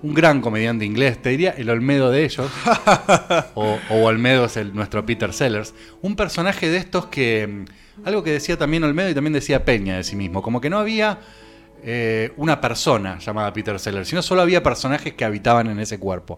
Un 0.04 0.14
gran 0.14 0.42
comediante 0.42 0.86
inglés, 0.86 1.20
te 1.22 1.30
diría 1.30 1.52
el 1.58 1.70
Olmedo 1.70 2.12
de 2.12 2.24
ellos. 2.24 2.52
o, 3.56 3.80
o 3.90 4.04
Olmedo 4.04 4.46
es 4.46 4.56
el, 4.58 4.76
nuestro 4.76 5.06
Peter 5.06 5.34
Sellers. 5.34 5.74
Un 6.02 6.16
personaje 6.16 6.70
de 6.70 6.78
estos 6.78 7.08
que. 7.08 7.48
mm, 7.48 8.06
Algo 8.06 8.24
que 8.24 8.32
decía 8.32 8.58
también 8.58 8.84
Olmedo 8.84 9.10
y 9.10 9.16
también 9.16 9.34
decía 9.34 9.66
Peña 9.66 9.98
de 9.98 10.04
sí 10.04 10.16
mismo. 10.16 10.44
Como 10.44 10.62
que 10.62 10.70
no 10.70 10.78
había 10.78 11.20
eh, 11.84 12.32
una 12.38 12.62
persona 12.62 13.18
llamada 13.18 13.52
Peter 13.54 13.80
Sellers, 13.80 14.08
sino 14.08 14.22
solo 14.22 14.42
había 14.42 14.62
personajes 14.62 15.14
que 15.14 15.26
habitaban 15.26 15.68
en 15.68 15.80
ese 15.80 16.00
cuerpo. 16.00 16.38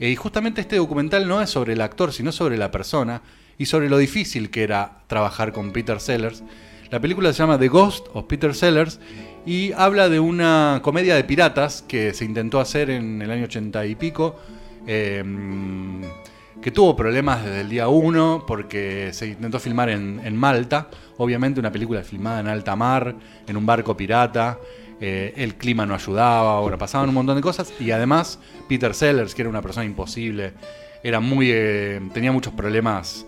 Eh, 0.00 0.10
y 0.10 0.16
justamente 0.16 0.60
este 0.60 0.76
documental 0.76 1.28
no 1.28 1.40
es 1.40 1.50
sobre 1.50 1.74
el 1.74 1.80
actor, 1.80 2.12
sino 2.12 2.32
sobre 2.32 2.56
la 2.56 2.70
persona 2.70 3.22
y 3.58 3.66
sobre 3.66 3.88
lo 3.88 3.98
difícil 3.98 4.50
que 4.50 4.64
era 4.64 5.02
trabajar 5.06 5.52
con 5.52 5.72
Peter 5.72 6.00
Sellers. 6.00 6.42
La 6.90 7.00
película 7.00 7.32
se 7.32 7.38
llama 7.38 7.58
The 7.58 7.68
Ghost 7.68 8.06
of 8.14 8.24
Peter 8.26 8.54
Sellers 8.54 8.98
y 9.46 9.72
habla 9.72 10.08
de 10.08 10.20
una 10.20 10.80
comedia 10.82 11.14
de 11.14 11.24
piratas 11.24 11.82
que 11.86 12.14
se 12.14 12.24
intentó 12.24 12.60
hacer 12.60 12.90
en 12.90 13.22
el 13.22 13.30
año 13.30 13.44
80 13.44 13.86
y 13.86 13.94
pico. 13.94 14.36
eh, 14.86 15.22
que 16.60 16.70
tuvo 16.70 16.96
problemas 16.96 17.44
desde 17.44 17.60
el 17.60 17.68
día 17.68 17.88
1 17.88 18.44
porque 18.46 19.10
se 19.12 19.28
intentó 19.28 19.60
filmar 19.60 19.90
en, 19.90 20.36
Malta, 20.36 20.88
obviamente 21.16 21.60
una 21.60 21.70
película 21.70 22.02
filmada 22.02 22.40
en 22.40 22.48
alta 22.48 22.74
mar, 22.74 23.14
en 23.46 23.56
un 23.56 23.64
barco 23.64 23.96
pirata, 23.96 24.58
eh, 25.00 25.32
el 25.36 25.54
clima 25.54 25.86
no 25.86 25.94
ayudaba, 25.94 26.60
bueno, 26.60 26.76
pasaban 26.76 27.08
un 27.08 27.14
montón 27.14 27.36
de 27.36 27.42
cosas 27.42 27.72
y 27.78 27.90
además 27.92 28.40
Peter 28.68 28.92
Sellers, 28.92 29.34
que 29.34 29.42
era 29.42 29.48
una 29.48 29.62
persona 29.62 29.86
imposible, 29.86 30.54
era 31.02 31.20
muy, 31.20 31.50
eh, 31.52 32.00
tenía 32.12 32.32
muchos 32.32 32.52
problemas. 32.52 33.24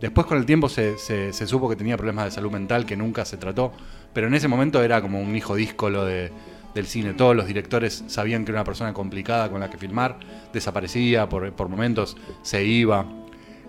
Después 0.00 0.26
con 0.26 0.38
el 0.38 0.46
tiempo 0.46 0.68
se 0.68 1.32
supo 1.32 1.68
que 1.68 1.74
tenía 1.74 1.96
problemas 1.96 2.26
de 2.26 2.30
salud 2.30 2.52
mental 2.52 2.86
que 2.86 2.96
nunca 2.96 3.24
se 3.24 3.36
trató, 3.36 3.72
pero 4.18 4.26
en 4.26 4.34
ese 4.34 4.48
momento 4.48 4.82
era 4.82 5.00
como 5.00 5.20
un 5.20 5.36
hijo 5.36 5.54
díscolo 5.54 6.04
de, 6.04 6.32
del 6.74 6.88
cine. 6.88 7.14
Todos 7.14 7.36
los 7.36 7.46
directores 7.46 8.02
sabían 8.08 8.44
que 8.44 8.50
era 8.50 8.62
una 8.62 8.64
persona 8.64 8.92
complicada 8.92 9.48
con 9.48 9.60
la 9.60 9.70
que 9.70 9.78
filmar, 9.78 10.18
desaparecía 10.52 11.28
por, 11.28 11.52
por 11.52 11.68
momentos, 11.68 12.16
se 12.42 12.64
iba, 12.64 13.06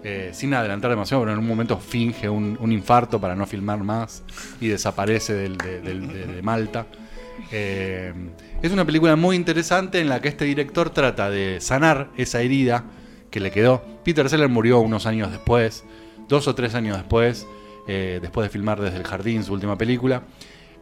eh, 0.03 0.31
sin 0.33 0.51
adelantar 0.55 0.89
demasiado, 0.89 1.21
pero 1.21 1.33
en 1.33 1.37
un 1.37 1.47
momento 1.47 1.77
finge 1.77 2.27
un, 2.27 2.57
un 2.59 2.71
infarto 2.71 3.21
para 3.21 3.35
no 3.35 3.45
filmar 3.45 3.83
más 3.83 4.23
y 4.59 4.69
desaparece 4.69 5.35
de, 5.35 6.41
Malta. 6.41 6.87
Eh, 7.51 8.11
es 8.63 8.71
una 8.71 8.85
película 8.85 9.15
muy 9.15 9.35
interesante 9.35 9.99
en 9.99 10.09
la 10.09 10.19
que 10.19 10.29
este 10.29 10.45
director 10.45 10.89
trata 10.89 11.29
de 11.29 11.61
sanar 11.61 12.09
esa 12.17 12.41
herida 12.41 12.85
que 13.29 13.39
le 13.39 13.51
quedó. 13.51 13.83
Peter 14.03 14.27
Sellers 14.27 14.49
murió 14.49 14.79
unos 14.79 15.05
años 15.05 15.29
después, 15.29 15.83
dos 16.27 16.47
o 16.47 16.55
tres 16.55 16.73
años 16.73 16.97
después, 16.97 17.45
eh, 17.91 18.19
después 18.21 18.45
de 18.45 18.49
filmar 18.49 18.79
desde 18.79 18.97
el 18.97 19.03
jardín 19.03 19.43
su 19.43 19.51
última 19.53 19.75
película. 19.77 20.21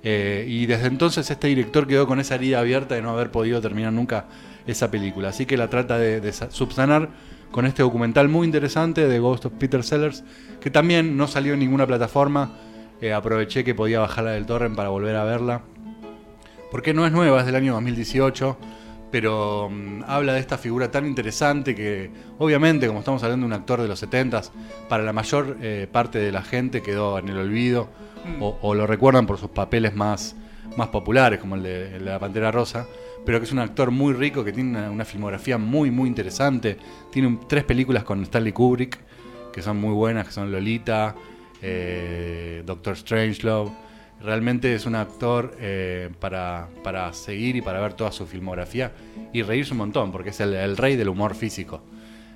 Eh, 0.03 0.45
y 0.47 0.65
desde 0.65 0.87
entonces 0.87 1.29
este 1.31 1.47
director 1.47 1.87
quedó 1.87 2.05
con 2.05 2.19
esa 2.19 2.35
herida 2.35 2.59
abierta 2.59 2.95
de 2.95 3.01
no 3.01 3.11
haber 3.11 3.31
podido 3.31 3.61
terminar 3.61 3.93
nunca 3.93 4.25
esa 4.67 4.91
película. 4.91 5.29
Así 5.29 5.45
que 5.45 5.55
la 5.55 5.69
trata 5.69 5.97
de, 5.97 6.19
de 6.19 6.33
sa- 6.33 6.51
subsanar 6.51 7.09
con 7.51 7.65
este 7.65 7.81
documental 7.81 8.27
muy 8.27 8.45
interesante 8.45 9.07
de 9.07 9.19
Ghost 9.19 9.45
of 9.45 9.53
Peter 9.57 9.83
Sellers, 9.83 10.23
que 10.59 10.69
también 10.69 11.15
no 11.15 11.27
salió 11.27 11.53
en 11.53 11.59
ninguna 11.59 11.87
plataforma. 11.87 12.51
Eh, 12.99 13.13
aproveché 13.13 13.63
que 13.63 13.73
podía 13.73 13.99
bajarla 13.99 14.31
del 14.31 14.45
torrent 14.45 14.75
para 14.75 14.89
volver 14.89 15.15
a 15.15 15.23
verla. 15.23 15.61
Porque 16.71 16.93
no 16.93 17.05
es 17.05 17.13
nueva, 17.13 17.39
es 17.39 17.45
del 17.45 17.55
año 17.55 17.73
2018, 17.73 18.57
pero 19.11 19.69
mm, 19.69 20.03
habla 20.07 20.33
de 20.33 20.39
esta 20.39 20.57
figura 20.57 20.91
tan 20.91 21.05
interesante 21.05 21.73
que, 21.75 22.11
obviamente, 22.39 22.87
como 22.87 22.99
estamos 22.99 23.23
hablando 23.23 23.45
de 23.47 23.53
un 23.53 23.59
actor 23.59 23.81
de 23.81 23.87
los 23.87 24.01
70s, 24.03 24.51
para 24.89 25.03
la 25.03 25.13
mayor 25.13 25.57
eh, 25.61 25.87
parte 25.91 26.19
de 26.19 26.31
la 26.31 26.41
gente 26.43 26.81
quedó 26.81 27.17
en 27.19 27.29
el 27.29 27.37
olvido 27.37 27.87
o, 28.41 28.57
o 28.61 28.75
lo 28.75 28.85
recuerdan 28.87 29.25
por 29.25 29.37
sus 29.37 29.49
papeles 29.51 29.95
más, 29.95 30.35
más 30.75 30.89
populares, 30.89 31.39
como 31.39 31.55
el 31.55 31.63
de, 31.63 31.95
el 31.95 32.05
de 32.05 32.11
La 32.11 32.19
Pantera 32.19 32.51
Rosa, 32.51 32.85
pero 33.25 33.39
que 33.39 33.45
es 33.45 33.51
un 33.51 33.59
actor 33.59 33.91
muy 33.91 34.13
rico, 34.13 34.43
que 34.43 34.51
tiene 34.51 34.71
una, 34.77 34.91
una 34.91 35.05
filmografía 35.05 35.57
muy, 35.57 35.91
muy 35.91 36.07
interesante. 36.09 36.77
Tiene 37.11 37.27
un- 37.29 37.47
tres 37.47 37.63
películas 37.63 38.03
con 38.03 38.21
Stanley 38.23 38.51
Kubrick, 38.53 38.97
que 39.53 39.61
son 39.61 39.77
muy 39.77 39.93
buenas, 39.93 40.27
que 40.27 40.33
son 40.33 40.51
Lolita, 40.51 41.15
eh, 41.61 42.63
Doctor 42.65 42.95
Strangelove. 42.95 43.71
Realmente 44.21 44.73
es 44.73 44.85
un 44.85 44.95
actor 44.95 45.55
eh, 45.59 46.09
para, 46.19 46.69
para 46.83 47.13
seguir 47.13 47.55
y 47.55 47.61
para 47.61 47.79
ver 47.79 47.93
toda 47.93 48.11
su 48.11 48.25
filmografía 48.25 48.91
y 49.31 49.43
reírse 49.43 49.73
un 49.73 49.77
montón, 49.77 50.11
porque 50.11 50.31
es 50.31 50.39
el, 50.39 50.75
rey 50.75 50.95
del 50.95 51.09
humor 51.09 51.35
físico. 51.35 51.83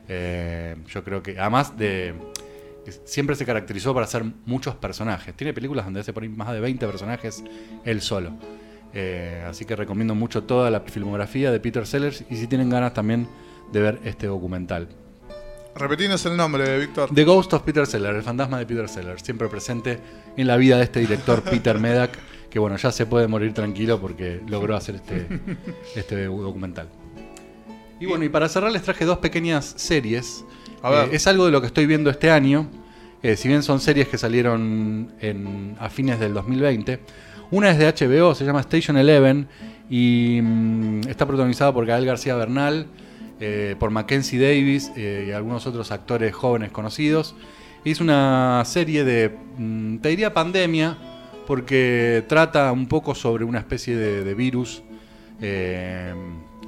Eh, 0.08 0.76
yo 0.88 1.04
creo 1.04 1.24
que, 1.24 1.39
además 1.39 1.78
de. 1.78 2.13
Siempre 3.06 3.36
se 3.36 3.46
caracterizó 3.46 3.94
para 3.94 4.06
hacer 4.06 4.24
muchos 4.46 4.74
personajes. 4.76 5.36
Tiene 5.36 5.54
películas 5.54 5.86
donde 5.86 6.00
hace 6.00 6.13
por 6.13 6.24
ahí 6.24 6.30
más 6.30 6.52
de 6.52 6.60
20 6.60 6.88
personajes 6.88 7.44
él 7.86 8.02
solo. 8.02 8.32
Eh, 8.94 9.46
así 9.48 9.65
que 9.65 9.76
recomiendo 9.76 10.15
mucho 10.15 10.44
toda 10.44 10.72
la 10.72 10.82
filmografía 10.82 11.52
de 11.52 11.60
Peter 11.60 11.86
Sellers 11.86 12.26
y 12.30 12.38
si 12.38 12.48
tienen 12.48 12.70
ganas 12.70 12.94
también 12.94 13.28
de 13.72 13.82
ver 13.82 14.00
este 14.04 14.26
documental. 14.28 14.89
Repetinos 15.76 16.26
el 16.26 16.36
nombre, 16.38 16.78
Víctor. 16.80 17.10
The 17.14 17.24
Ghost 17.24 17.54
of 17.54 17.62
Peter 17.64 17.88
Sellers, 17.88 18.18
el 18.18 18.24
fantasma 18.24 18.60
de 18.60 18.66
Peter 18.66 18.88
Sellers, 18.90 19.24
siempre 19.24 19.48
presente 19.48 20.00
en 20.36 20.48
la 20.48 20.58
vida 20.58 20.78
de 20.78 20.84
este 20.84 21.00
director 21.00 21.42
Peter 21.50 21.80
Medak, 21.80 22.18
que 22.50 22.60
bueno, 22.60 22.76
ya 22.78 22.92
se 22.92 23.06
puede 23.06 23.28
morir 23.28 23.54
tranquilo 23.54 24.00
porque 24.00 24.42
logró 24.48 24.76
hacer 24.76 24.96
este, 24.96 25.28
este 25.96 26.26
documental. 26.26 26.90
Y 28.00 28.06
bueno, 28.06 28.26
y 28.26 28.30
para 28.30 28.50
cerrar 28.50 28.72
les 28.72 28.82
traje 28.82 29.06
dos 29.06 29.20
pequeñas 29.20 29.74
series. 29.78 30.44
A 30.82 30.90
ver. 30.90 31.06
Eh, 31.10 31.16
es 31.16 31.28
algo 31.28 31.46
de 31.46 31.52
lo 31.52 31.62
que 31.62 31.68
estoy 31.68 31.86
viendo 31.86 32.10
este 32.10 32.30
año, 32.32 32.68
eh, 33.24 33.36
si 33.38 33.48
bien 33.48 33.64
son 33.64 33.80
series 33.80 34.08
que 34.08 34.18
salieron 34.18 35.14
en- 35.22 35.76
a 35.80 35.90
fines 35.90 36.20
del 36.20 36.34
2020. 36.34 37.00
Una 37.52 37.70
es 37.72 37.78
de 37.78 37.86
HBO, 37.88 38.34
se 38.36 38.44
llama 38.46 38.60
Station 38.62 38.98
Eleven 38.98 39.48
y 39.90 40.40
mm, 40.42 41.02
está 41.08 41.26
protagonizada 41.26 41.74
por 41.74 41.86
Gael 41.86 42.06
García 42.06 42.36
Bernal, 42.36 42.88
eh, 43.44 43.76
por 43.80 43.90
Mackenzie 43.90 44.40
Davis 44.40 44.92
eh, 44.96 45.26
y 45.30 45.32
algunos 45.32 45.66
otros 45.66 45.92
actores 45.92 46.32
jóvenes 46.32 46.70
conocidos. 46.70 47.36
Es 47.84 48.00
una 48.00 48.62
serie 48.66 49.04
de, 49.04 49.36
mm, 49.58 49.98
te 49.98 50.10
diría 50.10 50.32
pandemia, 50.32 50.96
porque 51.48 52.24
trata 52.30 52.72
un 52.72 52.88
poco 52.88 53.16
sobre 53.16 53.44
una 53.44 53.58
especie 53.58 53.96
de, 53.96 54.34
virus 54.36 54.84
eh, 55.42 56.14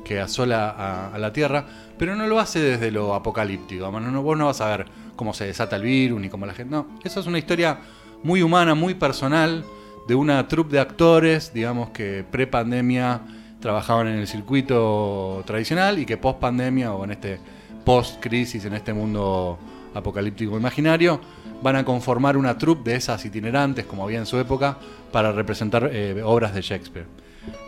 que 0.04 0.20
asola 0.20 1.12
a, 1.14 1.18
la 1.20 1.32
Tierra, 1.32 1.64
pero 2.00 2.16
no 2.16 2.26
lo 2.26 2.40
hace 2.40 2.60
desde 2.60 2.90
lo 2.90 3.14
apocalíptico. 3.14 3.92
Vos 3.92 4.38
no 4.38 4.46
vas 4.48 4.62
a 4.62 4.76
ver 4.76 4.88
cómo 5.16 5.36
se 5.36 5.46
desata 5.46 5.76
el 5.76 5.84
virus 5.84 6.20
ni 6.20 6.28
cómo 6.28 6.48
la 6.48 6.56
gente. 6.56 6.72
No, 6.72 6.88
eso 7.04 7.20
es 7.20 7.28
una 7.28 7.38
historia 7.38 7.82
muy 8.24 8.42
humana, 8.42 8.74
muy 8.74 8.96
personal, 8.96 9.64
de 10.08 10.16
una 10.16 10.48
troupe 10.48 10.72
de 10.74 10.80
actores, 10.80 11.54
digamos 11.54 11.92
que 11.92 12.26
pre-pandemia 12.30 13.22
trabajaban 13.64 14.10
en 14.10 14.20
el 14.20 14.28
circuito 14.28 15.42
tradicional 15.48 15.98
y 15.98 16.06
que 16.06 16.18
post-pandemia 16.18 16.94
o 16.94 17.06
en 17.06 17.12
este 17.12 17.40
post-crisis, 17.86 18.66
en 18.66 18.74
este 18.74 18.94
mundo 18.94 19.58
apocalíptico 19.94 20.58
imaginario, 20.58 21.22
van 21.62 21.78
a 21.78 21.86
conformar 21.86 22.36
una 22.36 22.58
troupe 22.58 22.92
de 22.92 22.98
esas 22.98 23.24
itinerantes, 23.24 23.86
como 23.86 24.04
había 24.04 24.20
en 24.20 24.26
su 24.26 24.38
época, 24.38 24.78
para 25.14 25.32
representar 25.32 25.90
eh, 25.94 26.22
obras 26.22 26.54
de 26.54 26.62
Shakespeare. 26.62 27.08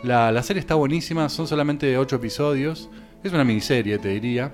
La, 0.02 0.30
la 0.30 0.42
serie 0.42 0.60
está 0.60 0.74
buenísima, 0.74 1.30
son 1.30 1.48
solamente 1.48 1.96
ocho 1.96 2.16
episodios, 2.16 2.90
es 3.24 3.32
una 3.32 3.44
miniserie, 3.44 3.96
te 3.96 4.10
diría. 4.10 4.52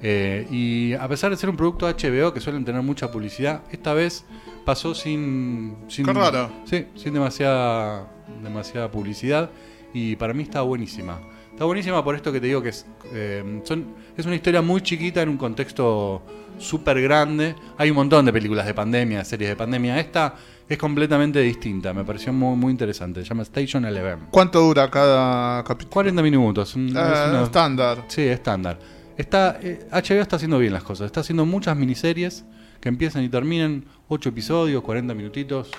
Eh, 0.00 0.46
y 0.50 0.94
a 0.94 1.06
pesar 1.06 1.30
de 1.30 1.36
ser 1.36 1.50
un 1.50 1.56
producto 1.56 1.86
HBO 1.86 2.32
que 2.32 2.40
suelen 2.40 2.64
tener 2.64 2.80
mucha 2.80 3.10
publicidad, 3.10 3.60
esta 3.70 3.92
vez 3.92 4.24
pasó 4.64 4.94
sin. 4.94 5.76
sin 5.88 6.06
Qué 6.06 6.14
raro. 6.14 6.50
Sí, 6.64 6.86
sin 6.94 7.12
demasiada, 7.12 8.08
demasiada 8.42 8.90
publicidad. 8.90 9.50
Y 9.94 10.16
para 10.16 10.34
mí 10.34 10.42
está 10.42 10.62
buenísima. 10.62 11.18
Está 11.50 11.64
buenísima 11.64 12.04
por 12.04 12.14
esto 12.14 12.30
que 12.32 12.40
te 12.40 12.46
digo 12.46 12.62
que 12.62 12.68
es, 12.68 12.86
eh, 13.12 13.60
son, 13.64 13.86
es 14.16 14.24
una 14.26 14.36
historia 14.36 14.62
muy 14.62 14.80
chiquita 14.80 15.22
en 15.22 15.28
un 15.28 15.36
contexto 15.36 16.22
súper 16.58 17.00
grande. 17.02 17.54
Hay 17.76 17.90
un 17.90 17.96
montón 17.96 18.24
de 18.26 18.32
películas 18.32 18.64
de 18.66 18.74
pandemia, 18.74 19.24
series 19.24 19.50
de 19.50 19.56
pandemia. 19.56 19.98
Esta 19.98 20.34
es 20.68 20.78
completamente 20.78 21.40
distinta. 21.40 21.92
Me 21.92 22.04
pareció 22.04 22.32
muy, 22.32 22.56
muy 22.56 22.70
interesante. 22.70 23.22
Se 23.22 23.28
llama 23.28 23.42
Station 23.42 23.84
Eleven. 23.84 24.26
¿Cuánto 24.30 24.60
dura 24.60 24.88
cada 24.90 25.64
capítulo? 25.64 25.90
40 25.94 26.22
minutos. 26.22 26.76
un- 26.76 26.88
Eh, 26.88 26.90
es 26.90 26.96
una- 27.30 27.42
Estándar. 27.42 28.04
Sí, 28.08 28.22
estándar. 28.22 28.78
Está, 29.16 29.58
eh, 29.60 29.80
HBO 29.90 30.20
está 30.22 30.36
haciendo 30.36 30.58
bien 30.58 30.72
las 30.72 30.84
cosas. 30.84 31.06
Está 31.06 31.20
haciendo 31.20 31.44
muchas 31.44 31.76
miniseries 31.76 32.44
que 32.80 32.88
empiezan 32.88 33.24
y 33.24 33.28
terminan 33.28 33.84
8 34.06 34.28
episodios, 34.28 34.80
40 34.84 35.12
minutitos 35.14 35.72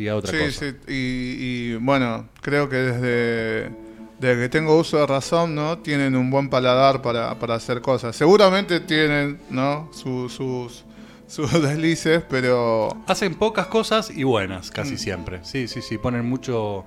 y 0.00 0.08
a 0.08 0.16
otra 0.16 0.32
Sí, 0.32 0.38
cosa. 0.46 0.58
sí. 0.60 0.76
Y, 0.88 1.72
y, 1.72 1.76
bueno, 1.76 2.28
creo 2.40 2.68
que 2.68 2.76
desde, 2.76 3.70
desde 4.18 4.42
que 4.42 4.48
tengo 4.48 4.76
uso 4.78 4.98
de 4.98 5.06
razón, 5.06 5.54
¿no? 5.54 5.78
Tienen 5.78 6.16
un 6.16 6.30
buen 6.30 6.48
paladar 6.50 7.02
para, 7.02 7.38
para 7.38 7.54
hacer 7.54 7.80
cosas. 7.80 8.16
Seguramente 8.16 8.80
tienen, 8.80 9.38
¿no? 9.50 9.88
Su- 9.92 10.28
sus, 10.28 10.84
sus 11.26 11.52
deslices, 11.62 12.22
pero... 12.28 12.88
Hacen 13.06 13.34
pocas 13.34 13.66
cosas 13.68 14.10
y 14.10 14.24
buenas, 14.24 14.70
Mm. 14.70 14.72
casi 14.72 14.96
siempre. 14.96 15.40
Sí, 15.42 15.68
sí, 15.68 15.80
sí. 15.82 15.98
Ponen 15.98 16.24
mucho, 16.28 16.84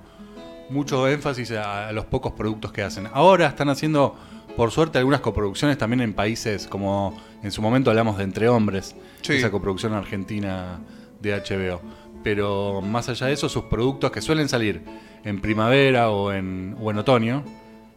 mucho 0.69 1.07
énfasis 1.07 1.51
a, 1.51 1.87
a 1.89 1.91
los 1.91 2.05
pocos 2.05 2.33
productos 2.33 2.71
que 2.71 2.81
hacen. 2.83 3.07
Ahora 3.13 3.47
están 3.47 3.69
haciendo, 3.69 4.15
por 4.57 4.71
suerte, 4.71 4.97
algunas 4.97 5.21
coproducciones 5.21 5.77
también 5.77 6.01
en 6.01 6.13
países 6.13 6.67
como 6.67 7.17
en 7.43 7.51
su 7.51 7.61
momento 7.61 7.89
hablamos 7.89 8.17
de 8.17 8.23
Entre 8.23 8.47
Hombres, 8.47 8.95
Sí. 9.21 9.33
esa 9.33 9.51
coproducción 9.51 9.93
argentina 9.93 10.79
de 11.21 11.33
HBO. 11.33 11.81
Pero 12.23 12.81
más 12.81 13.09
allá 13.09 13.27
de 13.27 13.33
eso, 13.33 13.49
sus 13.49 13.63
productos 13.65 14.11
que 14.11 14.21
suelen 14.21 14.47
salir 14.49 14.81
en 15.23 15.41
primavera 15.41 16.09
o 16.09 16.31
en, 16.31 16.75
o 16.79 16.89
en 16.91 16.97
otoño, 16.97 17.43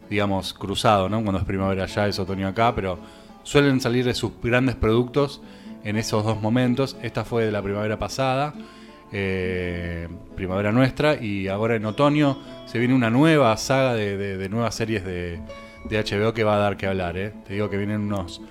digamos 0.09 0.53
cruzado, 0.53 1.09
¿no? 1.09 1.21
Cuando 1.23 1.39
es 1.39 1.45
primavera 1.45 1.83
allá 1.83 2.07
es 2.07 2.19
otoño 2.19 2.47
acá, 2.47 2.73
pero 2.75 2.99
suelen 3.43 3.79
salir 3.81 4.05
de 4.05 4.13
sus 4.13 4.31
grandes 4.41 4.75
productos 4.75 5.41
en 5.83 5.95
esos 5.97 6.23
dos 6.25 6.41
momentos. 6.41 6.97
Esta 7.01 7.23
fue 7.23 7.45
de 7.45 7.51
la 7.51 7.61
primavera 7.61 7.97
pasada, 7.97 8.53
eh, 9.11 10.07
primavera 10.35 10.71
nuestra, 10.71 11.15
y 11.21 11.47
ahora 11.47 11.75
en 11.75 11.85
otoño 11.85 12.37
se 12.65 12.79
viene 12.79 12.93
una 12.93 13.09
nueva 13.09 13.55
saga 13.57 13.93
de, 13.93 14.17
de- 14.37 14.49
nuevas 14.49 14.75
series 14.75 15.03
de, 15.05 15.39
de 15.89 16.03
HBO 16.03 16.33
que 16.33 16.43
va 16.43 16.55
a 16.55 16.59
dar 16.59 16.77
que 16.77 16.87
hablar. 16.87 17.17
¿eh? 17.17 17.33
Te 17.45 17.53
digo 17.53 17.69
que 17.69 17.77
vienen 17.77 18.01
unos, 18.01 18.41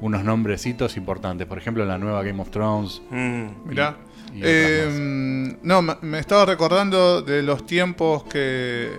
unos 0.00 0.22
nombrecitos 0.24 0.96
importantes, 0.96 1.46
por 1.46 1.58
ejemplo 1.58 1.84
la 1.84 1.98
nueva 1.98 2.22
Game 2.22 2.40
of 2.40 2.50
Thrones. 2.50 3.02
Mm. 3.10 3.68
Mirá. 3.68 3.96
Eh, 4.42 5.56
no, 5.62 5.82
me- 5.82 6.18
estaba 6.18 6.44
recordando 6.44 7.22
de 7.22 7.42
los 7.42 7.66
tiempos 7.66 8.24
que. 8.24 8.90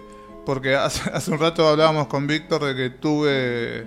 Porque 0.46 0.76
hace, 0.76 1.10
hace 1.14 1.32
un 1.32 1.40
rato 1.40 1.68
hablábamos 1.68 2.08
con 2.08 2.28
Víctor 2.28 2.64
de 2.66 2.76
que 2.76 2.90
tuve 2.92 3.84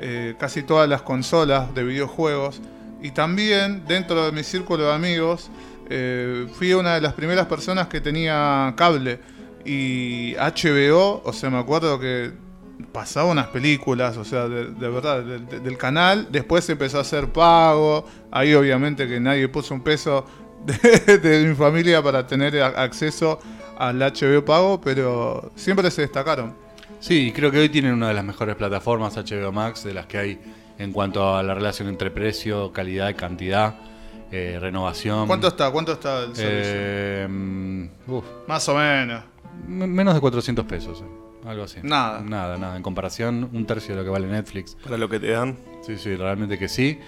eh, 0.00 0.34
casi 0.38 0.62
todas 0.62 0.88
las 0.88 1.02
consolas 1.02 1.74
de 1.74 1.84
videojuegos. 1.84 2.60
Y 3.02 3.12
también, 3.12 3.84
dentro 3.86 4.26
de 4.26 4.32
mi 4.32 4.42
círculo 4.42 4.84
de 4.84 4.92
amigos, 4.92 5.50
eh, 5.88 6.46
fui 6.54 6.72
una 6.74 6.94
de 6.94 7.00
las 7.00 7.14
primeras 7.14 7.46
personas 7.46 7.86
que 7.88 8.00
tenía 8.00 8.74
cable. 8.76 9.20
Y 9.64 10.34
HBO, 10.36 11.22
o 11.24 11.32
sea, 11.32 11.50
me 11.50 11.58
acuerdo 11.58 11.98
que 12.00 12.32
pasaba 12.92 13.30
unas 13.30 13.48
películas, 13.48 14.16
o 14.16 14.24
sea, 14.24 14.48
de, 14.48 14.64
verdad, 14.88 15.22
de- 15.22 15.38
de- 15.38 15.60
del 15.60 15.76
canal. 15.78 16.28
Después 16.30 16.68
empezó 16.70 16.98
a 16.98 17.02
hacer 17.02 17.28
pago. 17.28 18.04
Ahí 18.30 18.52
obviamente 18.54 19.06
que 19.06 19.20
nadie 19.20 19.48
puso 19.48 19.74
un 19.74 19.82
peso 19.82 20.24
de, 20.66 21.18
de 21.18 21.46
mi 21.48 21.54
familia 21.54 22.02
para 22.02 22.26
tener 22.26 22.60
acceso 22.62 23.38
al 23.78 23.98
HBO 23.98 24.44
pago, 24.44 24.80
pero 24.80 25.52
siempre 25.54 25.90
se 25.90 26.02
destacaron. 26.02 26.54
Sí, 26.98 27.28
y 27.28 27.32
creo 27.32 27.50
que 27.50 27.58
hoy 27.58 27.68
tienen 27.70 27.94
una 27.94 28.08
de 28.08 28.14
las 28.14 28.24
mejores 28.24 28.56
plataformas 28.56 29.16
HBO 29.16 29.52
Max 29.52 29.84
de 29.84 29.94
las 29.94 30.06
que 30.06 30.18
hay 30.18 30.40
en 30.78 30.92
cuanto 30.92 31.34
a 31.34 31.42
la 31.42 31.54
relación 31.54 31.88
entre 31.88 32.10
precio, 32.10 32.72
calidad 32.72 33.08
y 33.08 33.14
cantidad, 33.14 33.74
eh, 34.30 34.58
renovación. 34.60 35.26
¿Cuánto 35.26 35.48
está? 35.48 35.70
¿Cuánto 35.70 35.92
está 35.92 36.24
el 36.24 36.36
servicio? 36.36 36.72
Eh, 36.74 37.88
uf, 38.06 38.24
Más 38.46 38.68
o 38.68 38.74
menos. 38.76 39.22
menos 39.66 40.14
de 40.14 40.20
400 40.20 40.64
pesos, 40.66 41.02
eh, 41.02 41.48
algo 41.48 41.64
así. 41.64 41.78
Nada. 41.82 42.20
Nada, 42.20 42.58
nada. 42.58 42.76
En 42.76 42.82
comparación, 42.82 43.48
un 43.52 43.64
tercio 43.66 43.94
de 43.94 44.00
lo 44.00 44.04
que 44.04 44.10
vale 44.10 44.26
Netflix. 44.26 44.76
Para 44.82 44.96
lo 44.98 45.08
que 45.08 45.20
te 45.20 45.30
dan. 45.30 45.58
Sí, 45.86 45.96
sí, 45.96 46.14
realmente 46.16 46.58
que 46.58 46.68
sí. 46.68 46.98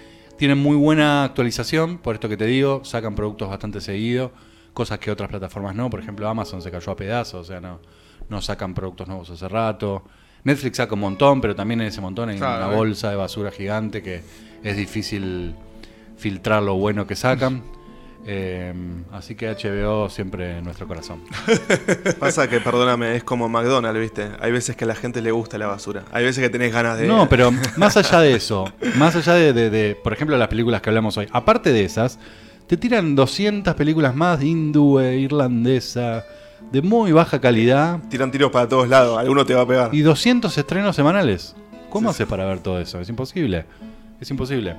Tienen 0.43 0.57
muy 0.57 0.75
buena 0.75 1.23
actualización, 1.23 1.99
por 1.99 2.15
esto 2.15 2.27
que 2.27 2.35
te 2.35 2.45
digo, 2.45 2.83
sacan 2.83 3.15
productos 3.15 3.47
bastante 3.47 3.79
seguido, 3.79 4.33
cosas 4.73 4.99
que 4.99 5.09
otras 5.09 5.29
plataformas 5.29 5.73
no. 5.73 5.89
Por 5.89 6.01
ejemplo, 6.01 6.27
Amazon 6.27 6.61
se 6.61 6.69
cayó 6.69 6.91
a 6.91 6.97
pedazos, 6.97 7.39
o 7.39 7.43
sea, 7.45 7.61
no, 7.61 7.79
no 8.27 8.41
sacan 8.41 8.73
productos 8.73 9.07
nuevos 9.07 9.29
hace 9.29 9.47
rato. 9.47 10.03
Netflix 10.43 10.75
saca 10.75 10.95
un 10.95 10.99
montón, 10.99 11.39
pero 11.39 11.55
también 11.55 11.79
en 11.79 11.87
ese 11.87 12.01
montón 12.01 12.27
hay 12.27 12.39
Claro, 12.39 12.65
una 12.65 12.73
eh. 12.73 12.77
bolsa 12.77 13.09
de 13.09 13.15
basura 13.15 13.51
gigante 13.51 14.03
que 14.03 14.21
es 14.61 14.75
difícil 14.75 15.55
filtrar 16.17 16.61
lo 16.61 16.75
bueno 16.75 17.07
que 17.07 17.15
sacan. 17.15 17.63
Eh, 18.25 18.73
así 19.11 19.35
que 19.35 19.49
HBO 19.49 20.09
siempre 20.09 20.57
en 20.59 20.63
nuestro 20.63 20.87
corazón. 20.87 21.21
Pasa 22.19 22.49
que, 22.49 22.59
perdóname, 22.61 23.15
es 23.15 23.23
como 23.23 23.49
McDonald's, 23.49 23.99
¿viste? 23.99 24.29
Hay 24.39 24.51
veces 24.51 24.75
que 24.75 24.85
a 24.85 24.87
la 24.87 24.95
gente 24.95 25.21
le 25.21 25.31
gusta 25.31 25.57
la 25.57 25.67
basura. 25.67 26.03
Hay 26.11 26.23
veces 26.23 26.41
que 26.43 26.49
tenés 26.49 26.71
ganas 26.71 26.97
de. 26.97 27.07
No, 27.07 27.27
pero 27.27 27.51
más 27.77 27.97
allá 27.97 28.21
de 28.21 28.33
eso, 28.33 28.71
más 28.95 29.15
allá 29.15 29.33
de, 29.33 29.51
de- 29.53 29.69
de, 29.69 29.95
por 30.01 30.13
ejemplo, 30.13 30.37
las 30.37 30.47
películas 30.47 30.81
que 30.81 30.89
hablamos 30.89 31.17
hoy, 31.17 31.27
aparte 31.31 31.73
de 31.73 31.83
esas, 31.83 32.17
te 32.67 32.77
tiran 32.77 33.15
200 33.15 33.75
películas 33.75 34.15
más 34.15 34.41
hindú, 34.41 34.99
e 34.99 35.17
irlandesa, 35.17 36.23
de 36.71 36.81
muy 36.81 37.11
baja 37.11 37.39
calidad 37.41 37.99
Tiran 38.09 38.31
tiros 38.31 38.49
para 38.51 38.67
todos 38.69 38.87
lados. 38.87 39.17
Alguno 39.17 39.45
te 39.45 39.53
va 39.53 39.61
a 39.63 39.67
pegar. 39.67 39.93
y 39.93 40.01
200 40.01 40.57
estrenos 40.57 40.95
semanales. 40.95 41.55
¿Cómo 41.89 42.09
Sí, 42.09 42.15
haces 42.15 42.27
para 42.27 42.45
ver 42.45 42.59
todo 42.59 42.79
eso? 42.79 42.99
Es 43.01 43.09
imposible. 43.09 43.65
Es 44.19 44.31
imposible. 44.31 44.75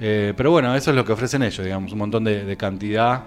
Eh, 0.00 0.34
pero 0.36 0.50
bueno, 0.50 0.74
eso 0.74 0.90
es 0.90 0.96
lo 0.96 1.04
que 1.04 1.12
ofrecen 1.12 1.42
ellos, 1.42 1.64
digamos, 1.64 1.92
un 1.92 1.98
montón 1.98 2.24
de, 2.24 2.44
de 2.44 2.56
cantidad 2.56 3.24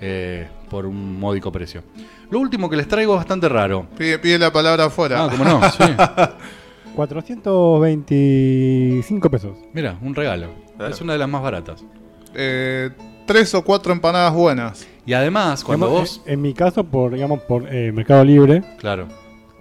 eh, 0.00 0.48
por 0.68 0.86
un 0.86 1.18
módico 1.18 1.50
precio. 1.50 1.82
Lo 2.30 2.38
último 2.40 2.68
que 2.70 2.76
les 2.76 2.86
traigo 2.88 3.14
es 3.14 3.18
bastante 3.18 3.48
raro. 3.48 3.86
Pide, 3.96 4.18
pide 4.18 4.38
la 4.38 4.52
palabra 4.52 4.84
afuera. 4.86 5.24
Ah, 5.24 5.28
¿cómo 5.30 5.44
no? 5.44 5.60
Sí. 5.70 5.84
425 6.94 9.30
pesos. 9.30 9.56
Mira, 9.72 9.96
un 10.02 10.14
regalo. 10.14 10.48
Claro. 10.76 10.92
Es 10.92 11.00
una 11.00 11.12
de 11.14 11.18
las 11.18 11.28
más 11.28 11.42
baratas. 11.42 11.84
Eh, 12.34 12.90
tres 13.26 13.54
o 13.54 13.62
cuatro 13.64 13.92
empanadas 13.92 14.34
buenas. 14.34 14.86
Y 15.06 15.12
además, 15.12 15.64
cuando 15.64 15.86
Digamos, 15.86 16.18
vos... 16.18 16.22
En, 16.26 16.34
en 16.34 16.42
mi 16.42 16.54
caso, 16.54 16.84
por 16.84 17.14
digamos 17.14 17.40
por 17.40 17.72
eh, 17.74 17.90
Mercado 17.92 18.24
Libre, 18.24 18.62
Claro, 18.78 19.08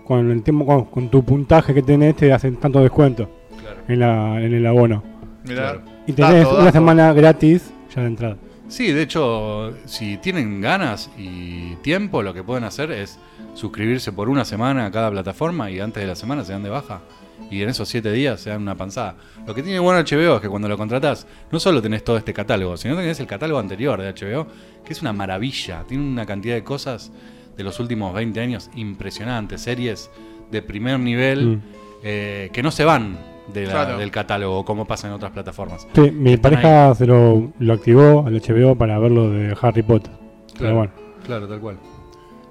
con 0.05 0.29
el 0.31 0.43
tiempo 0.43 0.65
con, 0.65 0.85
con 0.85 1.09
tu 1.09 1.23
puntaje 1.23 1.73
que 1.73 1.81
tenés 1.81 2.15
te 2.15 2.31
hacen 2.33 2.57
tanto 2.57 2.81
descuento 2.81 3.29
claro. 3.59 3.77
en, 3.87 3.99
la, 3.99 4.41
en 4.43 4.53
el 4.53 4.65
abono. 4.65 5.03
Mirá. 5.43 5.73
Claro. 5.73 5.81
Y 6.07 6.13
tenés 6.13 6.45
Dato, 6.45 6.59
una 6.61 6.71
semana 6.71 7.13
gratis 7.13 7.71
ya 7.93 8.01
de 8.01 8.07
entrada. 8.07 8.37
Sí, 8.67 8.91
de 8.91 9.01
hecho, 9.01 9.73
si 9.85 10.17
tienen 10.17 10.61
ganas 10.61 11.09
y 11.17 11.75
tiempo, 11.77 12.21
lo 12.21 12.33
que 12.33 12.43
pueden 12.43 12.63
hacer 12.63 12.91
es 12.91 13.17
suscribirse 13.55 14.11
por 14.11 14.29
una 14.29 14.45
semana 14.45 14.85
a 14.85 14.91
cada 14.91 15.09
plataforma 15.09 15.71
y 15.71 15.79
antes 15.79 16.01
de 16.03 16.07
la 16.07 16.15
semana 16.15 16.43
se 16.43 16.51
dan 16.53 16.63
de 16.63 16.69
baja. 16.69 17.01
Y 17.49 17.63
en 17.63 17.69
esos 17.69 17.87
siete 17.89 18.11
días 18.11 18.41
se 18.41 18.51
dan 18.51 18.61
una 18.61 18.75
panzada. 18.75 19.15
Lo 19.47 19.55
que 19.55 19.63
tiene 19.63 19.79
bueno 19.79 19.99
HBO 20.01 20.35
es 20.35 20.41
que 20.41 20.49
cuando 20.49 20.67
lo 20.67 20.77
contratás, 20.77 21.25
no 21.51 21.59
solo 21.59 21.81
tenés 21.81 22.03
todo 22.03 22.17
este 22.17 22.31
catálogo, 22.33 22.77
sino 22.77 22.95
que 22.95 23.01
tenés 23.01 23.19
el 23.19 23.27
catálogo 23.27 23.59
anterior 23.59 23.99
de 23.99 24.09
HBO, 24.13 24.45
que 24.85 24.93
es 24.93 25.01
una 25.01 25.13
maravilla. 25.13 25.83
Tiene 25.87 26.03
una 26.03 26.25
cantidad 26.27 26.53
de 26.53 26.63
cosas 26.63 27.11
de 27.57 27.63
los 27.63 27.79
últimos 27.79 28.13
20 28.13 28.39
años 28.39 28.69
impresionantes. 28.75 29.61
Series 29.61 30.11
de 30.51 30.61
primer 30.61 30.99
nivel 30.99 31.57
Mm. 31.57 31.61
eh, 32.03 32.49
que 32.53 32.61
no 32.61 32.69
se 32.71 32.85
van 32.85 33.17
de 33.53 33.65
la- 33.65 33.71
Claro. 33.71 33.97
del 33.97 34.11
catálogo 34.11 34.63
como 34.65 34.85
pasa 34.85 35.07
en 35.07 35.13
otras 35.13 35.31
plataformas. 35.31 35.87
Sí, 35.93 36.11
mi 36.11 36.37
pareja 36.37 36.93
se 36.95 37.05
lo, 37.05 37.51
lo 37.59 37.73
activó 37.73 38.25
al 38.27 38.35
HBO 38.35 38.75
para 38.75 38.97
verlo 38.99 39.29
de 39.29 39.55
Harry 39.61 39.83
Potter. 39.83 40.11
Pero 40.57 40.75
bueno, 40.75 40.91
Claro, 41.25 41.47
tal 41.47 41.59
cual. 41.59 41.77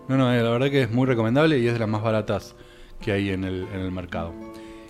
No, 0.09 0.17
no, 0.17 0.33
eh, 0.33 0.43
la 0.43 0.51
verdad 0.51 0.71
que 0.71 0.83
es 0.83 0.91
muy 0.91 1.07
recomendable 1.07 1.59
y 1.59 1.67
es 1.67 1.73
de 1.75 1.79
las 1.81 1.89
más 1.89 2.03
baratas 2.03 2.55
que 3.01 3.13
hay 3.13 3.31
en 3.31 3.45
el, 3.45 3.67
en 3.75 3.81
el 3.81 3.91
mercado. 3.93 4.33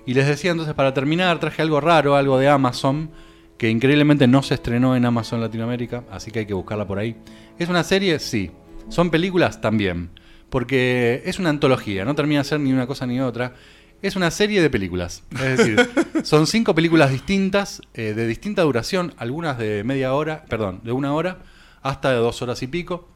Y 0.06 0.14
les 0.14 0.26
decía 0.26 0.50
entonces, 0.52 0.74
para 0.74 0.94
terminar, 0.94 1.38
traje 1.40 1.60
algo 1.62 1.80
raro, 1.80 2.14
algo 2.16 2.38
de 2.38 2.48
Amazon, 2.48 3.10
que 3.56 3.68
increíblemente 3.68 4.26
no 4.28 4.42
se 4.42 4.54
estrenó 4.54 4.94
en 4.94 5.04
Amazon 5.04 5.40
Latinoamérica, 5.40 6.04
así 6.10 6.30
que 6.30 6.40
hay 6.40 6.46
que 6.46 6.54
buscarla 6.54 6.86
por 6.86 6.98
ahí. 6.98 7.16
¿Es 7.58 7.68
una 7.68 7.82
serie? 7.82 8.18
Sí. 8.20 8.50
¿Son 8.88 9.10
películas? 9.10 9.60
También. 9.60 10.10
Porque 10.48 11.22
es 11.26 11.38
una 11.38 11.50
antología, 11.50 12.04
no 12.04 12.14
termina 12.14 12.40
de 12.40 12.44
ser 12.44 12.60
ni 12.60 12.72
una 12.72 12.86
cosa 12.86 13.06
ni 13.06 13.20
otra. 13.20 13.52
Es 14.00 14.14
una 14.14 14.30
serie 14.30 14.62
de 14.62 14.70
películas. 14.70 15.24
Es 15.32 15.58
decir, 15.58 15.90
son 16.24 16.46
cinco 16.46 16.74
películas 16.74 17.10
distintas, 17.10 17.82
eh, 17.94 18.14
de 18.14 18.26
distinta 18.26 18.62
duración, 18.62 19.12
algunas 19.18 19.58
de 19.58 19.82
media 19.84 20.14
hora, 20.14 20.44
perdón, 20.48 20.80
de 20.84 20.92
una 20.92 21.14
hora, 21.14 21.38
hasta 21.82 22.10
de 22.10 22.16
dos 22.16 22.40
horas 22.42 22.62
y 22.62 22.68
pico. 22.68 23.08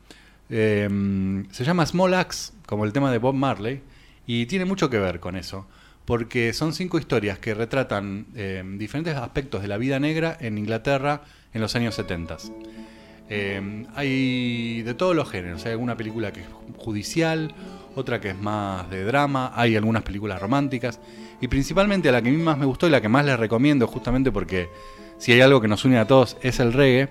Eh, 0.50 0.88
se 1.50 1.64
llama 1.64 1.86
Small 1.86 2.14
Axe, 2.14 2.52
como 2.66 2.84
el 2.84 2.92
tema 2.92 3.12
de 3.12 3.18
Bob 3.18 3.34
Marley, 3.34 3.80
y 4.26 4.46
tiene 4.46 4.64
mucho 4.64 4.90
que 4.90 4.98
ver 4.98 5.20
con 5.20 5.36
eso, 5.36 5.66
porque 6.04 6.52
son 6.52 6.72
cinco 6.72 6.98
historias 6.98 7.38
que 7.38 7.54
retratan 7.54 8.26
eh, 8.34 8.62
diferentes 8.76 9.16
aspectos 9.16 9.62
de 9.62 9.68
la 9.68 9.78
vida 9.78 10.00
negra 10.00 10.36
en 10.40 10.58
Inglaterra 10.58 11.22
en 11.54 11.60
los 11.60 11.74
años 11.76 11.94
70. 11.94 12.38
Eh, 13.28 13.86
hay 13.94 14.82
de 14.82 14.94
todos 14.94 15.16
los 15.16 15.30
géneros. 15.30 15.64
Hay 15.64 15.72
alguna 15.72 15.96
película 15.96 16.32
que 16.32 16.40
es 16.40 16.46
judicial, 16.76 17.54
otra 17.94 18.20
que 18.20 18.30
es 18.30 18.38
más 18.38 18.88
de 18.90 19.04
drama, 19.04 19.52
hay 19.54 19.76
algunas 19.76 20.02
películas 20.02 20.40
románticas. 20.40 21.00
Y 21.40 21.48
principalmente 21.48 22.10
la 22.12 22.22
que 22.22 22.28
a 22.28 22.32
mí 22.32 22.38
más 22.38 22.56
me 22.58 22.66
gustó 22.66 22.86
y 22.86 22.90
la 22.90 23.00
que 23.00 23.08
más 23.08 23.24
les 23.24 23.38
recomiendo, 23.38 23.86
justamente 23.86 24.30
porque 24.30 24.68
si 25.18 25.32
hay 25.32 25.40
algo 25.40 25.60
que 25.60 25.68
nos 25.68 25.84
une 25.84 25.98
a 25.98 26.06
todos 26.06 26.36
es 26.42 26.60
el 26.60 26.72
reggae, 26.72 27.08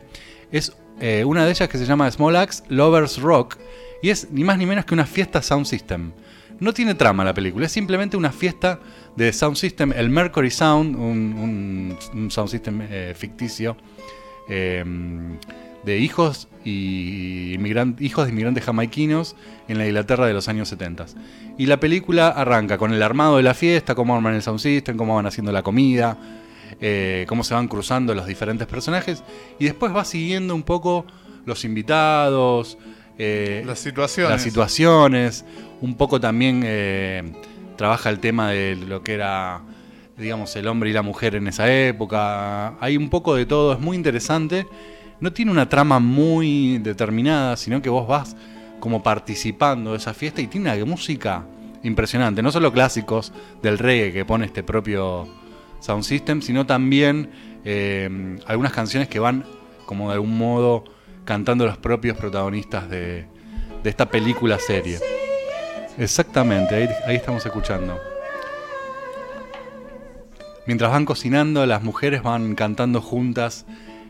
es 0.51 0.75
eh, 0.99 1.23
una 1.25 1.45
de 1.45 1.51
ellas 1.51 1.67
que 1.69 1.77
se 1.77 1.85
llama 1.85 2.09
Small 2.11 2.35
Axe 2.35 2.63
Lovers 2.69 3.19
Rock. 3.21 3.57
Y 4.01 4.09
es 4.09 4.29
ni 4.31 4.43
más 4.43 4.57
ni 4.57 4.65
menos 4.65 4.85
que 4.85 4.93
una 4.93 5.05
fiesta 5.05 5.41
sound 5.41 5.65
system. 5.65 6.11
No 6.59 6.73
tiene 6.73 6.93
trama 6.95 7.23
la 7.23 7.33
película, 7.33 7.65
es 7.65 7.71
simplemente 7.71 8.17
una 8.17 8.31
fiesta 8.31 8.79
de 9.15 9.33
sound 9.33 9.55
system, 9.57 9.93
el 9.93 10.09
Mercury 10.09 10.51
Sound, 10.51 10.95
un, 10.95 11.01
un- 11.01 11.97
un 12.13 12.31
sound 12.31 12.49
system 12.49 12.81
eh, 12.89 13.13
ficticio. 13.17 13.75
eh, 14.49 14.83
de 15.83 15.97
hijos 15.97 16.47
y 16.63 17.57
hijos 17.99 18.25
de 18.25 18.31
inmigrantes 18.31 18.63
jamaiquinos 18.63 19.35
en 19.67 19.77
la 19.77 19.85
Inglaterra 19.87 20.27
de 20.27 20.33
los 20.33 20.47
años 20.47 20.69
70. 20.69 21.05
Y 21.57 21.65
la 21.65 21.79
película 21.79 22.29
arranca 22.29 22.77
con 22.77 22.93
el 22.93 23.01
armado 23.01 23.37
de 23.37 23.43
la 23.43 23.53
fiesta, 23.53 23.95
cómo 23.95 24.15
arman 24.15 24.35
el 24.35 24.41
sound 24.41 24.59
system, 24.59 24.97
cómo 24.97 25.15
van 25.15 25.25
haciendo 25.25 25.51
la 25.51 25.63
comida, 25.63 26.17
eh, 26.79 27.25
cómo 27.27 27.43
se 27.43 27.53
van 27.53 27.67
cruzando 27.67 28.13
los 28.13 28.25
diferentes 28.25 28.67
personajes, 28.67 29.23
y 29.59 29.65
después 29.65 29.95
va 29.95 30.05
siguiendo 30.05 30.55
un 30.55 30.63
poco 30.63 31.05
los 31.45 31.65
invitados, 31.65 32.77
eh, 33.17 33.63
Las 33.65 33.79
situaciones. 33.79 34.31
las 34.31 34.41
situaciones, 34.41 35.45
un 35.81 35.95
poco 35.95 36.19
también 36.19 36.61
eh, 36.63 37.23
trabaja 37.75 38.09
el 38.09 38.19
tema 38.19 38.51
de 38.51 38.75
lo 38.75 39.03
que 39.03 39.13
era, 39.13 39.61
digamos, 40.17 40.55
el 40.55 40.67
hombre 40.67 40.89
y 40.91 40.93
la 40.93 41.01
mujer 41.01 41.35
en 41.35 41.47
esa 41.47 41.71
época. 41.71 42.77
Hay 42.79 42.97
un 42.97 43.09
poco 43.09 43.35
de 43.35 43.45
todo, 43.45 43.73
es 43.73 43.79
muy 43.79 43.97
interesante. 43.97 44.67
No 45.21 45.31
tiene 45.31 45.51
una 45.51 45.69
trama 45.69 45.99
muy 45.99 46.79
determinada, 46.79 47.55
sino 47.55 47.81
que 47.81 47.89
vos 47.89 48.07
vas 48.07 48.35
como 48.79 49.03
participando 49.03 49.91
de 49.91 49.97
esa 49.97 50.15
fiesta 50.15 50.41
y 50.41 50.47
tiene 50.47 50.73
una 50.73 50.85
música 50.85 51.45
impresionante. 51.83 52.41
No 52.41 52.51
solo 52.51 52.73
clásicos 52.73 53.31
del 53.61 53.77
reggae 53.77 54.11
que 54.11 54.25
pone 54.25 54.47
este 54.47 54.63
propio 54.63 55.27
sound 55.79 56.03
system, 56.03 56.41
sino 56.41 56.65
también 56.65 57.29
eh, 57.63 58.39
algunas 58.47 58.73
canciones 58.73 59.07
que 59.07 59.19
van 59.19 59.45
como 59.85 60.07
de 60.07 60.15
algún 60.15 60.35
modo 60.35 60.85
cantando 61.23 61.67
los 61.67 61.77
propios 61.77 62.17
protagonistas 62.17 62.89
de, 62.89 63.27
esta 63.83 64.09
película 64.09 64.57
serie. 64.57 64.97
Exactamente, 65.99 66.89
ahí 67.05 67.15
estamos 67.15 67.45
escuchando. 67.45 67.99
Mientras 70.65 70.91
van 70.91 71.05
cocinando, 71.05 71.65
las 71.67 71.83
mujeres 71.83 72.23
van 72.23 72.55
cantando 72.55 73.01
juntas 73.01 73.65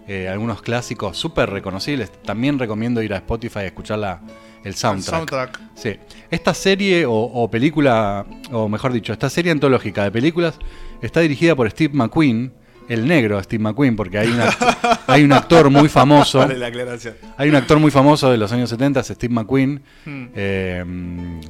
eh, 0.07 0.27
algunos 0.29 0.61
clásicos 0.61 1.17
súper 1.17 1.49
reconocibles. 1.49 2.11
También 2.23 2.57
recomiendo 2.59 3.01
ir 3.01 3.13
a 3.13 3.17
Spotify 3.17 3.59
a 3.59 3.65
escuchar 3.65 3.99
la- 3.99 4.21
el 4.63 4.67
El 4.67 4.75
soundtrack. 4.75 5.59
Sí. 5.75 5.95
Esta 6.29 6.53
serie 6.53 7.05
o, 7.05 7.13
o 7.13 7.49
película, 7.49 8.25
o 8.51 8.69
mejor 8.69 8.93
dicho, 8.93 9.11
esta 9.11 9.29
serie 9.29 9.51
antológica 9.51 10.03
de 10.03 10.11
películas 10.11 10.55
está 11.01 11.19
dirigida 11.21 11.55
por 11.55 11.69
Steve 11.71 11.93
McQueen, 11.95 12.53
el 12.87 13.07
negro 13.07 13.41
Steve 13.41 13.63
McQueen, 13.63 13.95
porque 13.95 14.19
hay, 14.19 14.27
una, 14.29 14.49
hay 15.07 15.23
un 15.23 15.31
actor 15.33 15.69
muy 15.71 15.87
famoso. 15.89 16.39
Vale 16.39 16.57
la 16.59 16.67
aclaración. 16.67 17.15
Hay 17.37 17.49
un 17.49 17.55
actor 17.55 17.79
muy 17.79 17.89
famoso 17.89 18.29
de 18.29 18.37
los 18.37 18.51
años 18.51 18.69
70, 18.69 18.99
es 18.99 19.07
Steve 19.07 19.33
McQueen, 19.33 19.81
Hmm. 20.05 20.25
eh, 20.35 20.85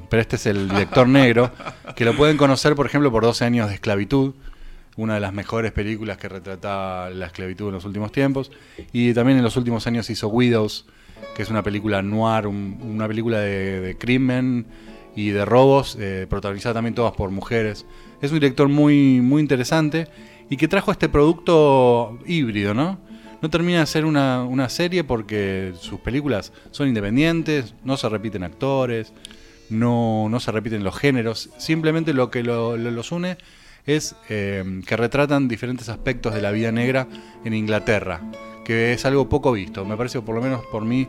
pero 0.10 0.22
este 0.22 0.36
es 0.38 0.46
el 0.46 0.70
director 0.70 1.08
negro, 1.08 1.52
que 1.96 2.06
lo 2.06 2.16
pueden 2.16 2.38
conocer, 2.38 2.76
por 2.76 2.86
ejemplo, 2.86 3.12
por 3.12 3.24
12 3.24 3.44
años 3.44 3.68
de 3.70 3.74
esclavitud, 3.76 4.36
una 4.98 5.14
de 5.16 5.20
las 5.20 5.34
mejores 5.34 5.72
películas 5.72 6.18
que 6.18 6.28
retrata 6.30 7.10
la 7.10 7.28
esclavitud 7.28 7.68
en 7.68 7.74
los 7.74 7.86
últimos 7.86 8.12
tiempos, 8.12 8.52
y 8.92 9.14
también 9.14 9.38
en 9.38 9.44
los 9.44 9.56
últimos 9.58 9.88
años 9.88 10.10
hizo 10.10 10.28
Widows, 10.28 10.86
que 11.36 11.44
es 11.44 11.50
una 11.50 11.64
película 11.64 12.02
noir, 12.02 12.48
un- 12.48 12.78
una 12.82 13.08
película 13.08 13.40
de, 13.40 13.80
de 13.80 13.98
crimen 13.98 14.66
y 15.16 15.30
de 15.30 15.46
robos, 15.46 15.98
eh, 16.00 16.26
protagonizada 16.30 16.76
también 16.76 16.96
todas 16.96 17.14
por 17.14 17.30
mujeres. 17.32 17.86
Es 18.22 18.32
un 18.32 18.40
director 18.40 18.68
muy, 18.70 19.22
muy 19.22 19.42
interesante 19.42 20.08
y 20.50 20.58
que 20.58 20.68
trajo 20.68 20.92
este 20.92 21.10
producto 21.10 22.20
híbrido, 22.26 22.74
¿no? 22.74 23.00
No 23.42 23.50
termina 23.50 23.80
de 23.80 23.86
ser 23.88 24.06
una, 24.06 24.44
una 24.44 24.70
serie 24.70 25.04
porque 25.04 25.74
sus 25.80 26.00
películas 26.00 26.54
son 26.72 26.88
independientes, 26.90 27.74
no 27.84 27.98
se 27.98 28.08
repiten 28.10 28.44
actores, 28.44 29.14
no, 29.70 30.28
no 30.30 30.40
se 30.40 30.52
repiten 30.52 30.84
los 30.84 30.96
géneros, 30.98 31.50
simplemente 31.58 32.14
lo 32.14 32.30
que 32.30 32.44
lo- 32.44 32.78
los 32.78 33.12
une 33.12 33.38
es 33.86 34.16
eh, 34.30 34.82
que 34.86 34.96
retratan 34.98 35.48
diferentes 35.48 35.90
aspectos 35.90 36.34
de 36.34 36.42
la 36.42 36.52
vida 36.52 36.72
negra 36.72 37.08
en 37.46 37.54
Inglaterra, 37.54 38.22
que 38.66 38.94
es 38.94 39.06
algo 39.06 39.28
poco 39.30 39.52
visto, 39.52 39.86
me 39.86 39.98
parece 39.98 40.22
por 40.22 40.36
lo 40.36 40.42
menos 40.42 40.62
por 40.72 40.84
mí 40.86 41.08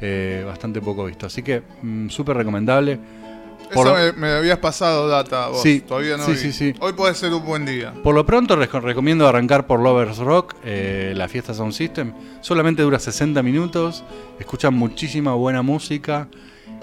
eh, 0.00 0.42
bastante 0.46 0.80
poco 0.80 1.04
visto. 1.06 1.26
Así 1.26 1.42
que 1.42 1.62
mm, 1.82 2.08
súper 2.08 2.36
recomendable. 2.36 2.98
Por 3.74 3.86
Eso 3.86 3.96
lo- 3.96 4.02
me, 4.02 4.12
me 4.20 4.28
habías 4.32 4.58
pasado 4.58 5.06
data 5.08 5.48
vos. 5.48 5.62
Sí, 5.62 5.80
Todavía 5.80 6.16
no 6.16 6.24
sí, 6.24 6.32
vi. 6.32 6.38
sí, 6.38 6.52
sí. 6.52 6.74
Hoy 6.80 6.92
puede 6.94 7.14
ser 7.14 7.32
un 7.32 7.44
buen 7.44 7.64
día. 7.66 7.92
Por 8.02 8.14
lo 8.14 8.26
pronto 8.26 8.56
recomiendo 8.56 9.28
arrancar 9.28 9.66
por 9.66 9.78
Lovers 9.80 10.18
Rock, 10.18 10.54
eh, 10.64 11.12
la 11.14 11.28
fiesta 11.28 11.54
Sound 11.54 11.72
System. 11.72 12.12
Solamente 12.40 12.82
dura 12.82 12.98
60 12.98 13.42
minutos, 13.42 14.02
escuchan 14.40 14.74
muchísima 14.74 15.34
buena 15.34 15.62
música 15.62 16.28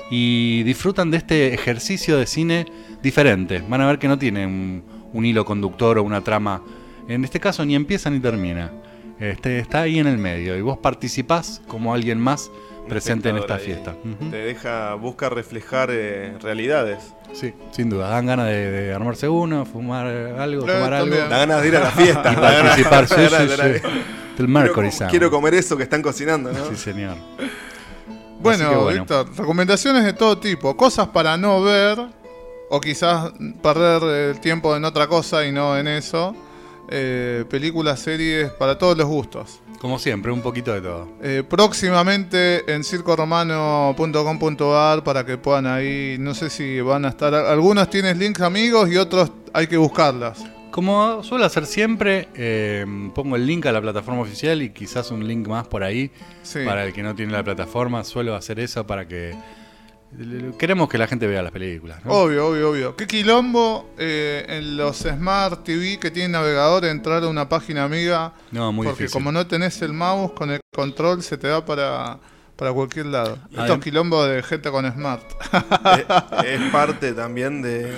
y 0.09 0.63
disfrutan 0.63 1.11
de 1.11 1.17
este 1.17 1.53
ejercicio 1.53 2.17
de 2.17 2.25
cine 2.25 2.65
diferente. 3.03 3.61
Van 3.67 3.81
a 3.81 3.88
ver 3.88 3.99
que 3.99 4.07
no 4.07 4.17
tiene 4.17 4.81
un, 5.13 5.25
hilo 5.25 5.45
conductor 5.45 5.97
o 5.97 6.03
una 6.03 6.21
trama. 6.21 6.61
En 7.07 7.23
este 7.23 7.39
caso 7.39 7.65
ni 7.65 7.75
empieza 7.75 8.09
ni 8.09 8.19
termina. 8.19 8.71
Este, 9.19 9.59
está 9.59 9.81
ahí 9.81 9.97
en 9.99 10.07
el 10.07 10.17
medio 10.17 10.55
y 10.57 10.61
vos 10.61 10.77
participás 10.77 11.61
como 11.67 11.93
alguien 11.93 12.19
más 12.19 12.51
presente 12.87 13.29
en 13.29 13.37
esta 13.37 13.57
fiesta. 13.57 13.95
Ujú. 14.03 14.29
Te 14.29 14.37
deja, 14.37 14.93
busca 14.93 15.29
reflejar 15.29 15.89
eh, 15.91 16.37
realidades. 16.41 17.13
Sí, 17.33 17.53
sin 17.71 17.89
duda. 17.89 18.09
Dan 18.09 18.25
ganas 18.27 18.47
de, 18.47 18.71
de 18.71 18.93
armarse 18.93 19.27
uno, 19.27 19.65
fumar 19.65 20.05
algo, 20.07 20.63
Eh, 20.67 20.73
tomar 20.73 20.93
algo. 20.93 21.09
también. 21.09 21.29
Da 21.29 21.37
ganas 21.39 21.61
de 21.61 21.67
ir 21.67 21.75
a 21.75 21.79
la 21.81 21.91
fiesta. 21.91 22.31
Y 22.77 22.83
participar, 22.83 23.07
sí, 23.07 23.15
sí, 23.15 23.47
sí. 23.49 23.57
Del 23.57 23.81
Quiero, 24.45 24.47
Mercury 24.47 24.91
Sound. 24.91 25.09
quiero 25.09 25.31
comer 25.31 25.55
eso 25.55 25.75
que 25.75 25.83
están 25.83 26.01
cocinando, 26.01 26.53
¿no? 26.53 26.65
Sí, 26.69 26.75
señor. 26.75 27.15
Bueno, 28.39 28.83
bueno. 28.83 28.99
Víctor, 29.01 29.27
recomendaciones 29.35 30.03
de 30.05 30.13
todo 30.13 30.37
tipo. 30.37 30.77
Cosas 30.77 31.07
para 31.07 31.37
no 31.37 31.61
ver, 31.63 31.97
o 32.70 32.82
quizás 32.82 33.32
perder 33.61 34.03
el 34.32 34.39
tiempo 34.41 34.76
en 34.76 34.84
otra 34.86 35.07
cosa 35.07 35.45
y 35.45 35.51
no 35.51 35.78
en 35.78 35.88
eso. 35.88 36.36
Eh, 36.89 37.43
películas, 37.49 37.99
series, 37.99 38.49
para 38.51 38.78
todos 38.78 38.97
los 38.97 39.07
gustos. 39.07 39.59
Como 39.80 39.99
siempre, 39.99 40.32
un 40.32 40.41
poquito 40.41 40.74
de 40.74 40.82
todo. 40.82 41.07
Eh, 41.22 41.43
próximamente 41.47 42.74
en 42.74 42.84
circoromano.com.ar 42.84 45.03
para 45.03 45.26
que 45.26 45.38
puedan 45.38 45.68
ahí, 45.68 46.18
no 46.20 46.34
sé 46.34 46.49
si 46.49 46.80
van 46.82 47.05
a 47.05 47.09
estar, 47.09 47.34
algunos 47.34 47.89
tienes 47.89 48.18
links 48.18 48.41
amigos 48.41 48.89
y 48.89 48.97
otros 48.97 49.32
hay 49.53 49.68
que 49.68 49.78
buscarlas. 49.78 50.43
Como 50.72 51.24
suelo 51.24 51.45
hacer 51.45 51.65
siempre, 51.65 52.28
eh, 52.36 52.86
pongo 53.15 53.36
el 53.36 53.45
link 53.47 53.65
a 53.65 53.72
la 53.72 53.82
plataforma 53.82 54.22
oficial 54.22 54.61
y 54.61 54.70
quizás 54.70 55.09
un 55.11 55.28
link 55.28 55.47
más 55.47 55.68
por 55.68 55.84
ahí 55.84 56.11
Sí. 56.43 56.59
para 56.65 56.86
el 56.86 56.93
que 56.93 57.01
no 57.03 57.15
tiene 57.15 57.32
la 57.34 57.43
plataforma. 57.43 58.03
Suelo 58.03 58.36
hacer 58.36 58.59
eso 58.59 58.86
para 58.86 59.07
que... 59.07 59.36
Queremos 60.57 60.89
que 60.89 60.97
la 60.97 61.07
gente 61.07 61.27
vea 61.27 61.41
las 61.41 61.51
películas. 61.51 62.03
¿no? 62.05 62.11
Obvio, 62.11 62.47
obvio, 62.47 62.69
obvio. 62.71 62.95
¿Qué 62.95 63.05
quilombo 63.05 63.93
eh, 63.97 64.45
en 64.47 64.77
los 64.77 64.97
Smart 64.97 65.63
TV 65.63 65.99
que 65.99 66.11
tienen 66.11 66.31
navegador 66.31 66.85
entrar 66.85 67.23
a 67.23 67.27
una 67.27 67.49
página 67.49 67.83
amiga? 67.83 68.33
no, 68.51 68.71
muy 68.71 68.85
porque 68.87 69.03
difícil. 69.03 69.13
como 69.13 69.31
no 69.31 69.45
tenés 69.45 69.81
el 69.81 69.93
mouse 69.93 70.31
con 70.31 70.51
el 70.51 70.61
control 70.73 71.21
se 71.23 71.37
te 71.37 71.47
da 71.47 71.65
para, 71.65 72.19
para 72.55 72.71
cualquier 72.71 73.07
lado. 73.07 73.37
Estos 73.51 73.79
quilombos 73.79 74.29
de 74.29 74.41
gente 74.43 74.71
con 74.71 74.89
Smart. 74.91 75.23
es, 76.45 76.61
es 76.61 76.71
parte 76.71 77.13
también 77.13 77.61
de, 77.61 77.93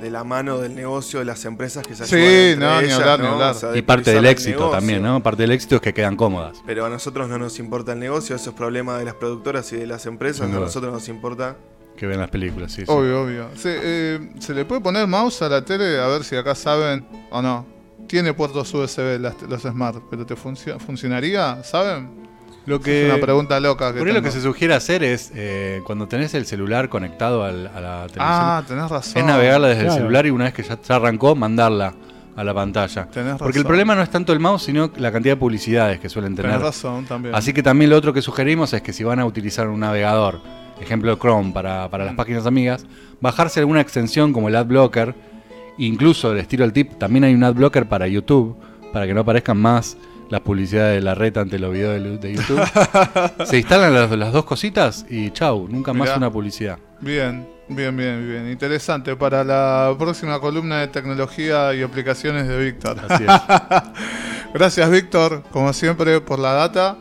de 0.00 0.10
la 0.10 0.24
mano 0.24 0.58
del 0.58 0.74
negocio 0.74 1.18
de 1.20 1.24
las 1.24 1.44
empresas 1.46 1.86
que 1.86 1.94
se 1.94 2.04
Sí, 2.06 2.16
ayudan 2.16 2.32
entre 2.52 2.66
no, 2.66 2.80
ni 2.80 2.84
ellas, 2.86 2.98
hablar, 3.00 3.20
ni 3.20 3.26
¿no? 3.26 3.32
hablar. 3.32 3.50
O 3.54 3.58
sea, 3.58 3.68
de 3.70 3.78
Y 3.78 3.82
parte 3.82 4.12
del 4.12 4.26
éxito 4.26 4.50
negocio. 4.58 4.78
también, 4.78 5.02
¿no? 5.02 5.22
Parte 5.22 5.42
del 5.42 5.52
éxito 5.52 5.76
es 5.76 5.80
que 5.80 5.94
quedan 5.94 6.16
cómodas. 6.16 6.58
Pero 6.66 6.84
a 6.84 6.90
nosotros 6.90 7.28
no 7.28 7.38
nos 7.38 7.58
importa 7.58 7.92
el 7.94 7.98
negocio, 7.98 8.36
eso 8.36 8.50
es 8.50 8.56
problema 8.56 8.98
de 8.98 9.04
las 9.06 9.14
productoras 9.14 9.72
y 9.72 9.76
de 9.76 9.86
las 9.86 10.04
empresas. 10.06 10.46
Sin 10.46 10.54
A 10.56 10.60
nosotros 10.60 10.92
nos 10.92 11.08
importa. 11.08 11.56
Que 11.96 12.06
vean 12.06 12.20
las 12.20 12.28
películas, 12.30 12.72
sí. 12.72 12.82
sí. 12.84 12.92
Obvio, 12.92 13.22
obvio. 13.22 13.48
Se, 13.56 13.78
eh, 13.82 14.30
¿Se 14.38 14.52
le 14.52 14.66
puede 14.66 14.82
poner 14.82 15.06
mouse 15.06 15.40
a 15.40 15.48
la 15.48 15.64
tele? 15.64 15.98
A 15.98 16.06
ver 16.08 16.24
si 16.24 16.36
acá 16.36 16.54
saben 16.54 17.06
o 17.30 17.40
no. 17.40 17.64
Tiene 18.06 18.34
puertos 18.34 18.72
USB 18.74 19.18
las- 19.18 19.40
los 19.48 19.62
Smart, 19.62 20.02
pero 20.10 20.26
¿te 20.26 20.36
funcio- 20.36 20.78
funcionaría? 20.78 21.64
¿Saben? 21.64 22.25
Lo 22.66 22.76
Es 22.76 22.82
que, 22.82 23.06
una 23.12 23.20
pregunta 23.20 23.58
loca. 23.60 23.92
Que 23.92 23.98
por 24.00 24.08
ahí 24.08 24.14
lo 24.14 24.22
que 24.22 24.30
se 24.32 24.40
sugiere 24.40 24.74
hacer 24.74 25.02
es, 25.04 25.30
eh, 25.34 25.80
cuando 25.84 26.06
tenés 26.08 26.34
el 26.34 26.46
celular 26.46 26.88
conectado 26.88 27.44
al- 27.44 27.68
a 27.68 27.80
la 27.80 27.96
televisión, 28.08 28.18
Ah, 28.20 28.62
tenés 28.66 28.90
razón. 28.90 29.12
es 29.16 29.24
navegarla 29.24 29.68
desde 29.68 29.86
el 29.86 29.92
celular 29.92 30.26
y 30.26 30.30
una 30.30 30.44
vez 30.46 30.54
que 30.54 30.62
ya, 30.64 30.76
ya 30.80 30.96
arrancó, 30.96 31.34
mandarla 31.36 31.94
a 32.34 32.44
la 32.44 32.52
pantalla. 32.52 33.06
Tenés 33.06 33.36
Porque 33.38 33.58
el 33.58 33.64
razón. 33.64 33.68
problema 33.68 33.94
no 33.94 34.02
es 34.02 34.10
tanto 34.10 34.32
el 34.32 34.40
mouse, 34.40 34.64
sino 34.64 34.90
la 34.96 35.10
cantidad 35.12 35.34
de 35.36 35.40
publicidades 35.40 36.00
que 36.00 36.08
suelen 36.08 36.34
tener. 36.34 36.50
Tenés 36.50 36.66
razón 36.66 37.04
también. 37.06 37.34
Así 37.34 37.52
que 37.52 37.62
también 37.62 37.88
lo 37.90 37.96
otro 37.96 38.12
que 38.12 38.20
sugerimos 38.20 38.72
es 38.74 38.82
que 38.82 38.92
si 38.92 39.04
van 39.04 39.20
a 39.20 39.24
utilizar 39.24 39.68
un 39.68 39.80
navegador, 39.80 40.40
ejemplo 40.80 41.16
Chrome 41.16 41.52
para, 41.52 41.88
para 41.88 42.04
las 42.04 42.12
Mm. 42.14 42.16
páginas 42.16 42.46
amigas, 42.46 42.84
bajarse 43.20 43.60
alguna 43.60 43.80
extensión 43.80 44.32
como 44.32 44.48
el 44.48 44.56
AdBlocker, 44.56 45.14
incluso 45.78 46.32
el 46.32 46.38
estilo 46.38 46.64
el 46.64 46.72
tip, 46.72 46.98
también 46.98 47.24
hay 47.24 47.34
un 47.34 47.44
AdBlocker 47.44 47.86
para 47.86 48.06
YouTube, 48.08 48.56
para 48.92 49.06
que 49.06 49.14
no 49.14 49.20
aparezcan 49.20 49.56
más 49.58 49.96
las 50.28 50.40
publicidades 50.40 50.96
de 50.96 51.02
la 51.02 51.14
reta 51.14 51.40
ante 51.40 51.58
los 51.58 51.72
videos 51.72 52.20
de, 52.20 52.34
YouTube. 52.34 52.60
Se 53.46 53.58
instalan 53.58 53.94
las, 53.94 54.10
las 54.10 54.32
dos 54.32 54.44
cositas 54.44 55.06
y 55.08 55.30
chau, 55.30 55.68
nunca 55.68 55.92
más 55.92 56.16
una 56.16 56.30
publicidad. 56.30 56.78
Bien, 57.00 57.46
bien, 57.68 57.96
bien, 57.96 58.28
bien. 58.28 58.50
Interesante 58.50 59.16
para 59.16 59.44
la 59.44 59.94
próxima 59.98 60.40
columna 60.40 60.80
de 60.80 60.88
tecnología 60.88 61.74
y 61.74 61.82
aplicaciones 61.82 62.48
de 62.48 62.58
Víctor. 62.58 62.98
Así 63.08 63.24
es. 63.24 63.30
Gracias, 64.54 64.90
Víctor, 64.90 65.42
como 65.50 65.72
siempre, 65.72 66.20
por 66.20 66.38
la 66.38 66.52
data. 66.52 66.96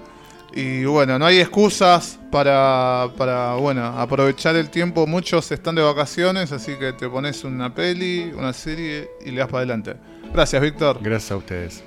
Y 0.53 0.86
bueno, 0.86 1.19
no 1.19 1.26
hay 1.26 1.39
excusas 1.39 2.17
para, 2.32 3.09
para 3.17 3.55
bueno, 3.55 3.86
aprovechar 3.86 4.55
el 4.55 4.69
tiempo. 4.69 5.05
Muchos 5.05 5.51
están 5.51 5.76
de 5.76 5.82
vacaciones, 5.82 6.51
así 6.51 6.76
que 6.76 6.93
te 6.93 7.09
pones 7.09 7.43
una 7.43 7.73
peli, 7.73 8.32
una 8.34 8.53
serie 8.53 9.09
y 9.26 9.32
le 9.32 9.39
das 9.39 9.47
para 9.47 9.59
adelante. 9.59 9.95
Gracias, 10.34 10.61
Víctor. 10.61 10.99
Gracias 11.01 11.32
a 11.32 11.38
ustedes. 11.38 11.84